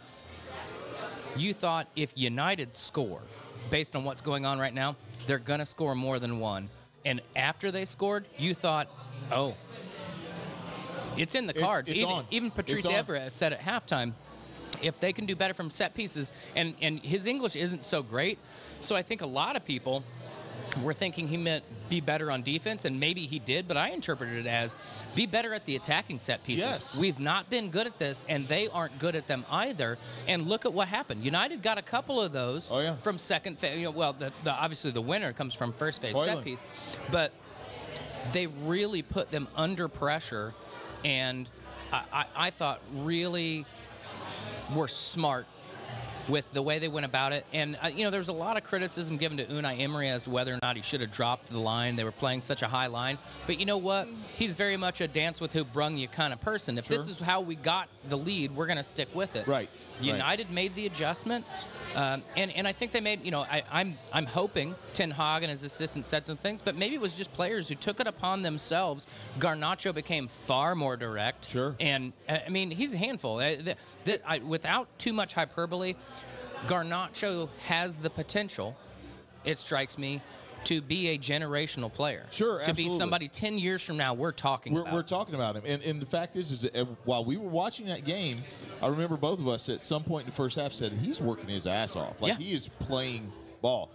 you 1.36 1.54
thought 1.54 1.88
if 1.96 2.14
United 2.16 2.76
score, 2.78 3.20
based 3.70 3.96
on 3.96 4.04
what's 4.06 4.22
going 4.22 4.46
on 4.46 4.58
right 4.60 4.74
now, 4.74 4.96
they're 5.28 5.40
gonna 5.40 5.66
score 5.66 5.96
more 5.96 6.20
than 6.20 6.40
one. 6.40 6.70
And 7.06 7.22
after 7.36 7.72
they 7.72 7.84
scored, 7.86 8.26
you 8.38 8.54
thought, 8.54 8.88
oh, 9.32 9.54
it's 11.18 11.36
in 11.36 11.48
the 11.48 11.54
cards. 11.54 11.90
it's 11.90 12.00
even, 12.00 12.12
on. 12.12 12.26
even 12.32 12.52
Patrice 12.52 12.86
It's. 12.86 12.94
Evra 12.94 13.30
said 13.32 13.54
at 13.54 13.62
halftime, 13.62 14.14
if 14.82 15.00
they 15.00 15.14
can 15.14 15.26
do 15.26 15.36
better 15.36 15.54
from 15.54 15.72
set 15.72 15.94
pieces, 15.94 16.34
and 16.56 16.74
and 16.82 17.00
his 17.00 17.26
English 17.26 17.56
isn't 17.56 17.86
so 17.86 18.04
great, 18.04 18.40
so 18.82 18.96
I 18.96 19.02
think 19.02 19.22
a 19.22 19.26
lot 19.26 19.56
of 19.56 19.64
people 19.66 20.04
were 20.82 20.94
thinking 20.94 21.28
he 21.28 21.38
meant 21.38 21.64
be 21.90 22.02
better 22.02 22.32
on 22.32 22.42
defense, 22.42 22.86
and 22.86 23.00
maybe 23.00 23.26
he 23.26 23.40
did, 23.40 23.68
but 23.68 23.78
I 23.78 23.90
interpreted 23.90 24.46
it 24.46 24.50
as 24.50 24.76
be 25.14 25.26
better 25.26 25.54
at 25.54 25.66
the 25.66 25.76
attacking 25.76 26.20
set 26.20 26.44
pieces. 26.44 26.66
Yes. 26.66 26.98
We've 26.98 27.20
not 27.20 27.50
been 27.50 27.70
good 27.70 27.86
at 27.86 28.00
this, 28.00 28.26
and 28.28 28.48
they 28.48 28.68
aren't 28.70 28.98
good 28.98 29.16
at 29.16 29.28
them 29.28 29.46
either. 29.52 29.98
And 30.28 30.48
look 30.48 30.66
at 30.66 30.74
what 30.74 30.88
happened. 30.88 31.24
United 31.24 31.62
got 31.62 31.78
a 31.78 31.82
couple 31.82 32.20
of 32.22 32.32
those 32.32 32.70
Oh, 32.72 32.80
yeah. 32.80 32.96
from 32.98 33.18
second 33.18 33.60
phase. 33.60 33.78
You 33.78 33.86
know, 33.86 33.92
well, 33.92 34.14
the, 34.14 34.34
the, 34.44 34.52
obviously 34.52 34.92
the 34.92 35.02
winner 35.02 35.34
comes 35.34 35.54
from 35.54 35.74
first 35.74 36.02
phase 36.02 36.18
set 36.18 36.44
piece, 36.44 36.64
but 37.12 37.32
they 38.32 38.48
really 38.48 39.02
put 39.02 39.30
them 39.32 39.48
under 39.56 39.88
pressure, 39.88 40.54
and 41.04 41.50
I, 41.92 42.04
I, 42.12 42.26
I 42.36 42.50
thought 42.50 42.82
really 42.94 43.66
were 44.74 44.88
smart 44.88 45.48
with 46.30 46.52
the 46.54 46.62
way 46.62 46.80
they 46.80 46.88
went 46.88 47.06
about 47.06 47.34
it. 47.34 47.46
And, 47.54 47.78
uh, 47.82 47.88
you 47.88 48.04
know, 48.04 48.10
there's 48.10 48.30
a 48.30 48.34
lot 48.34 48.58
of 48.58 48.64
criticism 48.64 49.18
given 49.18 49.38
to 49.38 49.46
Unai 49.46 49.80
Emery 49.80 50.10
as 50.10 50.24
to 50.24 50.30
whether 50.30 50.54
or 50.54 50.60
not 50.62 50.76
he 50.76 50.82
should 50.82 51.02
have 51.02 51.12
dropped 51.12 51.50
the 51.50 51.60
line. 51.60 51.96
They 51.96 52.04
were 52.04 52.12
playing 52.12 52.42
such 52.42 52.62
a 52.62 52.68
high 52.68 52.88
line. 52.88 53.18
But 53.46 53.60
you 53.60 53.66
know 53.66 53.78
what? 53.78 54.08
He's 54.36 54.56
very 54.56 54.78
much 54.78 55.02
a 55.02 55.08
dance 55.08 55.42
with 55.42 55.54
who 55.54 55.64
brung 55.64 55.98
you 55.98 56.08
kind 56.08 56.34
of 56.34 56.40
person. 56.42 56.78
If 56.78 56.88
this 56.88 57.10
is 57.10 57.20
how 57.20 57.42
we 57.42 57.56
got 57.56 57.90
the 58.10 58.18
lead, 58.18 58.56
we're 58.56 58.68
going 58.68 58.78
to 58.78 58.84
stick 58.84 59.14
with 59.14 59.36
it. 59.36 59.48
Right, 59.48 59.70
right. 60.00 60.06
United 60.06 60.50
made 60.50 60.76
the 60.76 60.86
adjustments, 60.86 61.68
um, 61.96 62.24
and 62.36 62.52
and 62.52 62.68
I 62.68 62.72
think 62.72 62.92
they 62.92 63.00
made. 63.02 63.24
You 63.24 63.32
know, 63.32 63.42
I, 63.42 63.64
I'm 63.72 63.98
I'm 64.12 64.26
hoping 64.26 64.76
Ten 64.94 65.12
Hag 65.12 65.44
and 65.44 65.50
his 65.50 65.64
assistant 65.64 66.06
said 66.06 66.26
some 66.26 66.38
things, 66.38 66.62
but 66.62 66.76
maybe 66.76 66.96
it 66.96 67.02
was 67.02 67.16
just 67.16 67.32
players 67.34 67.70
who 67.70 67.76
took 67.76 68.00
it 68.00 68.08
upon 68.08 68.42
themselves. 68.42 69.08
Garnacho 69.40 69.94
became 69.94 70.28
far 70.28 70.76
more 70.76 70.98
direct. 70.98 71.50
Sure. 71.50 71.76
And 71.80 72.12
uh, 72.28 72.40
I 72.46 72.50
mean, 72.50 72.72
he's 72.72 72.94
a 72.94 72.98
handful. 72.98 73.38
Uh, 73.38 73.56
That, 73.64 73.78
that 74.06 74.22
I, 74.28 74.40
without 74.40 74.88
too 74.98 75.14
much 75.14 75.34
hyperbole, 75.34 75.96
Garnacho 76.68 77.50
has 77.68 77.98
the 77.98 78.10
potential. 78.10 78.76
It 79.46 79.58
strikes 79.58 79.98
me. 79.98 80.22
To 80.66 80.82
be 80.82 81.10
a 81.10 81.18
generational 81.18 81.92
player, 81.92 82.26
Sure, 82.32 82.64
To 82.64 82.74
be 82.74 82.88
somebody 82.88 83.28
ten 83.28 83.58
years 83.60 83.84
from 83.84 83.98
now, 83.98 84.14
we're 84.14 84.32
talking 84.32 84.72
We're, 84.74 84.84
about. 84.84 84.94
we're 84.94 85.04
talking 85.04 85.36
about 85.36 85.58
him, 85.58 85.64
and, 85.66 85.84
and 85.84 86.02
the 86.02 86.06
fact 86.06 86.38
is, 86.38 86.52
is 86.52 86.62
that 86.62 86.74
uh, 86.74 86.86
while 87.04 87.26
we 87.26 87.36
were 87.36 87.50
watching 87.50 87.86
that 87.88 88.06
game, 88.06 88.38
I 88.82 88.88
remember 88.88 89.18
both 89.18 89.42
of 89.42 89.50
us 89.50 89.68
at 89.68 89.82
some 89.82 90.06
point 90.06 90.24
in 90.24 90.30
the 90.30 90.36
first 90.38 90.56
half 90.56 90.72
said 90.72 90.94
he's 90.94 91.20
working 91.20 91.50
his 91.50 91.68
ass 91.68 91.98
off, 91.98 92.22
like 92.22 92.30
Yeah. 92.30 92.38
he 92.38 92.54
is 92.54 92.70
playing 92.80 93.30
ball. 93.62 93.92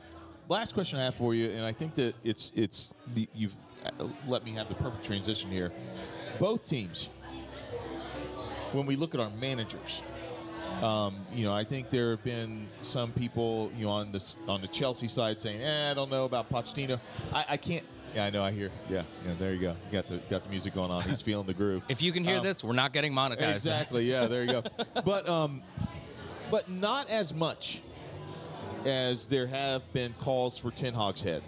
Last 0.51 0.75
question 0.75 0.99
I 0.99 1.05
have 1.05 1.15
for 1.15 1.35
you, 1.35 1.49
and 1.53 1.65
I 1.65 1.73
think 1.73 1.95
that 1.95 2.15
it's 2.23 2.53
it's 2.55 2.93
the, 3.15 3.27
you've 3.35 3.57
uh, 3.87 4.07
let 4.27 4.45
me 4.45 4.53
have 4.53 4.69
the 4.69 4.75
perfect 4.75 5.07
transition 5.07 5.51
here. 5.51 5.73
Both 6.39 6.69
teams, 6.69 7.09
when 8.73 8.85
we 8.85 8.95
look 8.95 9.15
at 9.15 9.21
our 9.21 9.31
managers, 9.41 10.03
um, 10.83 11.17
you 11.33 11.45
know, 11.45 11.53
I 11.53 11.65
think 11.65 11.91
there 11.91 12.11
have 12.13 12.23
been 12.25 12.69
some 12.81 13.13
people, 13.13 13.73
you 13.77 13.87
know, 13.87 13.91
on 13.91 14.13
the 14.13 14.37
on 14.47 14.61
the 14.61 14.69
Chelsea 14.69 15.09
side 15.09 15.41
saying, 15.41 15.63
"Eh, 15.63 15.91
I 15.91 15.95
don't 15.95 16.11
know 16.11 16.25
about 16.25 16.51
Pochettino." 16.51 17.01
I, 17.33 17.45
I 17.51 17.57
can't. 17.57 17.85
Yeah, 18.15 18.25
I 18.27 18.31
know. 18.31 18.43
I 18.43 18.51
hear. 18.53 18.71
Yeah, 18.89 19.03
yeah. 19.27 19.33
There 19.39 19.53
you 19.53 19.61
go. 19.61 19.77
You 19.87 19.93
got 19.93 20.09
the 20.09 20.17
got 20.31 20.45
the 20.45 20.49
music 20.51 20.75
going 20.75 20.91
on. 20.91 21.03
He's 21.03 21.21
feeling 21.21 21.47
the 21.47 21.55
groove. 21.55 21.83
if 21.89 22.01
you 22.01 22.13
can 22.13 22.25
hear 22.25 22.39
Um, 22.39 22.43
this, 22.45 22.63
we're 22.65 22.73
not 22.73 22.93
getting 22.93 23.13
monetized. 23.13 23.53
Exactly. 23.53 24.05
Yeah. 24.11 24.27
There 24.27 24.45
you 24.45 24.53
go. 24.53 24.63
but 25.05 25.29
um, 25.29 25.63
but 26.51 26.71
not 26.71 27.11
as 27.11 27.35
much 27.35 27.81
as 28.87 29.27
there 29.27 29.47
have 29.47 29.83
been 29.93 30.15
calls 30.21 30.57
for 30.57 30.71
Ten 30.71 30.95
Hag's 30.95 31.21
head. 31.23 31.43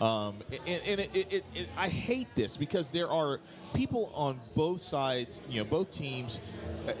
Um, 0.00 0.36
and 0.66 0.82
and 0.86 1.00
it, 1.00 1.10
it, 1.14 1.44
it, 1.54 1.68
I 1.76 1.88
hate 1.88 2.34
this 2.34 2.56
because 2.56 2.90
there 2.90 3.10
are 3.10 3.38
people 3.74 4.10
on 4.14 4.40
both 4.56 4.80
sides, 4.80 5.42
you 5.48 5.60
know, 5.60 5.64
both 5.68 5.92
teams, 5.92 6.40
uh, 6.88 6.92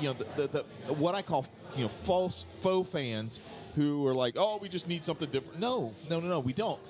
you 0.00 0.08
know, 0.08 0.12
the, 0.14 0.48
the, 0.48 0.64
the 0.86 0.92
what 0.94 1.14
I 1.14 1.22
call 1.22 1.46
you 1.76 1.82
know 1.82 1.88
false 1.88 2.44
faux 2.58 2.90
fans 2.90 3.40
who 3.76 4.06
are 4.06 4.14
like, 4.14 4.34
oh, 4.36 4.58
we 4.60 4.68
just 4.68 4.88
need 4.88 5.04
something 5.04 5.30
different. 5.30 5.60
No, 5.60 5.92
no, 6.10 6.18
no, 6.18 6.28
no, 6.28 6.40
we 6.40 6.52
don't. 6.52 6.80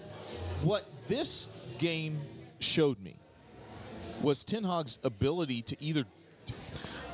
What 0.62 0.87
this 1.07 1.49
game 1.79 2.19
showed 2.61 3.01
me 3.03 3.15
was 4.23 4.45
Ten 4.45 4.65
Hag's 4.65 4.99
ability 5.05 5.62
to 5.62 5.83
either 5.83 6.05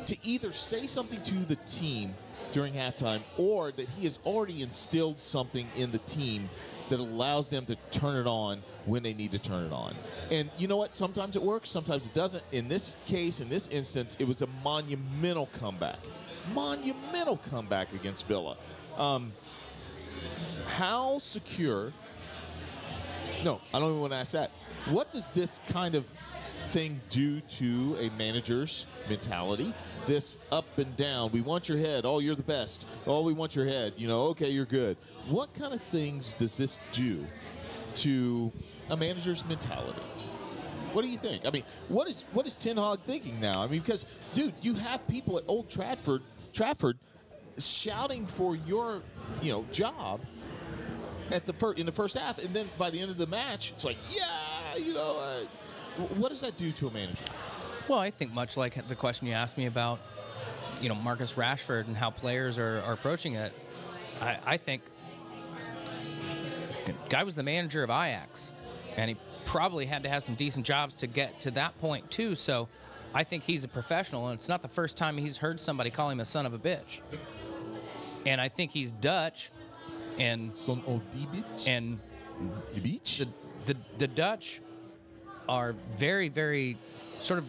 to 0.07 0.17
either 0.23 0.53
say 0.53 0.87
something 0.87 1.21
to 1.23 1.35
the 1.45 1.57
team 1.57 2.15
during 2.53 2.73
halftime 2.73 3.21
or 3.37 3.73
that 3.73 3.89
he 3.91 4.05
has 4.05 4.19
already 4.25 4.63
instilled 4.63 5.19
something 5.19 5.67
in 5.77 5.91
the 5.91 5.99
team 5.99 6.49
that 6.89 7.01
allows 7.01 7.49
them 7.49 7.67
to 7.67 7.77
turn 7.91 8.17
it 8.17 8.29
on 8.29 8.63
when 8.87 9.03
they 9.03 9.15
need 9.15 9.33
to 9.33 9.39
turn 9.39 9.65
it 9.65 9.73
on. 9.73 9.95
And 10.31 10.51
you 10.59 10.69
know 10.69 10.77
what? 10.77 10.93
Sometimes 10.93 11.37
it 11.37 11.43
works, 11.43 11.71
sometimes 11.71 12.07
it 12.07 12.15
doesn't. 12.15 12.43
In 12.53 12.69
this 12.69 12.97
case, 13.07 13.41
in 13.41 13.49
this 13.49 13.69
instance, 13.69 14.17
it 14.19 14.27
was 14.27 14.43
a 14.43 14.47
monumental 14.65 15.49
comeback. 15.59 15.99
Monumental 16.55 17.37
comeback 17.37 17.93
against 17.93 18.27
Villa. 18.27 18.57
Um, 18.97 19.33
how 20.67 21.19
secure? 21.19 21.93
No, 23.45 23.61
I 23.73 23.79
don't 23.79 23.91
even 23.91 24.01
want 24.01 24.13
to 24.13 24.19
ask 24.19 24.33
that. 24.33 24.51
What 24.91 25.13
does 25.13 25.31
this 25.31 25.61
kind 25.69 25.95
of 25.95 26.05
thing 26.69 27.01
do 27.09 27.41
to 27.41 27.97
a 27.99 28.11
manager's 28.19 28.87
mentality? 29.09 29.73
This 30.07 30.37
up 30.53 30.67
and 30.79 30.95
down. 30.97 31.31
We 31.33 31.41
want 31.41 31.69
your 31.69 31.79
head. 31.79 32.05
Oh, 32.05 32.19
you're 32.19 32.35
the 32.35 32.43
best. 32.43 32.87
Oh, 33.07 33.23
we 33.23 33.33
want 33.33 33.57
your 33.57 33.67
head. 33.67 33.95
You 33.97 34.09
know, 34.09 34.27
okay, 34.29 34.51
you're 34.51 34.67
good. 34.67 34.97
What 35.29 35.53
kind 35.55 35.73
of 35.73 35.81
things 35.83 36.35
does 36.35 36.57
this 36.57 36.79
do 36.93 37.27
to 37.95 38.53
a 38.91 38.97
manager's 38.97 39.45
mentality? 39.47 40.01
What 40.93 41.03
do 41.03 41.09
you 41.09 41.19
think? 41.19 41.47
I 41.47 41.51
mean, 41.51 41.65
what 41.89 42.09
is 42.09 42.25
what 42.33 42.47
is 42.47 42.57
Ten 42.57 42.77
Hag 42.77 43.01
thinking 43.01 43.41
now? 43.41 43.63
I 43.63 43.67
mean, 43.67 43.81
because 43.81 44.07
dude, 44.35 44.55
you 44.63 44.75
have 44.75 45.07
people 45.09 45.39
at 45.39 45.45
Old 45.47 45.69
Trafford, 45.69 46.23
Trafford, 46.53 46.99
shouting 47.59 48.27
for 48.27 48.57
your, 48.57 49.03
you 49.43 49.53
know, 49.53 49.65
job 49.71 50.21
at 51.31 51.45
the 51.47 51.75
in 51.77 51.87
the 51.87 51.93
first 51.93 52.17
half, 52.17 52.39
and 52.39 52.55
then 52.55 52.69
by 52.79 52.91
the 52.91 53.01
end 53.01 53.11
of 53.11 53.19
the 53.19 53.27
match, 53.27 53.71
it's 53.73 53.85
like, 53.85 53.97
yeah, 54.11 54.77
you 54.77 54.95
know, 54.95 55.19
uh, 55.19 55.41
what 56.17 56.31
does 56.31 56.41
that 56.41 56.57
do 56.57 56.73
to 56.73 56.89
a 56.89 56.91
manager? 56.91 57.25
Well, 57.89 57.99
I 57.99 58.11
think 58.11 58.33
much 58.33 58.57
like 58.57 58.87
the 58.87 58.95
question 58.95 59.27
you 59.27 59.33
asked 59.33 59.57
me 59.57 59.67
about, 59.67 59.99
you 60.81 60.89
know, 60.89 60.95
Marcus 60.95 61.35
Rashford 61.35 61.87
and 61.87 61.97
how 61.97 62.11
players 62.11 62.59
are, 62.59 62.83
are 62.87 62.93
approaching 62.93 63.35
it, 63.35 63.53
I, 64.21 64.39
I 64.47 64.57
think 64.57 64.83
guy 67.09 67.23
was 67.25 67.37
the 67.37 67.43
manager 67.43 67.83
of 67.83 67.91
Ajax, 67.91 68.53
and 68.97 69.09
he 69.09 69.17
probably 69.45 69.87
had 69.87 70.03
to 70.03 70.09
have 70.09 70.23
some 70.23 70.35
decent 70.35 70.67
jobs 70.67 70.95
to 70.97 71.07
get 71.07 71.41
to 71.41 71.51
that 71.53 71.79
point 71.81 72.11
too. 72.11 72.35
So, 72.35 72.69
I 73.15 73.25
think 73.25 73.43
he's 73.43 73.65
a 73.65 73.69
professional, 73.69 74.29
and 74.29 74.39
it's 74.39 74.49
not 74.49 74.63
the 74.63 74.69
first 74.69 74.97
time 74.97 75.17
he's 75.17 75.37
heard 75.37 75.61
somebody 75.61 75.91
call 75.91 76.11
him 76.11 76.21
a 76.21 76.25
son 76.25 76.45
of 76.45 76.53
a 76.53 76.59
bitch. 76.59 77.01
And 78.27 78.41
I 78.41 78.49
think 78.49 78.71
he's 78.71 78.93
Dutch, 78.93 79.51
and 80.19 80.55
Son 80.57 80.83
of 80.87 81.01
the 81.11 81.27
bitch. 81.27 81.67
and 81.67 81.99
the 82.75 83.29
the, 83.65 83.77
the 83.99 84.09
Dutch 84.09 84.61
are 85.49 85.75
very 85.97 86.29
very 86.29 86.77
sort 87.21 87.39
of 87.39 87.45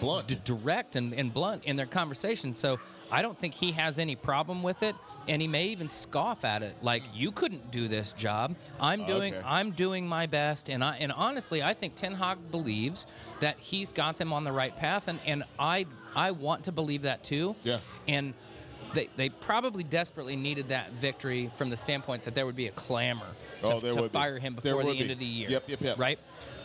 Blunt. 0.00 0.26
d- 0.26 0.36
direct 0.44 0.96
and, 0.96 1.14
and 1.14 1.32
blunt 1.32 1.64
in 1.64 1.76
their 1.76 1.86
conversation. 1.86 2.52
So 2.52 2.80
I 3.12 3.22
don't 3.22 3.38
think 3.38 3.54
he 3.54 3.70
has 3.72 4.00
any 4.00 4.16
problem 4.16 4.62
with 4.62 4.82
it, 4.82 4.96
and 5.28 5.40
he 5.40 5.46
may 5.46 5.66
even 5.66 5.88
scoff 5.88 6.44
at 6.44 6.62
it. 6.64 6.74
Like 6.82 7.04
you 7.14 7.30
couldn't 7.30 7.70
do 7.70 7.86
this 7.86 8.12
job. 8.12 8.56
I'm 8.80 9.02
oh, 9.02 9.06
doing 9.06 9.34
Okay. 9.34 9.46
I'm 9.46 9.70
doing 9.70 10.06
my 10.06 10.26
best, 10.26 10.68
and 10.68 10.82
I 10.82 10.96
and 10.96 11.12
honestly, 11.12 11.62
I 11.62 11.74
think 11.74 11.94
Ten 11.94 12.12
Hag 12.12 12.38
believes 12.50 13.06
that 13.40 13.56
he's 13.60 13.92
got 13.92 14.18
them 14.18 14.32
on 14.32 14.42
the 14.42 14.52
right 14.52 14.76
path, 14.76 15.06
and 15.08 15.20
and 15.26 15.44
I 15.60 15.86
I 16.16 16.32
want 16.32 16.64
to 16.64 16.72
believe 16.72 17.02
that 17.02 17.22
too. 17.22 17.54
Yeah. 17.62 17.78
And. 18.08 18.34
They, 18.92 19.08
they 19.16 19.28
probably 19.28 19.82
desperately 19.82 20.36
needed 20.36 20.68
that 20.68 20.92
victory 20.92 21.50
from 21.56 21.68
the 21.68 21.76
standpoint 21.76 22.22
that 22.22 22.36
there 22.36 22.46
would 22.46 22.54
be 22.54 22.68
a 22.68 22.70
clamor 22.72 23.26
to, 23.62 23.72
Oh, 23.72 23.80
to 23.80 23.86
would 24.02 24.12
be. 24.12 24.16
fire 24.16 24.38
him 24.38 24.54
before 24.54 24.70
the 24.70 24.76
would 24.86 24.96
end 24.98 25.08
be. 25.08 25.12
of 25.12 25.18
the 25.18 25.24
year. 25.24 25.48
Yep, 25.50 25.64
yep, 25.66 25.80
yep. 25.80 25.98
Right? 25.98 26.16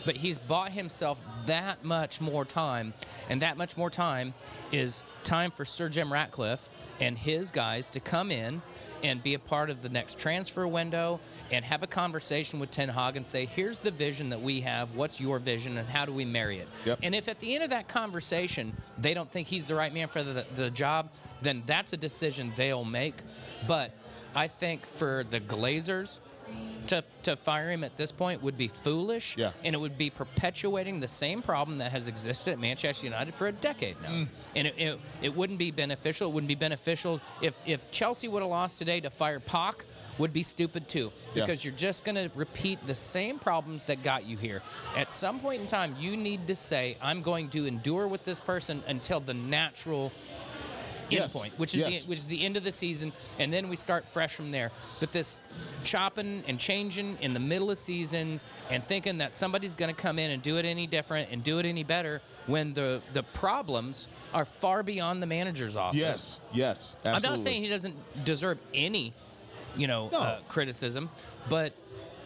But 0.04 0.16
he's 0.16 0.38
bought 0.38 0.72
himself 0.72 1.20
that 1.46 1.84
much 1.84 2.20
more 2.20 2.44
time, 2.44 2.94
and 3.28 3.42
that 3.42 3.56
much 3.56 3.76
more 3.76 3.90
time 3.90 4.34
is 4.72 5.04
time 5.24 5.50
for 5.50 5.64
Sir 5.64 5.88
Jim 5.88 6.12
Ratcliffe 6.12 6.68
and 7.00 7.16
his 7.18 7.50
guys 7.50 7.90
to 7.90 8.00
come 8.00 8.30
in 8.30 8.62
and 9.02 9.22
be 9.22 9.34
a 9.34 9.38
part 9.38 9.70
of 9.70 9.82
the 9.82 9.88
next 9.88 10.18
transfer 10.18 10.66
window 10.66 11.20
and 11.50 11.64
have 11.64 11.82
a 11.82 11.86
conversation 11.86 12.60
with 12.60 12.70
Ten 12.70 12.88
Hag 12.88 13.16
and 13.16 13.26
say, 13.26 13.46
here's 13.46 13.80
the 13.80 13.90
vision 13.90 14.28
that 14.28 14.40
we 14.40 14.60
have. 14.60 14.94
What's 14.94 15.20
your 15.20 15.38
vision 15.38 15.78
and 15.78 15.88
how 15.88 16.04
do 16.04 16.12
we 16.12 16.24
marry 16.24 16.58
it? 16.58 16.68
Yep. 16.84 16.98
And 17.02 17.14
if 17.14 17.28
at 17.28 17.40
the 17.40 17.54
end 17.54 17.64
of 17.64 17.70
that 17.70 17.88
conversation 17.88 18.76
they 18.98 19.14
don't 19.14 19.30
think 19.30 19.48
he's 19.48 19.68
the 19.68 19.74
right 19.74 19.92
man 19.92 20.08
for 20.08 20.22
the, 20.22 20.44
the 20.54 20.70
job, 20.70 21.10
then 21.42 21.62
that's 21.66 21.92
a 21.92 21.96
decision 21.96 22.52
they'll 22.56 22.84
make. 22.84 23.14
But 23.66 23.92
I 24.34 24.46
think 24.46 24.86
for 24.86 25.24
the 25.30 25.40
Glazers 25.40 26.20
to, 26.88 27.04
to 27.22 27.36
fire 27.36 27.70
him 27.70 27.84
at 27.84 27.96
this 27.96 28.10
point 28.10 28.42
would 28.42 28.58
be 28.58 28.68
foolish. 28.68 29.36
Yeah. 29.36 29.52
And 29.64 29.74
it 29.74 29.78
would 29.78 29.96
be 29.96 30.10
perpetuating 30.10 31.00
the 31.00 31.08
same 31.08 31.42
problem 31.42 31.78
that 31.78 31.92
has 31.92 32.08
existed 32.08 32.52
at 32.52 32.58
Manchester 32.58 33.06
United 33.06 33.34
for 33.34 33.46
a 33.48 33.52
decade 33.52 34.00
now. 34.02 34.10
Mm. 34.10 34.28
And 34.56 34.66
it, 34.66 34.74
it, 34.78 35.00
it 35.22 35.36
wouldn't 35.36 35.58
be 35.58 35.70
beneficial. 35.70 36.28
It 36.28 36.34
wouldn't 36.34 36.48
be 36.48 36.54
beneficial 36.54 37.20
if, 37.40 37.58
if 37.66 37.90
Chelsea 37.90 38.28
would 38.28 38.42
have 38.42 38.50
lost 38.50 38.78
today 38.78 39.00
to 39.00 39.10
fire 39.10 39.40
Poch 39.40 39.84
would 40.18 40.32
be 40.32 40.42
stupid 40.42 40.86
too 40.88 41.10
Yeah. 41.34 41.44
because 41.44 41.64
you're 41.64 41.74
just 41.74 42.04
going 42.04 42.16
to 42.16 42.30
repeat 42.34 42.84
the 42.86 42.94
same 42.94 43.38
problems 43.38 43.84
that 43.86 44.02
got 44.02 44.26
you 44.26 44.36
here. 44.36 44.60
At 44.96 45.10
some 45.12 45.40
point 45.40 45.62
in 45.62 45.66
time, 45.66 45.94
you 45.98 46.16
need 46.16 46.46
to 46.48 46.54
say, 46.56 46.96
I'm 47.00 47.22
going 47.22 47.48
to 47.50 47.66
endure 47.66 48.06
with 48.06 48.24
this 48.24 48.38
person 48.38 48.82
until 48.86 49.20
the 49.20 49.34
natural 49.34 50.12
Yes. 51.10 51.34
endpoint, 51.34 51.50
which 51.58 51.74
is 51.74 51.80
Yes. 51.80 52.02
the 52.02 52.08
which 52.08 52.18
is 52.18 52.26
the 52.26 52.44
end 52.44 52.56
of 52.56 52.64
the 52.64 52.72
season, 52.72 53.12
and 53.38 53.52
then 53.52 53.68
we 53.68 53.76
start 53.76 54.08
fresh 54.08 54.34
from 54.34 54.50
there. 54.50 54.70
But 55.00 55.12
this 55.12 55.42
chopping 55.84 56.42
and 56.46 56.58
changing 56.58 57.18
in 57.20 57.32
the 57.34 57.40
middle 57.40 57.70
of 57.70 57.78
seasons 57.78 58.44
and 58.70 58.84
thinking 58.84 59.18
that 59.18 59.34
somebody's 59.34 59.76
going 59.76 59.94
to 59.94 60.00
come 60.00 60.18
in 60.18 60.30
and 60.30 60.42
do 60.42 60.56
it 60.58 60.64
any 60.64 60.86
different 60.86 61.28
and 61.30 61.42
do 61.42 61.58
it 61.58 61.66
any 61.66 61.84
better 61.84 62.20
when 62.46 62.72
the 62.72 63.00
the 63.12 63.22
problems 63.22 64.08
are 64.32 64.44
far 64.44 64.82
beyond 64.82 65.22
the 65.22 65.26
manager's 65.26 65.76
office. 65.76 65.98
Yes, 65.98 66.40
yes. 66.52 66.96
I'm 67.04 67.22
not 67.22 67.38
saying 67.40 67.62
he 67.62 67.68
doesn't 67.68 67.94
deserve 68.24 68.58
any, 68.74 69.12
you 69.76 69.86
know, 69.86 70.08
No. 70.12 70.18
uh, 70.20 70.40
criticism, 70.48 71.10
but 71.48 71.72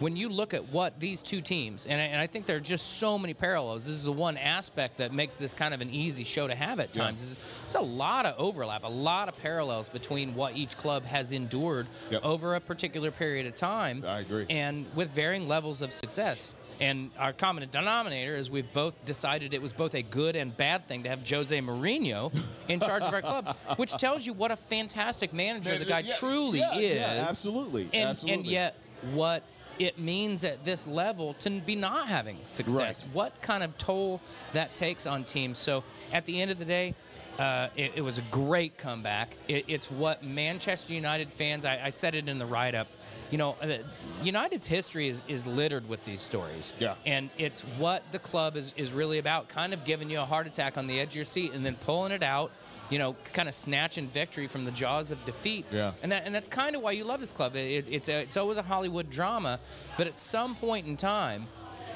when 0.01 0.17
you 0.17 0.29
look 0.29 0.55
at 0.55 0.65
what 0.71 0.99
these 0.99 1.23
two 1.23 1.41
teams, 1.41 1.87
and 1.87 2.01
I, 2.01 2.05
and 2.05 2.21
I 2.21 2.27
think 2.27 2.47
there 2.47 2.57
are 2.57 2.61
just 2.61 2.99
so 2.99 3.19
many 3.19 3.35
parallels. 3.35 3.87
This 3.87 3.95
is 3.95 4.05
the 4.05 4.13
one 4.13 4.37
aspect 4.37 4.99
that 4.99 5.13
makes 5.13 5.37
this 5.37 5.55
kind 5.55 5.73
of 5.73 5.81
an 5.81 5.91
easy 5.91 6.25
show 6.25 6.47
to 6.49 6.55
have 6.55 6.81
at 6.81 6.95
Yeah. 6.97 7.05
times. 7.05 7.23
Is 7.23 7.41
It's 7.65 7.75
a 7.75 7.81
lot 7.81 8.27
of 8.27 8.35
overlap, 8.39 8.85
a 8.85 8.89
lot 8.89 9.29
of 9.29 9.37
parallels 9.39 9.89
between 9.89 10.35
what 10.35 10.57
each 10.57 10.77
club 10.77 11.05
has 11.05 11.33
endured 11.33 11.87
Yep. 12.11 12.25
over 12.25 12.55
a 12.57 12.61
particular 12.61 13.11
period 13.11 13.47
of 13.47 13.55
time. 13.55 14.05
I 14.07 14.21
agree. 14.21 14.47
And 14.51 14.87
with 14.95 15.11
varying 15.11 15.47
levels 15.49 15.81
of 15.83 15.93
success. 15.93 16.55
And 16.81 17.11
our 17.19 17.33
common 17.33 17.69
denominator 17.71 18.35
is 18.35 18.51
we've 18.51 18.73
both 18.73 18.95
decided 19.05 19.55
it 19.55 19.63
was 19.63 19.73
both 19.73 19.95
a 19.95 20.03
good 20.03 20.35
and 20.35 20.57
bad 20.57 20.89
thing 20.89 21.05
to 21.05 21.09
have 21.09 21.29
Jose 21.29 21.57
Mourinho 21.61 22.33
in 22.69 22.81
charge 22.81 23.05
of 23.05 23.15
our 23.15 23.23
club, 23.23 23.57
which 23.77 23.93
tells 23.93 24.27
you 24.27 24.33
what 24.33 24.51
a 24.51 24.57
fantastic 24.57 25.33
manager 25.33 25.79
the 25.79 25.85
guy 25.85 26.01
Yeah, 26.01 26.15
truly 26.17 26.59
yeah, 26.59 26.79
is. 26.79 26.97
yeah, 26.97 27.27
absolutely, 27.29 27.89
And 27.93 28.11
absolutely. 28.11 28.35
and 28.35 28.47
yet 28.47 28.77
what 29.13 29.45
it 29.79 29.99
means 29.99 30.45
at 30.45 30.65
this 30.65 30.87
level 30.87 31.35
to 31.35 31.51
be 31.51 31.77
not 31.77 32.09
having 32.09 32.39
success. 32.47 33.05
Right. 33.05 33.15
What 33.15 33.43
kind 33.43 33.63
of 33.63 33.77
toll 33.79 34.21
that 34.53 34.75
takes 34.75 35.07
on 35.07 35.25
teams. 35.25 35.59
So 35.59 35.83
at 36.13 36.25
the 36.25 36.41
end 36.41 36.51
of 36.51 36.59
the 36.59 36.65
day, 36.65 36.95
uh, 37.39 37.69
it, 37.77 37.93
it 37.97 38.01
was 38.01 38.19
a 38.19 38.23
great 38.31 38.79
comeback. 38.79 39.37
It, 39.49 39.65
it's 39.67 39.91
what 39.91 40.23
Manchester 40.23 40.95
United 40.95 41.33
fans. 41.33 41.67
I, 41.67 41.81
I 41.85 41.91
said 41.91 42.15
it 42.15 42.29
in 42.29 42.39
the 42.39 42.47
write-up. 42.47 42.87
You 43.33 43.39
know, 43.39 43.57
uh, 43.61 43.79
United's 44.23 44.67
history 44.67 45.09
is, 45.09 45.25
is 45.27 45.45
littered 45.45 45.89
with 45.89 46.05
these 46.05 46.23
stories. 46.23 46.73
Yeah. 46.79 46.95
And 47.07 47.31
it's 47.37 47.63
what 47.79 48.05
the 48.13 48.21
club 48.21 48.57
is, 48.57 48.73
is 48.77 48.93
really 48.93 49.19
about, 49.19 49.49
kind 49.49 49.73
of 49.73 49.85
giving 49.85 50.09
you 50.09 50.21
a 50.21 50.25
heart 50.25 50.47
attack 50.47 50.79
on 50.79 50.87
the 50.87 51.01
edge 51.01 51.09
of 51.09 51.17
your 51.17 51.25
seat 51.25 51.53
and 51.53 51.67
then 51.67 51.75
pulling 51.77 52.13
it 52.13 52.23
out, 52.23 52.53
you 52.91 52.99
know, 52.99 53.17
kind 53.33 53.49
of 53.49 53.55
snatching 53.55 54.07
victory 54.09 54.47
from 54.47 54.65
the 54.65 54.71
jaws 54.71 55.11
of 55.11 55.25
defeat. 55.25 55.65
Yeah. 55.73 55.93
And 56.03 56.13
that 56.13 56.25
and 56.27 56.35
that's 56.35 56.49
kind 56.49 56.77
of 56.77 56.83
why 56.83 56.93
you 56.93 57.05
love 57.05 57.21
this 57.21 57.33
club. 57.33 57.57
It, 57.57 57.89
it's 57.91 58.09
a, 58.09 58.21
it's 58.21 58.37
always 58.37 58.57
a 58.59 58.63
Hollywood 58.63 59.09
drama, 59.11 59.59
but 59.97 60.07
at 60.07 60.19
some 60.19 60.55
point 60.55 60.87
in 60.87 60.97
time, 60.97 61.47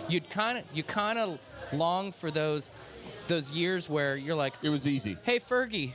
you'd 0.09 0.28
kind 0.30 0.59
of 0.59 0.64
you 0.72 0.82
kind 0.82 1.18
of 1.18 1.39
long 1.72 2.12
for 2.12 2.30
those 2.30 2.70
those 3.26 3.51
years 3.51 3.89
where 3.91 4.16
you're 4.16 4.36
like, 4.36 4.55
It 4.62 4.70
was 4.70 4.86
easy. 4.86 5.16
hey 5.22 5.39
Fergie, 5.39 5.93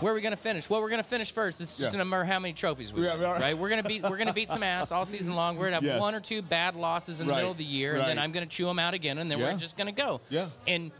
where 0.00 0.12
are 0.12 0.14
we 0.16 0.20
gonna 0.20 0.36
finish? 0.36 0.68
Well, 0.68 0.80
we're 0.80 0.90
gonna 0.90 1.02
finish 1.04 1.32
first. 1.32 1.60
It's 1.60 1.76
just 1.76 1.94
Yeah. 1.94 2.00
a 2.00 2.04
matter 2.04 2.24
how 2.24 2.40
many 2.40 2.52
trophies 2.54 2.92
we 2.92 3.04
Yeah, 3.04 3.14
win, 3.14 3.22
right? 3.40 3.56
We're 3.56 3.68
gonna 3.68 3.84
beat 3.84 4.02
we're 4.02 4.16
gonna 4.16 4.32
beat 4.34 4.50
some 4.50 4.64
ass 4.64 4.90
all 4.90 5.04
season 5.06 5.36
long. 5.36 5.56
We're 5.56 5.66
gonna 5.66 5.76
have 5.76 5.84
Yes. 5.84 6.00
one 6.00 6.16
or 6.16 6.20
two 6.20 6.42
bad 6.42 6.74
losses 6.74 7.20
in 7.20 7.28
the 7.28 7.34
middle 7.34 7.50
of 7.52 7.56
the 7.58 7.64
year, 7.64 7.94
and 7.94 8.02
then. 8.02 8.18
I'm 8.18 8.32
gonna 8.32 8.46
chew 8.46 8.66
them 8.66 8.80
out 8.80 8.94
again, 8.94 9.18
and 9.18 9.30
then 9.30 9.38
Yeah. 9.38 9.52
we're 9.52 9.58
just 9.58 9.76
gonna 9.76 9.92
go. 9.92 10.20
Yeah. 10.30 10.48
And 10.66 10.90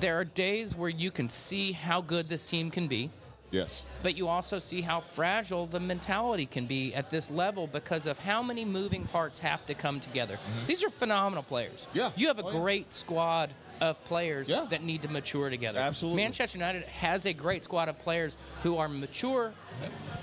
there 0.00 0.18
are 0.18 0.24
days 0.24 0.76
where 0.76 0.90
you 0.90 1.10
can 1.10 1.28
see 1.28 1.72
how 1.72 2.00
good 2.00 2.28
this 2.28 2.42
team 2.42 2.70
can 2.70 2.86
be, 2.86 3.10
Yes. 3.50 3.82
But 4.04 4.18
you 4.18 4.28
also 4.28 4.58
see 4.58 4.82
how 4.82 5.00
fragile 5.00 5.64
the 5.64 5.80
mentality 5.80 6.44
can 6.44 6.66
be 6.66 6.94
at 6.94 7.08
this 7.08 7.30
level 7.30 7.66
because 7.66 8.06
of 8.06 8.18
how 8.18 8.42
many 8.42 8.62
moving 8.62 9.04
parts 9.06 9.38
have 9.38 9.64
to 9.64 9.72
come 9.72 9.98
together. 9.98 10.38
These 10.66 10.84
are 10.84 10.90
phenomenal 10.90 11.42
players. 11.42 11.86
Mm-hmm. 11.88 11.98
Yeah. 11.98 12.10
You 12.14 12.26
have 12.28 12.38
a 12.38 12.44
Oh, 12.44 12.50
yeah. 12.52 12.60
great 12.60 12.92
squad 12.92 13.50
of 13.80 14.02
players 14.04 14.48
Yeah. 14.50 14.66
that 14.70 14.84
need 14.84 15.02
to 15.02 15.08
mature 15.10 15.48
together. 15.50 15.78
Absolutely. 15.80 16.22
Manchester 16.22 16.58
United 16.58 16.84
has 16.84 17.24
a 17.26 17.32
great 17.32 17.64
squad 17.64 17.88
of 17.88 17.98
players 17.98 18.36
who 18.62 18.76
are 18.76 18.88
mature 18.88 19.52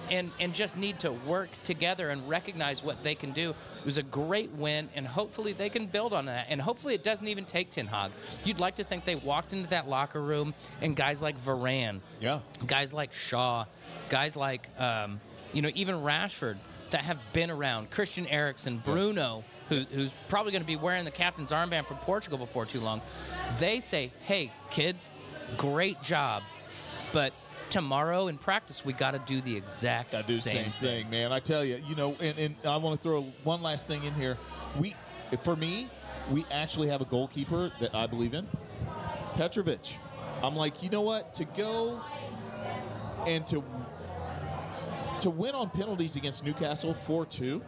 and 0.10 0.32
and 0.40 0.54
just 0.54 0.78
need 0.78 1.00
to 1.00 1.12
work 1.12 1.50
together 1.64 2.10
and 2.12 2.28
recognize 2.30 2.84
what 2.84 3.02
they 3.04 3.16
can 3.16 3.32
do. 3.32 3.50
It 3.80 3.86
was 3.86 3.98
a 3.98 4.04
great 4.04 4.52
win, 4.52 4.90
and 4.96 5.06
hopefully 5.08 5.54
they 5.54 5.70
can 5.70 5.86
build 5.86 6.14
on 6.14 6.26
that. 6.28 6.48
And 6.50 6.62
hopefully 6.62 6.94
it 6.94 7.04
doesn't 7.04 7.28
even 7.28 7.46
take 7.46 7.70
Ten 7.72 7.88
Hag. 7.88 8.12
You'd 8.46 8.60
like 8.60 8.76
to 8.76 8.84
think 8.84 9.04
they 9.06 9.16
walked 9.16 9.52
into 9.54 9.70
that 9.70 9.90
locker 9.90 10.22
room 10.22 10.54
and 10.82 10.96
guys 10.96 11.22
like 11.22 11.38
Varane, 11.40 12.00
Yeah. 12.22 12.40
guys 12.68 12.94
like 12.94 13.12
Shaw, 13.14 13.66
guys 14.10 14.36
like 14.36 14.68
um, 14.80 15.20
you 15.54 15.62
know 15.62 15.70
even 15.76 15.96
Rashford 15.96 16.58
that 16.92 17.02
have 17.02 17.20
been 17.32 17.50
around, 17.50 17.90
Christian 17.90 18.28
Eriksen, 18.28 18.78
Bruno, 18.84 19.46
who, 19.70 19.86
who's 19.94 20.14
probably 20.28 20.52
going 20.52 20.62
to 20.62 20.68
be 20.68 20.76
wearing 20.76 21.06
the 21.06 21.12
captain's 21.12 21.52
armband 21.52 21.86
for 21.86 21.94
Portugal 21.96 22.38
before 22.38 22.66
too 22.66 22.82
long. 22.82 23.02
They 23.60 23.80
say, 23.80 24.12
"Hey, 24.22 24.52
kids, 24.70 25.12
great 25.58 26.02
job, 26.02 26.44
but." 27.14 27.34
Tomorrow 27.70 28.28
in 28.28 28.38
practice, 28.38 28.84
we 28.84 28.92
got 28.92 29.12
to 29.12 29.20
do 29.20 29.40
the 29.40 29.56
exact 29.56 30.12
do 30.28 30.34
same, 30.34 30.56
same 30.56 30.72
thing, 30.74 31.10
man. 31.10 31.32
I 31.32 31.40
tell 31.40 31.64
you, 31.64 31.82
you 31.88 31.96
know, 31.96 32.18
and, 32.20 32.38
and 32.38 32.56
I 32.66 32.76
want 32.76 32.98
to 32.98 33.02
throw 33.02 33.22
one 33.46 33.62
last 33.62 33.88
thing 33.88 34.04
in 34.04 34.14
here. 34.14 34.38
We, 34.78 34.94
for 35.44 35.56
me, 35.56 35.88
we 36.30 36.46
actually 36.52 36.90
have 36.90 37.00
a 37.00 37.06
goalkeeper 37.06 37.72
that 37.80 37.96
I 37.96 38.08
believe 38.08 38.34
in, 38.34 38.46
Petrovic. 39.36 39.98
I'm 40.44 40.56
like, 40.56 40.84
you 40.84 40.90
know 40.90 41.02
what? 41.02 41.34
To 41.36 41.46
go 41.46 42.02
and 43.28 43.46
to 43.48 43.64
to 45.20 45.30
win 45.30 45.54
on 45.54 45.70
penalties 45.70 46.16
against 46.16 46.44
Newcastle 46.44 46.94
4-2. 46.96 47.62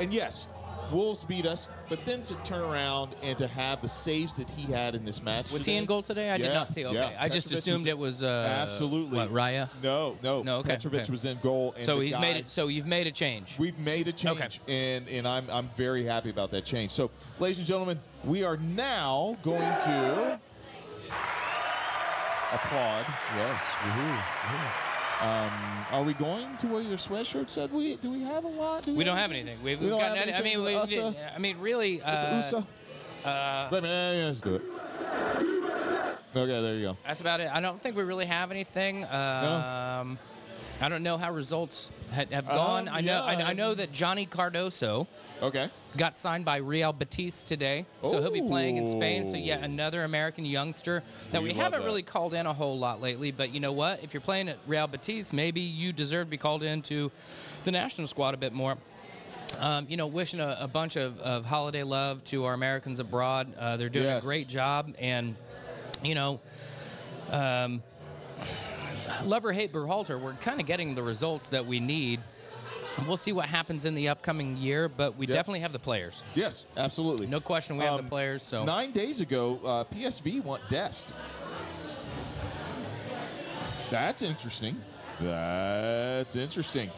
And 0.00 0.12
yes, 0.12 0.48
Wolves 0.90 1.22
beat 1.22 1.46
us, 1.46 1.68
but 1.88 2.04
then 2.04 2.22
to 2.22 2.34
turn 2.42 2.60
around 2.60 3.14
and 3.22 3.38
to 3.38 3.46
have 3.46 3.80
the 3.80 3.88
saves 3.88 4.36
that 4.36 4.50
he 4.50 4.70
had 4.72 4.96
in 4.96 5.04
this 5.04 5.22
match. 5.22 5.52
Was 5.52 5.62
today, 5.62 5.72
he 5.72 5.78
in 5.78 5.84
goal 5.84 6.02
today? 6.02 6.30
I 6.32 6.38
did 6.38 6.52
not 6.52 6.72
see. 6.72 6.84
Okay, 6.84 6.96
yeah. 6.96 7.16
I 7.20 7.28
just 7.28 7.46
Petrovic 7.48 7.58
assumed 7.60 7.78
was- 7.84 7.86
it 7.86 7.98
was 7.98 8.22
uh, 8.24 8.58
Absolutely. 8.62 9.18
What 9.18 9.32
Raya? 9.32 9.68
No, 9.80 10.18
no. 10.24 10.42
No, 10.42 10.56
okay, 10.58 10.70
Petrovic 10.74 11.02
okay. 11.02 11.12
was 11.12 11.24
in 11.24 11.38
goal. 11.40 11.72
And 11.76 11.84
So 11.86 12.00
he's 12.00 12.14
guy- 12.14 12.20
made 12.20 12.36
it. 12.36 12.50
So 12.50 12.66
you've 12.66 12.86
made 12.86 13.06
a 13.06 13.12
change. 13.12 13.56
We've 13.58 13.78
made 13.78 14.08
a 14.08 14.12
change, 14.12 14.60
Okay. 14.66 14.96
and 14.96 15.08
and 15.08 15.28
I'm 15.28 15.48
I'm 15.50 15.70
very 15.76 16.04
happy 16.04 16.30
about 16.30 16.50
that 16.50 16.64
change. 16.64 16.90
So, 16.90 17.10
ladies 17.38 17.58
and 17.58 17.66
gentlemen, 17.66 18.00
we 18.24 18.42
are 18.42 18.56
now 18.56 19.36
going 19.42 19.60
to 19.60 20.40
applaud. 22.52 23.06
Yes. 23.36 23.62
woohoo, 23.62 24.16
woohoo. 24.16 24.88
Um, 25.22 25.86
are 25.92 26.02
we 26.02 26.14
going 26.14 26.56
to 26.56 26.66
wear 26.66 26.82
your 26.82 26.96
sweatshirt? 26.96 27.48
Said 27.48 27.72
we? 27.72 27.94
Do 27.96 28.10
we 28.10 28.22
have 28.22 28.44
a 28.44 28.48
lot? 28.48 28.82
Do 28.82 28.94
We 28.94 29.04
don't 29.04 29.16
have 29.16 29.30
anything. 29.30 29.62
We've, 29.62 29.78
We 29.78 29.86
we've 29.86 29.90
don't 29.90 30.00
got. 30.00 30.16
have 30.16 30.26
nothing- 30.26 30.40
I 30.40 30.42
mean, 30.42 30.58
we, 30.64 30.74
with 30.74 31.16
I 31.34 31.38
mean, 31.38 31.58
really. 31.58 31.98
The 31.98 32.08
Uh, 32.08 32.34
USA? 32.34 32.64
uh, 33.24 33.68
Let 33.70 33.82
me 33.84 33.88
let's 34.24 34.40
do 34.40 34.56
it. 34.56 34.62
Okay, 36.34 36.62
there 36.62 36.74
you 36.76 36.82
go. 36.86 36.96
that's 37.06 37.20
about 37.20 37.40
it. 37.40 37.50
I 37.52 37.60
don't 37.60 37.80
think 37.80 37.94
we 37.94 38.02
really 38.04 38.24
have 38.26 38.50
anything. 38.50 39.04
Um, 39.04 40.18
I 40.82 40.88
don't 40.88 41.04
know 41.04 41.16
how 41.16 41.32
results 41.32 41.90
ha- 42.12 42.24
have 42.32 42.46
gone. 42.46 42.88
Um, 42.88 42.94
I 42.94 43.00
know. 43.00 43.22
I, 43.22 43.38
yeah, 43.38 43.46
I 43.46 43.52
know 43.52 43.70
um, 43.70 43.76
that 43.76 43.92
Johnny 43.92 44.26
Cardoso 44.26 45.06
Okay. 45.40 45.68
got 45.96 46.16
signed 46.16 46.44
by 46.44 46.56
Real 46.56 46.92
Betis 46.92 47.44
today, 47.44 47.86
so 48.02 48.20
he'll 48.20 48.32
be 48.32 48.42
playing 48.42 48.76
in 48.78 48.86
Spain. 48.88 49.24
So 49.24 49.36
yet 49.36 49.62
another 49.62 50.02
American 50.04 50.44
youngster 50.44 51.02
that 51.30 51.40
We 51.40 51.48
we, 51.50 51.54
haven't 51.54 51.80
that. 51.80 51.86
really 51.86 52.02
called 52.02 52.34
in 52.34 52.46
a 52.46 52.52
whole 52.52 52.78
lot 52.78 53.00
lately. 53.00 53.30
But 53.30 53.54
you 53.54 53.60
know 53.60 53.72
what? 53.72 54.02
If 54.02 54.12
you're 54.12 54.20
playing 54.20 54.48
at 54.48 54.58
Real 54.66 54.86
Betis, 54.88 55.32
maybe 55.32 55.60
you 55.60 55.92
deserve 55.92 56.26
to 56.26 56.30
be 56.30 56.36
called 56.36 56.62
into 56.64 57.10
the 57.64 57.70
national 57.70 58.08
squad 58.08 58.34
a 58.34 58.36
bit 58.36 58.52
more. 58.52 58.76
Um, 59.58 59.86
you 59.88 59.96
know, 59.96 60.06
wishing 60.08 60.40
a, 60.40 60.56
a 60.60 60.68
bunch 60.68 60.96
of, 60.96 61.20
of 61.20 61.44
holiday 61.44 61.82
love 61.82 62.24
to 62.24 62.44
our 62.46 62.54
Americans 62.54 62.98
abroad. 63.00 63.52
Uh, 63.58 63.76
they're 63.76 63.88
doing 63.88 64.06
Yes. 64.06 64.22
a 64.22 64.26
great 64.26 64.48
job, 64.48 64.92
and 64.98 65.36
you 66.02 66.14
know, 66.16 66.40
um, 67.30 67.82
love 69.24 69.44
or 69.44 69.52
hate 69.52 69.72
Berhalter, 69.72 70.20
we're 70.20 70.34
kind 70.34 70.60
of 70.60 70.66
getting 70.66 70.94
the 70.94 71.02
results 71.02 71.48
that 71.50 71.64
we 71.64 71.80
need. 71.80 72.20
We'll 73.06 73.16
see 73.16 73.32
what 73.32 73.46
happens 73.46 73.84
in 73.86 73.94
the 73.94 74.08
upcoming 74.08 74.56
year, 74.56 74.88
but 74.88 75.16
we 75.16 75.26
Yep. 75.26 75.34
definitely 75.34 75.60
have 75.60 75.72
the 75.72 75.78
players. 75.78 76.22
Yes, 76.34 76.64
absolutely. 76.76 77.26
No 77.26 77.40
question, 77.40 77.76
we 77.78 77.84
have 77.84 77.94
Um, 77.94 78.04
the 78.04 78.08
players. 78.10 78.42
So 78.42 78.64
Nine 78.64 78.92
days 78.92 79.20
ago, 79.20 79.58
uh, 79.64 79.84
PSV 79.84 80.40
want 80.40 80.68
Dest. 80.68 81.14
That's 83.90 84.22
interesting. 84.22 84.76
That's 85.20 86.36
interesting. 86.36 86.90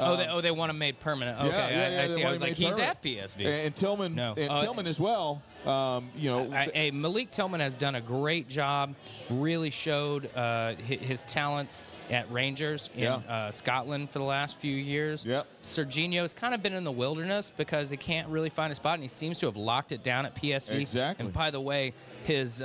oh, 0.00 0.12
Um, 0.12 0.18
they, 0.18 0.26
oh, 0.28 0.40
they 0.40 0.50
want 0.50 0.70
him 0.70 0.78
made 0.78 0.98
permanent. 1.00 1.38
Okay, 1.38 1.48
yeah, 1.48 1.56
yeah, 1.56 1.64
I, 1.64 1.90
yeah, 1.90 2.02
I 2.02 2.06
they 2.06 2.14
see. 2.14 2.24
I 2.24 2.30
was 2.30 2.40
like, 2.40 2.52
he's 2.54 2.68
permanent. 2.74 2.90
at 2.90 3.02
PSV. 3.02 3.66
and 3.66 3.74
Tillman, 3.74 4.14
No. 4.14 4.34
and 4.36 4.50
Uh, 4.50 4.60
Tillman 4.62 4.86
as 4.86 4.98
well. 5.00 5.42
Um, 5.66 6.08
you 6.16 6.30
know, 6.30 6.52
I, 6.52 6.70
hey, 6.74 6.90
Malik 6.90 7.30
Tillman 7.30 7.60
has 7.60 7.76
done 7.76 7.96
a 7.96 8.00
great 8.00 8.48
job. 8.48 8.94
Really 9.30 9.70
showed 9.70 10.26
uh, 10.36 10.74
hi- 10.86 10.98
his 11.00 11.24
talents 11.24 11.82
at 12.10 12.30
Rangers 12.32 12.90
in 12.96 13.06
uh, 13.06 13.50
Scotland 13.50 14.10
for 14.10 14.18
the 14.18 14.24
last 14.24 14.56
few 14.58 14.74
years. 14.74 15.24
Yep. 15.24 15.46
Sergiño's 15.62 16.34
kind 16.34 16.52
of 16.54 16.62
been 16.62 16.74
in 16.74 16.84
the 16.84 16.92
wilderness 16.92 17.52
because 17.56 17.88
he 17.90 17.96
can't 17.96 18.28
really 18.28 18.50
find 18.50 18.72
a 18.72 18.74
spot, 18.74 18.94
and 18.94 19.02
he 19.02 19.08
seems 19.08 19.38
to 19.40 19.46
have 19.46 19.56
locked 19.56 19.92
it 19.92 20.02
down 20.02 20.26
at 20.26 20.34
PSV. 20.34 20.80
Exactly. 20.80 21.24
And 21.26 21.32
by 21.32 21.50
the 21.50 21.60
way, 21.60 21.94
his 22.24 22.60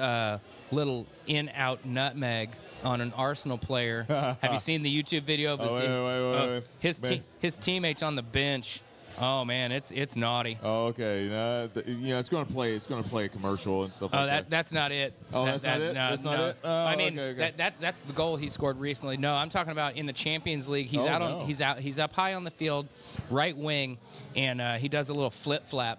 uh, 0.72 0.76
little 0.76 1.06
in-out 1.28 1.86
nutmeg 1.86 2.50
on 2.84 3.02
an 3.02 3.14
Arsenal 3.18 3.58
player. 3.58 4.04
have 4.10 4.54
you 4.54 4.60
seen 4.60 4.84
the 4.84 5.04
YouTube 5.04 5.24
video 5.24 5.54
of 5.54 5.60
his, 5.60 5.72
Oh, 5.72 5.76
his, 5.76 6.00
wait, 6.00 6.02
wait, 6.02 6.36
uh, 6.36 6.48
wait. 6.56 6.64
his, 6.80 7.00
te- 7.00 7.24
his 7.40 7.58
teammates 7.58 8.04
on 8.04 8.16
the 8.16 8.22
bench? 8.24 8.82
Oh 9.20 9.44
man, 9.44 9.72
it's 9.72 9.90
it's 9.90 10.16
naughty. 10.16 10.60
oh, 10.62 10.86
okay. 10.90 11.28
Uh, 11.34 11.68
th- 11.74 11.88
you 11.88 12.10
know, 12.10 12.20
it's 12.20 12.30
going 12.30 12.46
to 12.46 12.54
play. 12.54 12.74
It's 12.74 12.86
going 12.86 13.04
to 13.04 13.10
play 13.10 13.26
a 13.26 13.30
commercial 13.30 13.84
and 13.84 13.92
stuff 13.92 14.12
Oh, 14.14 14.18
like 14.18 14.28
that 14.28 14.36
that. 14.44 14.50
that's 14.52 14.72
not 14.72 14.92
it. 14.92 15.12
Oh, 15.34 15.44
That- 15.44 15.52
that's 15.54 15.64
not 15.64 15.82
it? 15.82 15.88
No, 15.88 16.10
That's 16.12 16.24
not 16.24 16.38
no. 16.38 16.46
it? 16.50 16.58
Oh, 16.64 16.86
I 16.86 16.96
mean, 16.96 17.18
okay, 17.18 17.30
okay. 17.32 17.40
That, 17.40 17.58
that 17.58 17.74
that's 17.80 18.02
the 18.02 18.14
goal 18.14 18.36
he 18.38 18.48
scored 18.48 18.80
recently. 18.80 19.18
No, 19.18 19.34
I'm 19.34 19.50
talking 19.50 19.72
about 19.72 19.96
in 19.98 20.06
the 20.06 20.14
Champions 20.14 20.70
League. 20.70 20.86
He's 20.86 21.04
Oh, 21.04 21.10
out 21.10 21.22
no. 21.22 21.40
on 21.40 21.46
he's 21.48 21.62
out 21.64 21.80
he's 21.80 21.98
up 22.00 22.14
high 22.14 22.36
on 22.36 22.44
the 22.44 22.52
field, 22.52 22.88
right 23.32 23.58
wing, 23.58 23.98
and 24.36 24.62
uh, 24.62 24.76
he 24.76 24.88
does 24.88 25.10
a 25.10 25.16
little 25.16 25.32
flip 25.32 25.66
flap. 25.66 25.98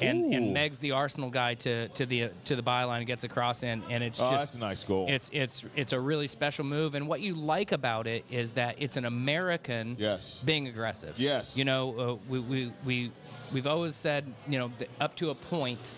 And, 0.00 0.24
Ooh. 0.24 0.36
and 0.36 0.56
Megs 0.56 0.80
the 0.80 0.90
Arsenal 0.90 1.30
guy 1.30 1.54
to 1.54 1.88
to 1.88 2.04
the 2.04 2.30
to 2.44 2.56
the 2.56 2.62
byline 2.62 2.98
and 2.98 3.06
gets 3.06 3.22
across 3.24 3.62
in 3.62 3.82
and 3.90 4.02
it's 4.02 4.20
oh, 4.20 4.30
just 4.30 4.46
that's 4.46 4.54
a 4.54 4.58
nice 4.58 4.82
goal. 4.82 5.06
it's 5.08 5.30
it's 5.32 5.64
it's 5.76 5.92
a 5.92 6.00
really 6.00 6.26
special 6.26 6.64
move 6.64 6.94
and 6.94 7.06
what 7.06 7.20
you 7.20 7.34
like 7.34 7.70
about 7.72 8.06
it 8.06 8.24
is 8.30 8.52
that 8.52 8.74
it's 8.78 8.96
an 8.96 9.04
American 9.04 9.96
yes. 9.98 10.42
being 10.44 10.68
aggressive. 10.68 11.18
Yes. 11.18 11.56
You 11.56 11.64
know, 11.64 11.98
uh, 11.98 12.16
we, 12.28 12.40
we, 12.40 12.72
we, 12.84 13.12
we've 13.52 13.66
always 13.66 13.94
said, 13.94 14.24
you 14.48 14.58
know, 14.58 14.70
that 14.78 14.88
up 15.00 15.14
to 15.16 15.30
a 15.30 15.34
point, 15.34 15.92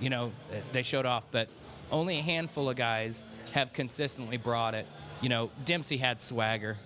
you 0.00 0.10
know, 0.10 0.32
they 0.72 0.82
showed 0.82 1.06
off, 1.06 1.24
but 1.30 1.48
only 1.90 2.18
a 2.18 2.22
handful 2.22 2.68
of 2.68 2.76
guys 2.76 3.24
have 3.52 3.72
consistently 3.72 4.36
brought 4.36 4.74
it. 4.74 4.86
You 5.20 5.28
know, 5.28 5.50
Dempsey 5.64 5.96
had 5.96 6.20
swagger. 6.20 6.76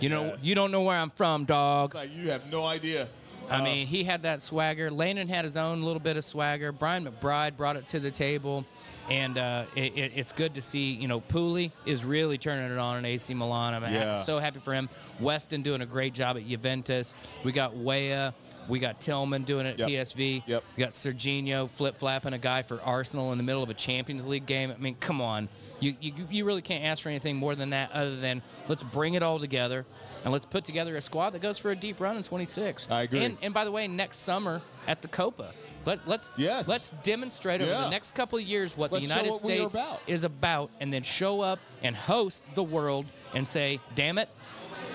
You 0.00 0.08
know, 0.08 0.24
Yes. 0.24 0.44
you 0.44 0.54
don't 0.54 0.72
know 0.72 0.82
where 0.82 0.96
I'm 0.96 1.10
from, 1.10 1.44
dog. 1.44 1.94
Like 1.94 2.10
you 2.14 2.30
have 2.30 2.50
no 2.50 2.64
idea. 2.64 3.08
I 3.52 3.60
Uh, 3.60 3.64
mean, 3.64 3.86
he 3.86 4.02
had 4.02 4.22
that 4.22 4.40
swagger. 4.40 4.90
Landon 4.90 5.28
had 5.28 5.44
his 5.44 5.56
own 5.56 5.82
little 5.82 6.00
bit 6.00 6.16
of 6.16 6.24
swagger. 6.24 6.72
Brian 6.72 7.04
McBride 7.04 7.56
brought 7.56 7.76
it 7.76 7.84
to 7.86 8.00
the 8.00 8.10
table, 8.10 8.64
and 9.10 9.36
uh, 9.36 9.64
it, 9.76 9.96
it, 9.96 10.12
it's 10.16 10.32
good 10.32 10.54
to 10.54 10.62
see. 10.62 10.92
You 10.92 11.06
know, 11.06 11.20
Pooley 11.20 11.70
is 11.84 12.04
really 12.04 12.38
turning 12.38 12.70
it 12.72 12.78
on 12.78 12.96
in 12.96 13.04
AC 13.04 13.34
Milan. 13.34 13.74
I'm 13.74 13.82
Yeah. 13.92 14.16
so 14.16 14.38
happy 14.38 14.60
for 14.60 14.72
him. 14.72 14.88
Weston 15.20 15.60
doing 15.62 15.82
a 15.82 15.86
great 15.86 16.14
job 16.14 16.36
at 16.36 16.48
Juventus. 16.48 17.14
We 17.44 17.52
got 17.52 17.76
Weah. 17.76 18.32
We 18.68 18.78
got 18.78 19.00
Tillman 19.00 19.42
doing 19.42 19.66
it 19.66 19.80
at 19.80 19.88
Yep. 19.88 19.88
PSV. 19.88 20.42
Yep. 20.46 20.64
We 20.76 20.80
got 20.82 20.90
Sergiño 20.92 21.68
flip 21.68 21.96
flapping 21.96 22.32
a 22.32 22.38
guy 22.38 22.62
for 22.62 22.80
Arsenal 22.82 23.32
in 23.32 23.38
the 23.38 23.44
middle 23.44 23.62
of 23.62 23.70
a 23.70 23.74
Champions 23.74 24.26
League 24.26 24.46
game. 24.46 24.70
I 24.70 24.76
mean, 24.80 24.94
come 25.00 25.20
on. 25.20 25.48
You, 25.80 25.94
you, 26.00 26.12
you 26.30 26.44
really 26.44 26.62
can't 26.62 26.84
ask 26.84 27.02
for 27.02 27.08
anything 27.08 27.36
more 27.36 27.54
than 27.54 27.70
that 27.70 27.90
other 27.92 28.16
than 28.16 28.40
let's 28.68 28.82
bring 28.84 29.14
it 29.14 29.22
all 29.22 29.38
together 29.40 29.84
and 30.24 30.32
let's 30.32 30.46
put 30.46 30.64
together 30.64 30.96
a 30.96 31.02
squad 31.02 31.30
that 31.30 31.42
goes 31.42 31.58
for 31.58 31.70
a 31.72 31.76
deep 31.76 32.00
run 32.00 32.16
in 32.16 32.22
26. 32.22 32.86
I 32.90 33.02
agree. 33.02 33.24
And, 33.24 33.36
and 33.42 33.52
by 33.52 33.64
the 33.64 33.72
way, 33.72 33.88
next 33.88 34.18
summer 34.18 34.62
at 34.86 35.02
the 35.02 35.08
Copa, 35.08 35.52
let, 35.84 36.06
let's 36.06 36.30
Yes. 36.36 36.68
let's 36.68 36.90
demonstrate 37.02 37.60
over 37.60 37.70
Yeah. 37.72 37.80
the 37.82 37.90
next 37.90 38.12
couple 38.14 38.38
of 38.38 38.44
years 38.44 38.76
what 38.76 38.92
Let's 38.92 39.04
the 39.04 39.08
United 39.12 39.30
what 39.30 39.40
States 39.40 39.74
about. 39.74 40.00
is 40.06 40.22
about, 40.22 40.70
and 40.78 40.92
then 40.92 41.02
show 41.02 41.40
up 41.40 41.58
and 41.82 41.96
host 41.96 42.44
the 42.54 42.62
world 42.62 43.06
and 43.34 43.46
say, 43.48 43.80
"Damn 43.96 44.18
it, 44.18 44.28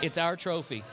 it's 0.01 0.17
our 0.17 0.37
trophy." 0.37 0.85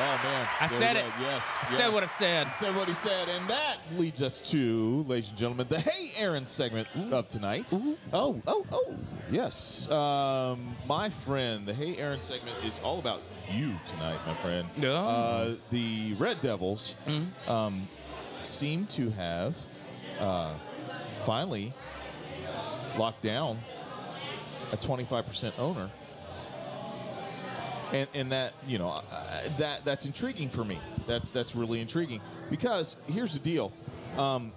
Oh 0.00 0.20
man. 0.22 0.48
I 0.60 0.66
There 0.68 0.78
said 0.78 0.96
it. 0.96 1.04
Yes. 1.20 1.44
I 1.44 1.58
yes. 1.62 1.68
said 1.76 1.88
what 1.92 2.02
I 2.04 2.06
said. 2.06 2.48
said 2.52 2.76
what 2.76 2.86
he 2.86 2.94
said, 2.94 3.28
and 3.28 3.48
that 3.50 3.78
leads 3.96 4.22
us 4.22 4.40
to, 4.50 5.02
ladies 5.08 5.30
and 5.30 5.38
gentlemen, 5.38 5.66
the 5.68 5.80
Hey 5.80 6.12
Aaron 6.16 6.46
segment 6.46 6.86
of 7.10 7.28
tonight. 7.28 7.72
Oh, 8.12 8.40
oh, 8.46 8.64
oh, 8.70 8.96
yes. 9.30 9.90
Um, 9.90 10.76
my 10.86 11.08
friend, 11.08 11.66
the 11.66 11.74
Hey 11.74 11.96
Aaron 11.96 12.20
segment 12.20 12.56
is 12.64 12.78
all 12.84 13.00
about 13.00 13.22
you 13.50 13.74
tonight, 13.86 14.18
my 14.24 14.34
friend. 14.34 14.68
No. 14.76 14.94
Uh, 14.94 15.54
the 15.70 16.14
Red 16.14 16.40
Devils 16.40 16.94
Mhm. 17.06 17.48
um, 17.48 17.88
seem 18.44 18.86
to 18.86 19.10
have 19.10 19.56
uh, 20.20 20.54
finally 21.24 21.72
locked 22.96 23.22
down 23.22 23.58
a 24.72 24.76
25% 24.76 25.52
owner. 25.58 25.90
And, 27.92 28.06
and 28.12 28.32
that 28.32 28.52
you 28.66 28.78
know 28.78 28.88
uh, 28.90 29.02
that 29.56 29.84
that's 29.84 30.04
intriguing 30.04 30.50
for 30.50 30.64
me. 30.64 30.78
That's 31.06 31.32
that's 31.32 31.54
really 31.54 31.80
intriguing 31.80 32.20
because 32.50 32.96
here's 33.06 33.32
the 33.32 33.38
deal. 33.38 33.72
Um, 34.18 34.52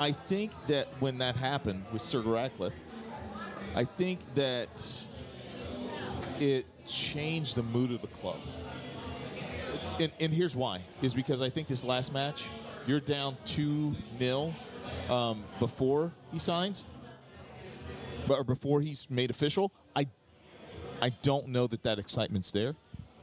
I 0.00 0.10
think 0.12 0.52
that 0.66 0.88
when 0.98 1.18
that 1.18 1.36
happened 1.36 1.84
with 1.92 2.02
Sir 2.02 2.20
Ratcliffe, 2.22 2.74
I 3.76 3.84
think 3.84 4.18
that 4.34 5.06
it 6.40 6.66
changed 6.86 7.54
the 7.54 7.62
mood 7.62 7.92
of 7.92 8.00
the 8.00 8.08
club. 8.08 8.38
And, 10.00 10.10
and 10.18 10.32
here's 10.32 10.56
why: 10.56 10.80
is 11.02 11.14
because 11.14 11.40
I 11.40 11.50
think 11.50 11.68
this 11.68 11.84
last 11.84 12.12
match, 12.12 12.48
you're 12.86 13.00
down 13.00 13.36
two 13.44 13.94
0 14.18 14.52
um, 15.08 15.44
before 15.58 16.12
he 16.32 16.38
signs, 16.38 16.84
but 18.26 18.38
or 18.38 18.44
before 18.44 18.80
he's 18.80 19.08
made 19.10 19.30
official. 19.30 19.70
I 21.00 21.10
don't 21.22 21.48
know 21.48 21.66
that 21.66 21.82
that 21.82 21.98
excitement's 21.98 22.50
there. 22.50 22.74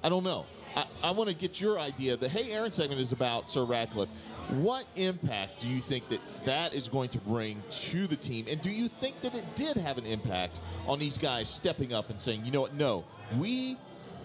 I 0.04 0.10
don't 0.10 0.24
know. 0.24 0.46
I, 0.76 0.86
I 1.04 1.12
want 1.12 1.30
to 1.30 1.36
get 1.36 1.60
your 1.60 1.80
idea. 1.80 2.18
The 2.18 2.30
Hey 2.30 2.52
Aaron 2.52 2.72
segment 2.72 3.02
is 3.02 3.12
about 3.12 3.48
Sir 3.48 3.64
Ratcliffe. 3.64 4.10
What 4.50 4.86
impact 4.96 5.60
do 5.60 5.68
you 5.68 5.82
think 5.82 6.08
that 6.10 6.20
that 6.46 6.74
is 6.74 6.88
going 6.88 7.10
to 7.10 7.18
bring 7.20 7.62
to 7.70 8.08
the 8.08 8.16
team? 8.16 8.46
And 8.48 8.62
do 8.62 8.72
you 8.72 8.88
think 8.88 9.20
that 9.22 9.36
it 9.36 9.56
did 9.56 9.76
have 9.78 9.98
an 9.98 10.06
impact 10.06 10.62
on 10.88 11.00
these 11.00 11.18
guys 11.18 11.50
stepping 11.50 11.94
up 11.94 12.10
and 12.10 12.20
saying, 12.20 12.46
you 12.46 12.52
know 12.52 12.62
what, 12.62 12.74
no, 12.74 13.04
we 13.38 13.78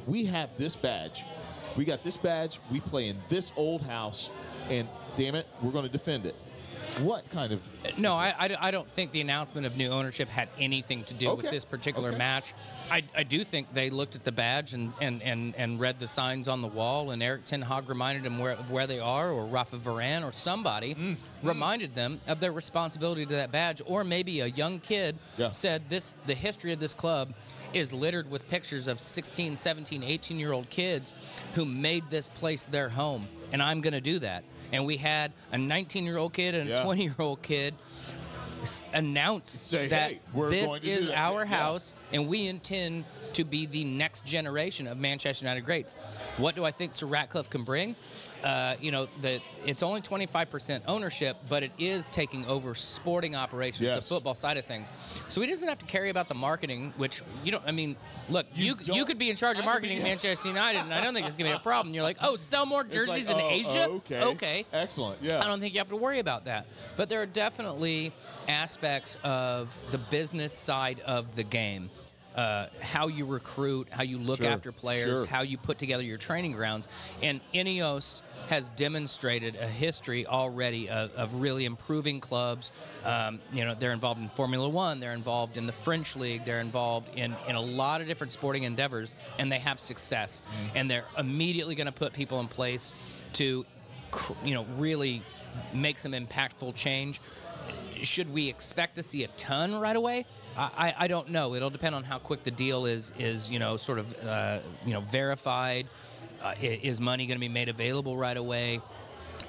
we 0.07 0.25
have 0.27 0.51
this 0.59 0.77
badge. 0.77 1.25
We 1.77 1.85
got 1.85 2.03
this 2.03 2.17
badge. 2.17 2.59
We 2.71 2.81
play 2.81 3.09
in 3.09 3.17
this 3.29 3.53
old 3.57 3.83
house, 3.83 4.31
and 4.69 4.87
damn 5.17 5.35
it, 5.35 5.47
we're 5.63 5.71
going 5.71 5.87
to 5.87 5.93
defend 5.93 6.27
it. 6.27 6.35
What 6.99 7.29
kind 7.31 7.53
of? 7.53 7.63
No, 7.99 8.15
I, 8.15 8.35
I, 8.39 8.57
I 8.61 8.71
don't 8.71 8.89
think 8.91 9.13
the 9.13 9.23
announcement 9.23 9.67
of 9.67 9.77
new 9.77 9.89
ownership 9.91 10.29
had 10.29 10.49
anything 10.59 11.05
to 11.05 11.15
do 11.15 11.29
Okay. 11.31 11.37
with 11.43 11.51
this 11.51 11.65
particular 11.65 12.11
Okay. 12.11 12.19
match. 12.19 12.53
I, 12.91 13.03
I 13.17 13.23
do 13.23 13.45
think 13.45 13.73
they 13.73 13.89
looked 13.89 14.15
at 14.15 14.25
the 14.25 14.33
badge 14.33 14.75
and, 14.75 14.93
and, 15.01 15.23
and, 15.23 15.55
and 15.57 15.81
read 15.81 15.99
the 15.99 16.07
signs 16.07 16.49
on 16.49 16.61
the 16.61 16.69
wall, 16.69 17.11
and 17.11 17.23
Erik 17.23 17.47
Ten 17.47 17.63
Hag 17.63 17.89
reminded 17.89 18.25
them 18.25 18.39
where, 18.39 18.53
of 18.53 18.71
where 18.71 18.87
they 18.87 19.01
are, 19.01 19.31
or 19.31 19.47
Rafa 19.47 19.79
Varane, 19.79 20.23
or 20.23 20.33
somebody 20.33 20.95
Mm, 20.95 21.17
reminded 21.43 21.95
them 21.95 22.21
of 22.27 22.41
their 22.41 22.53
responsibility 22.53 23.25
to 23.25 23.35
that 23.37 23.51
badge, 23.51 23.81
or 23.87 24.05
maybe 24.05 24.41
a 24.41 24.47
young 24.49 24.79
kid 24.79 25.19
Yeah. 25.39 25.51
said 25.51 25.89
this 25.89 26.13
the 26.27 26.35
history 26.35 26.73
of 26.73 26.79
this 26.79 26.93
club 26.93 27.33
is 27.73 27.95
littered 27.95 28.31
with 28.31 28.47
pictures 28.51 28.87
of 28.87 29.01
16, 29.01 29.57
17, 29.57 30.03
18 30.03 30.39
year 30.39 30.53
old 30.53 30.69
kids 30.69 31.15
who 31.55 31.65
made 31.65 32.11
this 32.11 32.29
place 32.29 32.67
their 32.67 32.91
home, 32.91 33.27
and 33.51 33.63
I'm 33.63 33.81
going 33.81 33.95
to 33.95 34.01
do 34.03 34.19
that. 34.19 34.45
And 34.73 34.87
we 34.87 34.97
had 34.97 35.33
a 35.53 35.59
19 35.59 36.05
year 36.05 36.17
old 36.19 36.33
kid 36.33 36.55
and 36.55 36.69
a 36.69 36.73
Yeah. 36.73 36.83
20 36.85 37.03
year 37.03 37.15
old 37.19 37.43
kid 37.43 37.75
announce 38.95 39.51
Say, 39.51 39.89
that 39.89 40.11
"Hey, 40.13 40.21
this 40.51 40.81
is 40.83 41.09
that." 41.09 41.19
our 41.19 41.41
Yeah. 41.41 41.57
house 41.57 41.95
and 42.13 42.29
we 42.29 42.47
intend 42.47 43.05
to 43.35 43.45
be 43.45 43.67
the 43.67 43.85
next 43.85 44.25
generation 44.25 44.87
of 44.87 44.99
Manchester 44.99 45.45
United 45.45 45.63
greats. 45.65 45.95
What 46.37 46.55
do 46.55 46.65
I 46.65 46.71
think 46.71 46.93
Sir 46.93 47.07
Ratcliffe 47.07 47.51
can 47.51 47.65
bring? 47.65 47.97
Uh, 48.43 48.75
you 48.81 48.91
know, 48.91 49.07
that 49.21 49.41
it's 49.65 49.85
only 49.85 50.01
25% 50.01 50.81
ownership, 50.89 51.37
but 51.49 51.63
it 51.63 51.71
is 51.79 52.09
taking 52.09 52.45
over 52.47 52.75
sporting 52.75 53.37
operations, 53.37 53.83
Yes. 53.83 54.09
the 54.09 54.15
football 54.15 54.35
side 54.35 54.57
of 54.57 54.65
things. 54.65 54.93
So 55.29 55.41
he 55.41 55.47
doesn't 55.47 55.69
have 55.69 55.79
to 55.79 55.87
carry 55.87 56.11
about 56.11 56.27
the 56.29 56.35
marketing, 56.35 56.93
which 56.97 57.23
you 57.45 57.53
don't. 57.53 57.63
I 57.67 57.71
mean, 57.71 57.95
look, 58.29 58.47
You 58.55 58.77
you 58.83 58.95
you, 58.95 59.05
could 59.05 59.19
be 59.19 59.31
in 59.31 59.37
charge 59.37 59.61
of 59.61 59.65
marketing 59.65 59.99
at 59.99 60.03
Manchester 60.03 60.49
United, 60.49 60.81
and 60.81 60.93
I 60.93 61.03
don't 61.05 61.15
think 61.15 61.27
it's 61.27 61.37
gonna 61.37 61.51
be 61.51 61.57
a 61.57 61.61
problem. 61.61 61.95
You're 61.95 62.03
like, 62.03 62.17
oh, 62.21 62.35
sell 62.35 62.67
more 62.67 62.81
It's 62.81 62.97
like, 62.97 63.07
jerseys 63.07 63.31
in 63.31 63.37
oh, 63.37 63.49
Asia. 63.49 63.89
okay. 63.89 64.23
okay. 64.23 64.67
Excellent. 64.73 65.23
Yeah. 65.23 65.41
I 65.41 65.47
don't 65.47 65.61
think 65.61 65.73
you 65.75 65.79
have 65.79 65.91
to 65.91 65.97
worry 65.97 66.19
about 66.19 66.45
that. 66.47 66.67
But 66.97 67.09
there 67.09 67.23
are 67.23 67.27
definitely 67.27 68.13
aspects 68.49 69.17
of 69.23 69.77
the 69.93 69.99
business 69.99 70.53
side 70.53 71.01
of 71.07 71.37
the 71.37 71.45
game. 71.45 71.91
Uh, 72.35 72.67
how 72.81 73.09
you 73.09 73.27
recruit, 73.27 73.87
how 73.91 74.03
you 74.03 74.19
look 74.19 74.41
Sure, 74.41 74.51
after 74.51 74.73
players, 74.73 75.21
sure. 75.21 75.27
how 75.27 75.43
you 75.43 75.59
put 75.59 75.77
together 75.77 76.03
your 76.03 76.17
training 76.17 76.53
grounds. 76.53 76.89
And 77.23 77.41
Ineos 77.53 78.23
has 78.49 78.71
demonstrated 78.71 79.57
a 79.57 79.67
history 79.67 80.27
already 80.27 80.89
of, 80.89 81.15
of 81.15 81.35
really 81.35 81.67
improving 81.67 82.21
clubs. 82.21 82.73
Um, 83.05 83.39
you 83.53 83.65
know, 83.65 83.75
they're 83.75 83.93
involved 83.93 84.21
in 84.21 84.29
Formula 84.29 84.69
One, 84.69 84.99
they're 84.99 85.13
involved 85.13 85.57
in 85.59 85.67
the 85.67 85.73
French 85.73 86.17
League, 86.17 86.45
they're 86.45 86.61
involved 86.61 87.11
in, 87.19 87.35
in 87.49 87.57
a 87.57 87.61
lot 87.61 88.01
of 88.01 88.07
different 88.07 88.33
sporting 88.33 88.63
endeavors, 88.63 89.15
and 89.39 89.53
they 89.53 89.59
have 89.59 89.79
success. 89.79 90.41
Mm-hmm. 90.41 90.79
And 90.79 90.91
they're 90.91 91.05
immediately 91.19 91.75
going 91.75 91.87
to 91.87 91.93
put 91.93 92.13
people 92.15 92.41
in 92.41 92.49
place 92.49 92.93
to, 93.35 93.67
you 94.45 94.55
know, 94.55 94.65
really 94.77 95.23
make 95.75 95.99
some 95.99 96.13
impactful 96.13 96.75
change. 96.75 97.21
Should 98.03 98.33
we 98.33 98.49
expect 98.49 98.97
to 98.97 99.03
see 99.03 99.25
a 99.25 99.29
ton 99.29 99.79
right 99.79 99.95
away? 99.95 100.25
I, 100.57 100.95
I, 100.99 101.07
don't 101.09 101.31
know. 101.31 101.55
It'll 101.55 101.71
depend 101.71 101.95
on 101.95 102.05
how 102.05 102.19
quick 102.19 102.43
the 102.45 102.51
deal 102.51 102.87
is 102.87 103.13
is 103.19 103.51
you 103.51 103.59
know 103.59 103.77
sort 103.77 103.99
of 103.99 104.27
uh, 104.27 104.59
you 104.85 104.93
know 104.93 105.01
verified. 105.01 105.87
Uh, 106.43 106.55
is 106.61 107.01
money 107.01 107.27
going 107.27 107.37
to 107.37 107.41
be 107.41 107.49
made 107.49 107.69
available 107.69 108.17
right 108.17 108.37
away? 108.37 108.81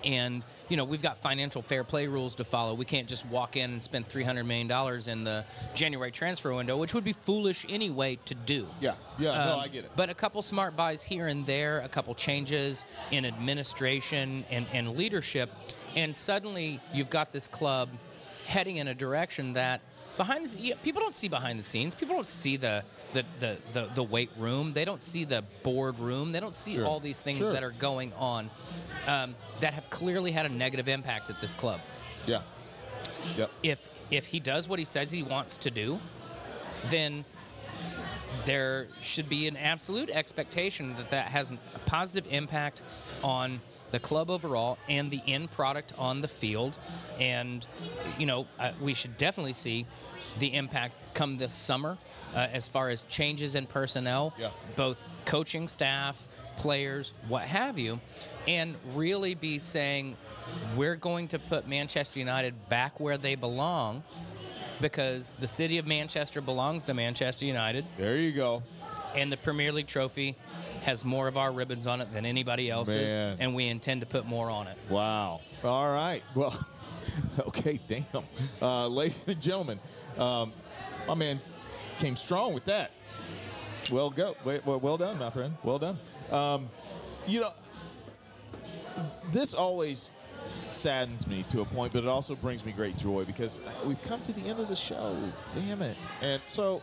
And 0.03 0.43
you 0.69 0.75
know 0.77 0.83
we've 0.83 1.01
got 1.01 1.17
financial 1.17 1.61
fair 1.61 1.83
play 1.83 2.07
rules 2.07 2.35
to 2.35 2.43
follow. 2.43 2.73
We 2.73 2.85
can't 2.85 3.07
just 3.07 3.25
walk 3.27 3.55
in 3.55 3.71
and 3.71 3.81
spend 3.81 4.07
300 4.07 4.43
million 4.43 4.67
dollars 4.67 5.07
in 5.07 5.23
the 5.23 5.45
January 5.73 6.11
transfer 6.11 6.53
window, 6.53 6.77
which 6.77 6.93
would 6.93 7.03
be 7.05 7.13
foolish 7.13 7.65
anyway 7.69 8.17
to 8.25 8.35
do. 8.35 8.67
yeah. 8.81 8.95
Yeah. 9.17 9.45
no, 9.45 9.53
Um, 9.53 9.59
I 9.61 9.67
get 9.69 9.85
it. 9.85 9.91
But 9.95 10.09
a 10.09 10.13
couple 10.13 10.41
smart 10.41 10.75
buys 10.75 11.01
here 11.03 11.27
and 11.27 11.45
there, 11.45 11.79
a 11.81 11.89
couple 11.89 12.13
changes 12.15 12.85
in 13.11 13.25
administration 13.25 14.43
and, 14.51 14.65
and 14.73 14.97
leadership, 14.97 15.49
and 15.95 16.15
suddenly 16.15 16.79
you've 16.93 17.09
got 17.09 17.31
this 17.31 17.47
club 17.47 17.87
heading 18.45 18.77
in 18.77 18.89
a 18.89 18.93
direction 18.93 19.53
that 19.53 19.79
behind 20.17 20.45
the 20.45 20.57
yeah, 20.59 20.75
people 20.83 21.01
don't 21.01 21.15
see 21.15 21.27
behind 21.27 21.59
the 21.59 21.63
scenes. 21.63 21.95
People 21.95 22.15
don't 22.15 22.27
see 22.27 22.57
the 22.57 22.83
the, 23.13 23.23
the, 23.39 23.57
the, 23.73 23.89
the 23.93 24.03
weight 24.03 24.31
room. 24.37 24.73
They 24.73 24.85
don't 24.85 25.03
see 25.03 25.23
the 25.23 25.43
board 25.63 25.99
room. 25.99 26.31
They 26.31 26.39
don't 26.39 26.53
see 26.55 26.75
Sure. 26.75 26.85
all 26.85 26.99
these 26.99 27.21
things 27.21 27.37
Sure. 27.39 27.53
that 27.53 27.63
are 27.63 27.71
going 27.71 28.11
on 28.13 28.49
um, 29.07 29.35
that 29.59 29.73
have 29.73 29.89
clearly 29.89 30.31
had 30.31 30.45
a 30.45 30.49
negative 30.49 30.87
impact 30.87 31.29
at 31.29 31.39
this 31.41 31.53
club. 31.55 31.79
yeah. 32.25 32.41
Yep. 33.37 33.51
If 33.63 33.89
if 34.11 34.25
he 34.27 34.39
does 34.39 34.67
what 34.67 34.79
he 34.79 34.85
says 34.85 35.09
he 35.11 35.23
wants 35.23 35.57
to 35.59 35.71
do, 35.71 35.97
then 36.89 37.23
there 38.45 38.87
should 39.01 39.29
be 39.29 39.47
an 39.47 39.57
absolute 39.57 40.09
expectation 40.09 40.95
that 40.95 41.09
that 41.09 41.27
has 41.27 41.51
a 41.51 41.79
positive 41.85 42.31
impact 42.31 42.81
on 43.23 43.61
the 43.91 43.99
club 43.99 44.29
overall 44.29 44.77
and 44.89 45.11
the 45.11 45.21
end 45.27 45.51
product 45.51 45.93
on 45.97 46.21
the 46.21 46.27
field. 46.27 46.75
And, 47.19 47.65
you 48.17 48.25
know, 48.25 48.47
uh, 48.59 48.71
we 48.81 48.93
should 48.93 49.17
definitely 49.17 49.53
see 49.53 49.85
the 50.39 50.53
impact 50.55 50.95
come 51.13 51.37
this 51.37 51.53
summer 51.53 51.97
uh, 52.35 52.47
as 52.51 52.67
far 52.67 52.89
as 52.89 53.03
changes 53.03 53.53
in 53.55 53.67
personnel, 53.67 54.33
Yeah. 54.39 54.49
both 54.75 55.03
coaching 55.25 55.67
staff, 55.67 56.27
players, 56.57 57.13
what 57.27 57.43
have 57.43 57.77
you, 57.77 57.99
and 58.47 58.75
really 58.93 59.35
be 59.35 59.59
saying, 59.59 60.17
we're 60.75 60.95
going 60.95 61.27
to 61.29 61.39
put 61.39 61.67
Manchester 61.67 62.19
United 62.19 62.67
back 62.69 62.99
where 62.99 63.17
they 63.17 63.35
belong 63.35 64.03
because 64.83 65.33
the 65.35 65.47
city 65.47 65.77
of 65.77 65.87
Manchester 65.87 66.41
belongs 66.41 66.83
to 66.83 66.93
Manchester 66.93 67.45
United, 67.45 67.85
There 67.97 68.17
you 68.17 68.33
go. 68.33 68.61
and 69.15 69.31
the 69.31 69.37
Premier 69.37 69.71
League 69.71 69.87
trophy 69.87 70.35
has 70.83 71.05
more 71.05 71.29
of 71.29 71.37
our 71.37 71.53
ribbons 71.53 71.87
on 71.87 72.01
it 72.01 72.11
than 72.11 72.25
anybody 72.25 72.69
else's, 72.69 73.15
Man. 73.15 73.37
and 73.39 73.55
we 73.55 73.67
intend 73.69 74.01
to 74.01 74.07
put 74.07 74.25
more 74.25 74.49
on 74.49 74.67
it. 74.67 74.77
Wow. 74.89 75.39
All 75.63 75.87
right. 75.93 76.21
Well, 76.35 76.53
okay, 77.47 77.79
damn. 77.87 78.03
Uh, 78.61 78.87
ladies 78.87 79.19
and 79.25 79.41
gentlemen, 79.41 79.79
um, 80.17 80.51
my 81.07 81.13
man 81.13 81.39
came 81.97 82.17
strong 82.17 82.53
with 82.53 82.65
that. 82.65 82.91
Well, 83.89 84.09
go. 84.09 84.35
Well, 84.43 84.79
well 84.81 84.97
done, 84.97 85.17
my 85.17 85.29
friend. 85.29 85.55
Well 85.63 85.79
done. 85.79 85.97
Um, 86.29 86.69
you 87.25 87.39
know, 87.39 87.51
this 89.31 89.53
always 89.53 90.11
saddens 90.67 91.27
me 91.27 91.43
to 91.49 91.61
a 91.61 91.65
point, 91.65 91.93
but 91.93 92.03
it 92.03 92.09
also 92.09 92.35
brings 92.35 92.65
me 92.65 92.71
great 92.71 92.97
joy 92.97 93.23
because 93.25 93.59
we've 93.85 94.01
come 94.03 94.21
to 94.21 94.33
the 94.33 94.47
end 94.49 94.59
of 94.59 94.67
the 94.67 94.75
show. 94.75 95.15
Damn 95.53 95.81
it. 95.81 95.97
And 96.21 96.41
so, 96.45 96.81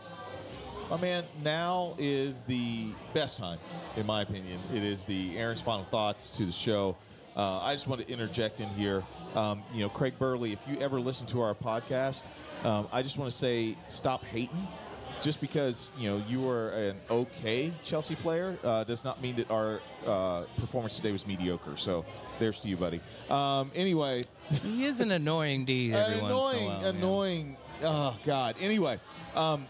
my 0.89 0.99
man, 0.99 1.23
now 1.43 1.95
is 1.97 2.43
the 2.43 2.87
best 3.13 3.37
time, 3.37 3.59
in 3.95 4.05
my 4.05 4.21
opinion. 4.21 4.59
It 4.73 4.83
is 4.83 5.05
the 5.05 5.37
Aaron's 5.37 5.61
final 5.61 5.85
thoughts 5.85 6.31
to 6.31 6.45
the 6.45 6.51
show. 6.51 6.95
Uh, 7.35 7.59
I 7.59 7.73
just 7.73 7.87
want 7.87 8.01
to 8.01 8.09
interject 8.11 8.59
in 8.59 8.67
here. 8.69 9.03
Um, 9.35 9.63
you 9.73 9.81
know, 9.81 9.89
Craig 9.89 10.13
Burley, 10.19 10.51
if 10.51 10.59
you 10.67 10.77
ever 10.79 10.99
listen 10.99 11.25
to 11.27 11.41
our 11.41 11.55
podcast, 11.55 12.27
um, 12.65 12.87
I 12.91 13.01
just 13.01 13.17
want 13.17 13.31
to 13.31 13.37
say 13.37 13.75
stop 13.87 14.25
hating. 14.25 14.67
Just 15.21 15.39
because 15.39 15.91
you 15.97 16.09
know 16.09 16.21
you 16.27 16.41
were 16.41 16.69
an 16.71 16.97
okay 17.09 17.71
Chelsea 17.83 18.15
player 18.15 18.57
uh, 18.63 18.83
does 18.83 19.03
not 19.03 19.21
mean 19.21 19.35
that 19.35 19.49
our 19.51 19.79
uh, 20.07 20.43
performance 20.57 20.95
today 20.95 21.11
was 21.11 21.27
mediocre. 21.27 21.77
So 21.77 22.03
there's 22.39 22.59
to 22.61 22.67
you, 22.67 22.75
buddy. 22.75 22.99
Um, 23.29 23.71
anyway, 23.75 24.23
He 24.49 24.85
is 24.85 24.99
an 24.99 25.11
annoying 25.11 25.65
D 25.65 25.93
every 25.93 26.19
an 26.19 26.25
annoying, 26.25 26.57
in 26.57 26.63
a 26.63 26.67
while. 26.69 26.81
yeah. 26.81 26.89
annoying. 26.89 27.57
Oh 27.83 28.17
God. 28.25 28.55
Anyway, 28.59 28.99
um, 29.35 29.65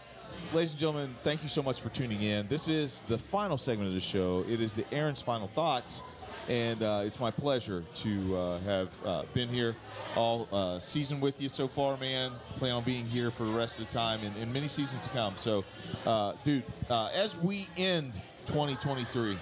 ladies 0.54 0.70
and 0.72 0.80
gentlemen, 0.80 1.14
thank 1.22 1.42
you 1.42 1.48
so 1.48 1.62
much 1.62 1.80
for 1.80 1.90
tuning 1.90 2.22
in. 2.22 2.48
This 2.48 2.68
is 2.68 3.02
the 3.02 3.18
final 3.18 3.58
segment 3.58 3.88
of 3.88 3.94
the 3.94 4.00
show. 4.00 4.44
It 4.48 4.60
is 4.60 4.74
the 4.74 4.84
Aaron's 4.92 5.22
final 5.22 5.46
thoughts. 5.46 6.02
And 6.48 6.82
uh, 6.82 7.02
it's 7.04 7.20
my 7.20 7.30
pleasure 7.30 7.84
to 7.94 8.36
uh, 8.36 8.58
have 8.60 8.90
uh, 9.04 9.22
been 9.34 9.48
here 9.48 9.74
all 10.16 10.48
uh, 10.52 10.78
season 10.78 11.20
with 11.20 11.40
you 11.40 11.48
so 11.48 11.68
far, 11.68 11.96
man. 11.96 12.32
Plan 12.58 12.72
on 12.72 12.82
being 12.82 13.06
here 13.06 13.30
for 13.30 13.44
the 13.44 13.52
rest 13.52 13.78
of 13.78 13.86
the 13.86 13.92
time 13.92 14.20
and, 14.22 14.36
and 14.36 14.52
many 14.52 14.68
seasons 14.68 15.02
to 15.02 15.10
come. 15.10 15.34
So, 15.36 15.64
uh, 16.06 16.34
dude, 16.44 16.64
uh, 16.90 17.10
as 17.14 17.36
we 17.36 17.68
end 17.76 18.14
2023, 18.46 19.34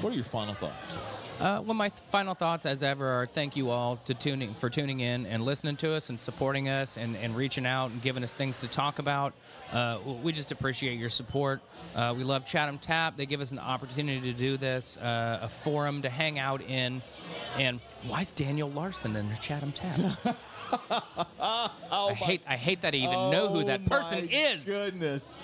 what 0.00 0.12
are 0.12 0.16
your 0.16 0.24
final 0.24 0.54
thoughts? 0.54 0.98
Uh, 1.40 1.60
well, 1.64 1.74
my 1.74 1.88
th- 1.88 2.00
final 2.10 2.34
thoughts, 2.34 2.66
as 2.66 2.84
ever, 2.84 3.04
are 3.04 3.26
thank 3.26 3.56
you 3.56 3.70
all 3.70 3.96
to 4.04 4.14
tuning 4.14 4.52
for 4.54 4.70
tuning 4.70 5.00
in 5.00 5.26
and 5.26 5.44
listening 5.44 5.74
to 5.74 5.92
us 5.92 6.08
and 6.08 6.20
supporting 6.20 6.68
us 6.68 6.96
and, 6.96 7.16
and 7.16 7.34
reaching 7.36 7.66
out 7.66 7.90
and 7.90 8.00
giving 8.00 8.22
us 8.22 8.32
things 8.32 8.60
to 8.60 8.68
talk 8.68 9.00
about. 9.00 9.32
Uh, 9.72 9.98
we 10.22 10.30
just 10.32 10.52
appreciate 10.52 10.98
your 10.98 11.08
support. 11.08 11.60
Uh, 11.96 12.14
we 12.16 12.22
love 12.22 12.44
Chatham 12.44 12.78
Tap. 12.78 13.16
They 13.16 13.26
give 13.26 13.40
us 13.40 13.50
an 13.50 13.58
opportunity 13.58 14.20
to 14.32 14.38
do 14.38 14.56
this, 14.56 14.98
uh, 14.98 15.40
a 15.42 15.48
forum 15.48 16.02
to 16.02 16.08
hang 16.08 16.38
out 16.38 16.62
in. 16.62 17.02
And 17.58 17.80
why 18.06 18.20
is 18.20 18.30
Daniel 18.32 18.70
Larson 18.70 19.16
in 19.16 19.28
Chatham 19.40 19.72
Tap? 19.72 19.98
oh, 21.40 22.08
I 22.10 22.14
hate 22.14 22.42
I 22.46 22.56
hate 22.56 22.82
that 22.82 22.94
I 22.94 22.98
even 22.98 23.30
know 23.30 23.48
who 23.48 23.64
that 23.64 23.84
person 23.86 24.26
my 24.26 24.30
is. 24.32 24.64
Goodness, 24.64 25.38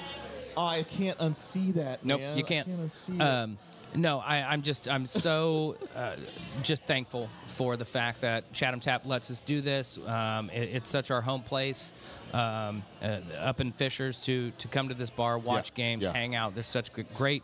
oh, 0.57 0.65
I 0.65 0.85
can't 0.85 1.19
unsee 1.19 1.75
that. 1.75 2.05
Nope, 2.05 2.21
man. 2.21 2.39
you 2.39 2.45
can't. 2.45 2.69
I 2.69 2.71
can't 2.71 2.87
unsee 2.87 3.15
it. 3.17 3.59
No, 3.95 4.19
I, 4.21 4.43
I'm 4.43 4.63
just 4.63 4.89
I'm 4.89 5.07
so 5.07 5.77
uh, 5.97 6.17
just 6.63 6.85
thankful 6.85 7.29
for 7.47 7.77
the 7.77 7.85
fact 7.85 8.21
that 8.21 8.51
Chatham 8.53 8.81
Tap 8.81 9.07
lets 9.07 9.31
us 9.31 9.41
do 9.41 9.61
this. 9.61 9.99
Um, 10.07 10.51
it- 10.51 10.69
it's 10.79 10.89
such 10.89 11.11
our 11.11 11.21
home 11.23 11.43
place 11.43 11.93
um, 12.35 12.83
uh, 13.03 13.19
up 13.39 13.61
in 13.61 13.73
Fishers 13.73 14.23
to 14.27 14.51
to 14.59 14.69
come 14.69 14.89
to 14.89 14.95
this 14.95 15.11
bar, 15.11 15.39
watch 15.39 15.71
Yeah, 15.75 15.77
games, 15.77 16.05
yeah. 16.05 16.13
hang 16.13 16.35
out. 16.35 16.55
There's 16.55 16.67
such 16.67 16.91
great 17.15 17.43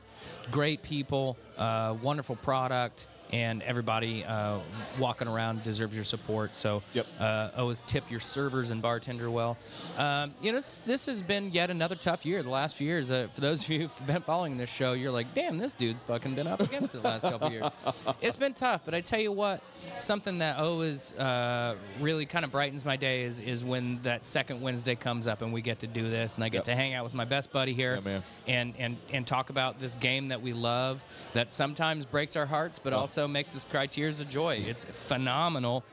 great 0.51 0.83
people, 0.83 1.37
uh, 1.57 1.97
wonderful 2.03 2.37
product. 2.37 3.07
And 3.33 3.63
everybody 3.65 4.25
uh, 4.25 4.59
walking 4.99 5.27
around 5.27 5.63
deserves 5.65 5.95
your 5.97 6.05
support. 6.05 6.57
So, 6.57 6.83
Yep. 6.93 7.07
uh, 7.19 7.51
always 7.57 7.83
tip 7.83 8.09
your 8.11 8.21
servers 8.21 8.71
and 8.71 8.81
bartender 8.81 9.29
well. 9.31 9.57
Um, 9.99 10.35
you 10.41 10.53
know, 10.53 10.59
this, 10.59 10.79
this 10.87 11.07
has 11.07 11.21
been 11.23 11.51
yet 11.51 11.71
another 11.71 11.97
tough 11.97 12.25
year. 12.25 12.43
The 12.43 12.51
last 12.51 12.77
few 12.77 12.87
years, 12.87 13.11
uh, 13.11 13.27
for 13.35 13.41
those 13.41 13.65
of 13.65 13.71
you 13.71 13.81
who've 13.81 14.07
been 14.07 14.23
following 14.23 14.57
this 14.57 14.71
show, 14.73 14.93
you're 14.93 15.11
like, 15.11 15.27
damn, 15.35 15.59
this 15.59 15.75
dude's 15.75 15.99
fucking 16.01 16.35
been 16.35 16.47
up 16.47 16.61
against 16.61 16.95
it 16.95 17.03
the 17.03 17.09
last 17.09 17.23
couple 17.23 17.51
years. 17.51 17.65
It's 18.21 18.37
been 18.37 18.55
tough, 18.55 18.83
but 18.85 18.95
I 18.95 19.01
tell 19.01 19.21
you 19.21 19.33
what, 19.33 19.63
something 19.99 20.39
that 20.39 20.57
always 20.59 21.13
uh, 21.19 21.75
really 22.01 22.25
kind 22.27 22.45
of 22.45 22.51
brightens 22.53 22.85
my 22.85 22.97
day 22.97 23.23
is 23.25 23.39
is 23.41 23.65
when 23.65 24.01
that 24.03 24.27
second 24.27 24.61
Wednesday 24.63 24.95
comes 24.95 25.27
up 25.27 25.43
and 25.43 25.53
we 25.53 25.61
get 25.61 25.79
to 25.81 25.87
do 25.87 26.09
this, 26.09 26.37
and 26.37 26.45
I 26.45 26.49
get 26.49 26.59
Yep. 26.59 26.65
to 26.65 26.75
hang 26.77 26.95
out 26.95 27.05
with 27.05 27.13
my 27.15 27.25
best 27.25 27.53
buddy 27.53 27.75
here 27.75 28.01
Yeah, 28.07 28.21
and 28.47 28.75
and 28.79 28.97
and 29.13 29.27
talk 29.27 29.51
about 29.51 29.79
this 29.79 29.95
game 29.97 30.29
that 30.29 30.41
we 30.41 30.53
love 30.53 31.05
that 31.35 31.51
sometimes 31.53 32.07
breaks 32.07 32.35
our 32.37 32.47
hearts 32.47 32.79
but 32.79 32.93
Oh. 32.93 32.99
also 33.01 33.14
makes 33.29 33.55
us 33.57 33.65
cry 33.65 33.87
tears 33.87 34.21
of 34.21 34.29
joy. 34.29 34.57
It's 34.59 34.85
phenomenal 34.85 35.85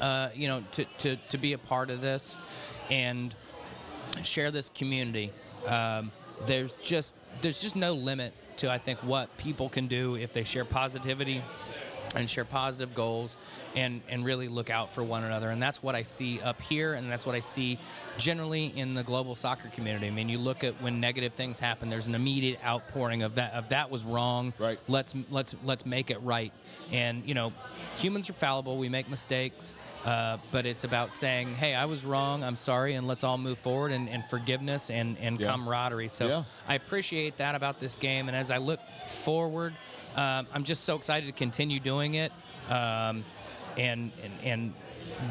uh, 0.00 0.28
you 0.34 0.48
know 0.48 0.62
to, 0.72 0.84
to 0.98 1.16
to 1.28 1.38
be 1.38 1.52
a 1.52 1.58
part 1.58 1.90
of 1.90 2.00
this 2.00 2.36
and 2.90 3.34
share 4.22 4.50
this 4.50 4.70
community. 4.70 5.30
Um, 5.66 6.10
there's 6.46 6.76
just 6.78 7.14
there's 7.40 7.60
just 7.60 7.76
no 7.76 7.92
limit 7.92 8.32
to 8.56 8.70
i 8.70 8.78
think 8.78 8.98
what 9.00 9.34
people 9.38 9.68
can 9.68 9.86
do 9.86 10.16
if 10.16 10.32
they 10.32 10.44
share 10.44 10.64
positivity 10.64 11.40
and 12.14 12.28
share 12.28 12.44
positive 12.44 12.94
goals 12.94 13.36
and 13.76 14.02
and 14.08 14.24
really 14.24 14.48
look 14.48 14.70
out 14.70 14.92
for 14.92 15.02
one 15.02 15.24
another 15.24 15.50
and 15.50 15.60
that's 15.62 15.82
what 15.82 15.94
I 15.94 16.02
see 16.02 16.40
up 16.40 16.60
here 16.60 16.94
and 16.94 17.10
that's 17.10 17.26
what 17.26 17.34
I 17.34 17.40
see 17.40 17.78
generally 18.18 18.66
in 18.76 18.94
the 18.94 19.02
global 19.02 19.34
soccer 19.34 19.68
community. 19.68 20.06
I 20.06 20.10
mean 20.10 20.28
you 20.28 20.38
look 20.38 20.64
at 20.64 20.80
when 20.80 21.00
negative 21.00 21.32
things 21.34 21.58
happen 21.60 21.90
there's 21.90 22.06
an 22.06 22.14
immediate 22.14 22.60
outpouring 22.64 23.22
of 23.22 23.34
that 23.36 23.52
of 23.54 23.68
that 23.70 23.90
was 23.90 24.04
wrong. 24.04 24.52
Right. 24.58 24.78
Let's 24.88 25.14
let's 25.30 25.54
let's 25.64 25.84
make 25.86 26.10
it 26.10 26.20
right. 26.22 26.52
And 26.92 27.24
you 27.24 27.34
know 27.34 27.52
humans 27.96 28.28
are 28.28 28.34
fallible, 28.34 28.76
we 28.76 28.88
make 28.88 29.08
mistakes, 29.08 29.78
uh, 30.04 30.36
but 30.52 30.66
it's 30.66 30.84
about 30.84 31.12
saying, 31.12 31.54
"Hey, 31.54 31.74
I 31.74 31.84
was 31.84 32.04
wrong. 32.04 32.42
I'm 32.42 32.56
sorry," 32.56 32.94
and 32.94 33.06
let's 33.06 33.24
all 33.24 33.38
move 33.38 33.58
forward 33.58 33.92
and, 33.92 34.08
and 34.08 34.24
forgiveness 34.24 34.90
and 34.90 35.16
and 35.18 35.40
Yeah. 35.40 35.46
camaraderie. 35.52 36.08
So 36.08 36.26
Yeah. 36.26 36.42
I 36.68 36.74
appreciate 36.74 37.36
that 37.38 37.54
about 37.54 37.80
this 37.80 37.94
game, 37.96 38.28
and 38.28 38.36
as 38.36 38.50
I 38.50 38.58
look 38.58 38.80
forward, 38.80 39.72
um, 40.16 40.46
I'm 40.52 40.64
just 40.64 40.84
so 40.84 40.96
excited 40.96 41.26
to 41.26 41.32
continue 41.32 41.80
doing 41.80 42.14
it, 42.14 42.32
um, 42.70 43.24
and, 43.76 44.10
and 44.22 44.32
and 44.44 44.72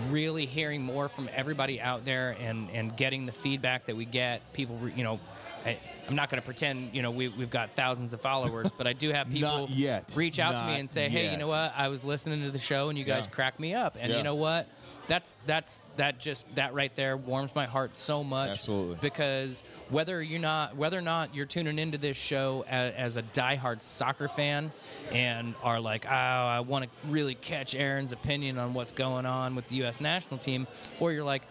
really 0.10 0.46
hearing 0.46 0.82
more 0.82 1.10
from 1.10 1.30
everybody 1.34 1.80
out 1.82 2.06
there, 2.06 2.36
and 2.40 2.70
and 2.72 2.96
getting 2.98 3.26
the 3.26 3.32
feedback 3.32 3.86
that 3.86 3.96
we 3.96 4.06
get. 4.06 4.42
People, 4.54 4.78
you 4.96 5.04
know. 5.04 5.20
I, 5.66 5.78
I'm 6.10 6.16
not 6.18 6.30
going 6.30 6.42
to 6.42 6.46
pretend, 6.46 6.94
you 6.94 7.02
know, 7.02 7.10
we, 7.12 7.30
we've 7.30 7.50
got 7.50 7.70
thousands 7.72 8.12
of 8.12 8.20
followers, 8.20 8.70
but 8.78 8.86
I 8.86 8.92
do 8.92 9.12
have 9.12 9.30
people 9.32 9.70
reach 10.14 10.38
out 10.38 10.58
to 10.58 10.64
me 10.66 10.78
and 10.78 10.90
say, 10.90 11.08
"Hey, 11.08 11.32
you 11.32 11.38
know 11.38 11.48
what? 11.48 11.72
I 11.78 11.88
was 11.88 12.04
listening 12.04 12.42
to 12.42 12.52
the 12.52 12.60
show, 12.60 12.90
and 12.90 13.00
you 13.00 13.06
guys 13.06 13.28
Yeah. 13.28 13.32
crack 13.32 13.62
me 13.62 13.74
up." 13.74 13.96
And 13.98 14.12
Yeah. 14.12 14.18
you 14.18 14.24
know 14.24 14.36
what? 14.36 14.68
That's 15.08 15.38
that's 15.46 15.82
that 15.98 16.20
just 16.20 16.46
that 16.56 16.74
right 16.74 16.94
there 16.96 17.18
warms 17.18 17.54
my 17.56 17.66
heart 17.66 17.96
so 17.96 18.24
much 18.24 18.52
Absolutely. 18.52 18.98
because 19.02 19.64
whether 19.90 20.22
you're 20.24 20.40
not 20.40 20.78
whether 20.78 20.98
or 20.98 21.02
not 21.02 21.36
you're 21.36 21.46
tuning 21.46 21.78
into 21.78 21.98
this 21.98 22.16
show 22.16 22.64
as, 22.70 22.94
as 22.94 23.18
a 23.18 23.22
diehard 23.22 23.82
soccer 23.82 24.28
fan 24.30 24.72
and 25.12 25.56
are 25.62 25.80
like, 25.82 26.06
oh, 26.06 26.10
I 26.10 26.62
want 26.62 26.86
to 26.86 26.90
really 27.12 27.36
catch 27.36 27.76
Aaron's 27.76 28.14
opinion 28.14 28.58
on 28.58 28.74
what's 28.74 28.94
going 28.94 29.26
on 29.26 29.56
with 29.56 29.68
the 29.68 29.76
U.S. 29.78 30.00
national 30.00 30.38
team, 30.40 30.68
or 31.02 31.12
you're 31.12 31.24
like, 31.24 31.44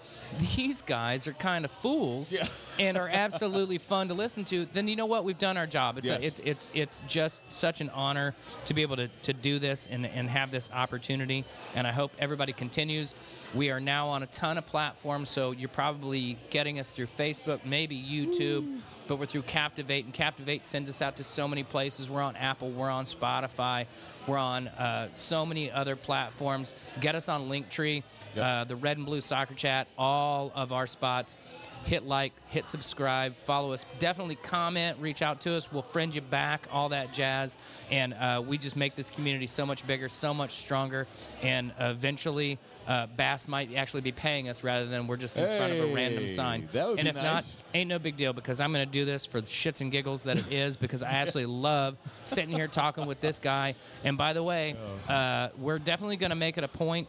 these 0.56 0.80
guys 0.80 1.28
are 1.28 1.34
kind 1.34 1.64
of 1.66 1.70
fools 1.70 2.32
Yeah. 2.32 2.46
and 2.80 2.96
are 2.96 3.08
absolutely 3.12 3.76
fun 3.92 4.08
to 4.08 4.14
listen 4.14 4.44
to, 4.44 4.64
then 4.72 4.88
you 4.88 4.96
know 4.96 5.06
what? 5.06 5.24
We've 5.24 5.36
done 5.38 5.58
our 5.58 5.66
job. 5.66 5.98
It's 5.98 6.08
Yes. 6.08 6.22
a, 6.22 6.26
it's 6.26 6.40
it's 6.40 6.70
it's 6.74 7.02
just 7.06 7.42
such 7.52 7.82
an 7.82 7.90
honor 7.90 8.34
to 8.64 8.72
be 8.74 8.80
able 8.80 8.96
to, 8.96 9.08
to 9.24 9.32
do 9.34 9.58
this 9.58 9.88
and, 9.88 10.06
and 10.06 10.28
have 10.30 10.50
this 10.50 10.70
opportunity. 10.72 11.44
And 11.74 11.86
I 11.86 11.92
hope 11.92 12.12
everybody 12.18 12.52
continues. 12.54 13.14
We 13.54 13.70
are 13.70 13.80
now 13.80 14.08
on 14.08 14.22
a 14.22 14.26
ton 14.28 14.56
of 14.56 14.64
platforms, 14.64 15.28
so 15.28 15.50
you're 15.50 15.68
probably 15.68 16.38
getting 16.48 16.78
us 16.78 16.92
through 16.92 17.06
Facebook, 17.06 17.62
maybe 17.66 17.94
YouTube, 18.02 18.80
but 19.06 19.18
we're 19.18 19.26
through 19.26 19.42
Captivate, 19.42 20.06
and 20.06 20.14
Captivate 20.14 20.64
sends 20.64 20.88
us 20.88 21.02
out 21.02 21.16
to 21.16 21.24
so 21.24 21.46
many 21.46 21.62
places. 21.62 22.08
We're 22.08 22.22
on 22.22 22.34
Apple, 22.36 22.70
we're 22.70 22.88
on 22.88 23.04
Spotify, 23.04 23.84
we're 24.26 24.38
on 24.38 24.68
uh, 24.68 25.08
so 25.12 25.44
many 25.44 25.70
other 25.70 25.96
platforms. 25.96 26.74
Get 27.02 27.14
us 27.14 27.28
on 27.28 27.42
Linktree, 27.50 28.02
Yep. 28.34 28.44
uh, 28.44 28.64
the 28.64 28.76
Red 28.76 28.96
and 28.96 29.04
Blue 29.04 29.20
Soccer 29.20 29.52
Chat, 29.52 29.86
all 29.98 30.50
of 30.54 30.72
our 30.72 30.86
spots 30.86 31.36
hit 31.84 32.04
like, 32.06 32.32
hit 32.48 32.66
subscribe, 32.66 33.34
follow 33.34 33.72
us. 33.72 33.84
Definitely 33.98 34.36
comment, 34.36 34.96
reach 35.00 35.22
out 35.22 35.40
to 35.42 35.54
us. 35.54 35.72
We'll 35.72 35.82
friend 35.82 36.14
you 36.14 36.20
back, 36.20 36.66
all 36.72 36.88
that 36.90 37.12
jazz. 37.12 37.56
And 37.90 38.14
uh, 38.14 38.42
we 38.46 38.58
just 38.58 38.76
make 38.76 38.94
this 38.94 39.10
community 39.10 39.46
so 39.46 39.66
much 39.66 39.86
bigger, 39.86 40.08
so 40.08 40.32
much 40.32 40.52
stronger. 40.52 41.06
And 41.42 41.72
eventually, 41.78 42.58
uh, 42.88 43.06
Bass 43.16 43.48
might 43.48 43.74
actually 43.74 44.00
be 44.00 44.12
paying 44.12 44.48
us 44.48 44.64
rather 44.64 44.86
than 44.86 45.06
we're 45.06 45.16
just 45.16 45.36
in 45.36 45.44
front 45.44 45.72
of 45.72 45.90
a 45.90 45.94
random 45.94 46.28
sign. 46.28 46.68
that 46.72 46.88
would 46.88 46.98
and 46.98 47.06
be 47.06 47.10
if 47.10 47.16
nice. 47.16 47.56
not, 47.56 47.64
ain't 47.74 47.88
no 47.88 47.98
big 47.98 48.16
deal 48.16 48.32
because 48.32 48.60
I'm 48.60 48.72
going 48.72 48.84
to 48.86 48.90
do 48.90 49.04
this 49.04 49.24
for 49.26 49.40
the 49.40 49.46
shits 49.46 49.80
and 49.80 49.90
giggles 49.92 50.22
that 50.24 50.36
it 50.38 50.46
is 50.52 50.76
because 50.76 51.02
I 51.02 51.10
actually 51.10 51.46
love 51.46 51.96
sitting 52.24 52.54
here 52.54 52.68
talking 52.68 53.06
with 53.06 53.20
this 53.20 53.38
guy. 53.38 53.74
And 54.04 54.16
by 54.18 54.32
the 54.32 54.42
way, 54.42 54.76
Oh. 55.08 55.12
uh, 55.12 55.48
we're 55.58 55.78
definitely 55.78 56.16
going 56.16 56.30
to 56.30 56.36
make 56.36 56.58
it 56.58 56.64
a 56.64 56.68
point 56.68 57.06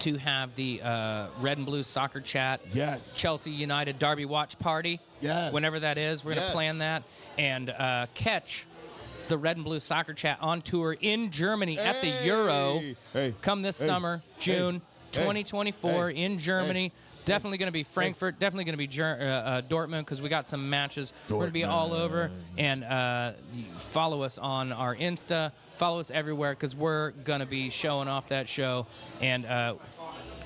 to 0.00 0.16
have 0.16 0.54
the 0.56 0.80
uh, 0.82 1.26
red 1.40 1.58
and 1.58 1.66
blue 1.66 1.82
soccer 1.82 2.20
chat 2.20 2.60
Yes. 2.72 3.16
Chelsea 3.16 3.50
United 3.50 3.98
Derby 3.98 4.24
watch 4.24 4.58
party. 4.58 5.00
Yes. 5.20 5.52
Whenever 5.52 5.78
that 5.80 5.98
is, 5.98 6.24
we're 6.24 6.34
going 6.34 6.46
to 6.46 6.52
plan 6.52 6.78
that 6.78 7.02
and 7.38 7.70
uh, 7.70 8.06
catch 8.14 8.66
the 9.28 9.38
red 9.38 9.56
and 9.56 9.64
blue 9.64 9.80
soccer 9.80 10.12
chat 10.14 10.38
on 10.40 10.62
tour 10.62 10.96
in 11.00 11.30
Germany 11.30 11.78
at 11.78 12.00
the 12.00 12.08
Euro. 12.24 12.78
Hey, 12.78 12.96
hey, 13.12 13.34
Come 13.42 13.62
this 13.62 13.78
hey, 13.78 13.86
summer, 13.86 14.22
June 14.38 14.76
hey, 15.12 15.20
2024 15.22 16.10
hey, 16.10 16.16
in 16.16 16.38
Germany. 16.38 16.92
Definitely 17.24 17.56
going 17.56 17.68
to 17.68 17.72
be 17.72 17.84
Frankfurt. 17.84 18.38
Definitely 18.38 18.64
going 18.64 18.74
to 18.74 18.78
be 18.78 18.86
Ger- 18.86 19.18
uh, 19.18 19.24
uh, 19.24 19.62
Dortmund 19.62 20.00
because 20.00 20.20
we 20.20 20.28
got 20.28 20.46
some 20.46 20.68
matches. 20.68 21.14
We're 21.30 21.36
going 21.36 21.46
to 21.48 21.52
be 21.54 21.64
all 21.64 21.94
over. 21.94 22.30
And 22.58 22.84
uh, 22.84 23.32
follow 23.78 24.22
us 24.22 24.36
on 24.36 24.72
our 24.72 24.94
Insta. 24.94 25.50
Follow 25.76 25.98
us 25.98 26.10
everywhere 26.10 26.52
because 26.52 26.76
we're 26.76 27.10
going 27.10 27.40
to 27.40 27.46
be 27.46 27.68
showing 27.70 28.08
off 28.08 28.28
that 28.28 28.48
show. 28.48 28.86
And 29.20 29.44
uh, 29.46 29.74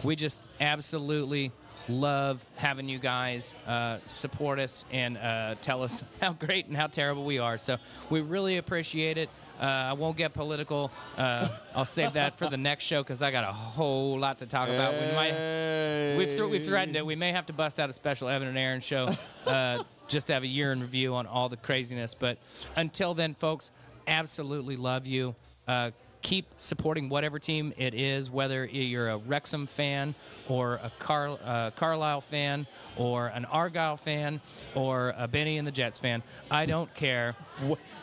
we 0.03 0.17
just 0.17 0.43
absolutely 0.61 1.53
love 1.89 2.45
having 2.57 2.89
you 2.89 2.99
guys 2.99 3.57
uh, 3.67 3.99
support 4.07 4.59
us 4.59 4.85
and 4.93 5.17
uh, 5.19 5.55
tell 5.63 5.83
us 5.83 6.05
how 6.21 6.33
great 6.33 6.67
and 6.67 6.77
how 6.77 6.87
terrible 6.87 7.25
we 7.25 7.39
are. 7.39 7.59
So 7.59 7.77
we 8.11 8.21
really 8.21 8.59
appreciate 8.59 9.19
it. 9.19 9.29
Uh, 9.61 9.65
I 9.65 9.93
won't 9.93 10.17
get 10.17 10.35
political. 10.35 10.91
Uh, 11.17 11.49
I'll 11.75 11.85
save 11.85 12.13
that 12.13 12.39
for 12.39 12.49
the 12.49 12.57
next 12.57 12.85
show 12.85 13.03
because 13.03 13.23
I 13.23 13.31
got 13.31 13.43
a 13.45 13.53
whole 13.53 14.19
lot 14.19 14.39
to 14.39 14.47
talk 14.47 14.69
about. 14.69 14.95
We 14.95 15.15
might, 15.17 16.17
we've, 16.17 16.39
thr 16.39 16.47
we've 16.47 16.65
threatened 16.65 16.97
it. 16.97 17.05
We 17.05 17.17
may 17.17 17.33
have 17.33 17.47
to 17.47 17.53
bust 17.53 17.81
out 17.81 17.91
a 17.91 17.93
special 17.93 18.29
Evan 18.29 18.49
and 18.49 18.57
Aaron 18.57 18.81
show 18.81 19.09
uh, 19.47 19.83
just 20.07 20.29
to 20.29 20.35
have 20.35 20.45
a 20.45 20.49
year 20.49 20.73
in 20.73 20.81
review 20.81 21.15
on 21.15 21.27
all 21.27 21.49
the 21.49 21.57
craziness. 21.57 22.15
But 22.15 22.39
until 22.77 23.15
then, 23.15 23.35
folks, 23.35 23.73
absolutely 24.09 24.77
love 24.77 25.07
you. 25.07 25.35
Uh, 25.69 25.91
keep 26.23 26.47
supporting 26.57 27.09
whatever 27.09 27.39
team 27.39 27.73
it 27.77 27.95
is, 27.95 28.31
whether 28.31 28.65
you're 28.65 29.11
a 29.11 29.19
Wrexham 29.19 29.67
fan 29.67 30.15
or 30.49 30.75
a 30.83 30.91
Car- 30.99 31.39
uh, 31.45 31.71
Carlisle 31.77 32.23
fan 32.23 32.67
or 32.97 33.29
an 33.29 33.45
Argyle 33.45 33.97
fan 33.97 34.41
or 34.75 35.15
a 35.17 35.29
Benny 35.29 35.59
and 35.59 35.67
the 35.67 35.71
Jets 35.71 35.99
fan. 35.99 36.23
I 36.51 36.65
don't 36.67 36.93
care. 36.95 37.37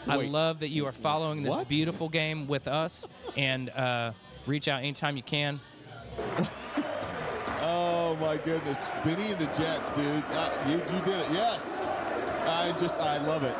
I 0.07 0.15
love 0.15 0.59
that 0.59 0.69
you 0.69 0.85
are 0.85 0.91
following 0.93 1.43
this 1.43 1.49
What? 1.55 1.67
beautiful 1.67 2.07
game 2.07 2.47
with 2.47 2.67
us 2.67 3.07
and 3.35 3.69
uh, 3.71 4.13
reach 4.45 4.67
out 4.69 4.79
anytime 4.79 5.17
you 5.17 5.23
can. 5.23 5.59
Oh 7.67 8.15
my 8.21 8.37
goodness, 8.37 8.87
Benny 9.03 9.31
and 9.31 9.39
the 9.39 9.47
Jets, 9.47 9.91
dude. 9.93 10.23
Uh, 10.33 10.51
you, 10.67 10.73
you 10.75 11.01
did 11.03 11.19
it. 11.19 11.31
Yes. 11.31 11.79
I 12.45 12.71
just 12.79 12.99
I 12.99 13.17
love 13.25 13.43
it. 13.43 13.55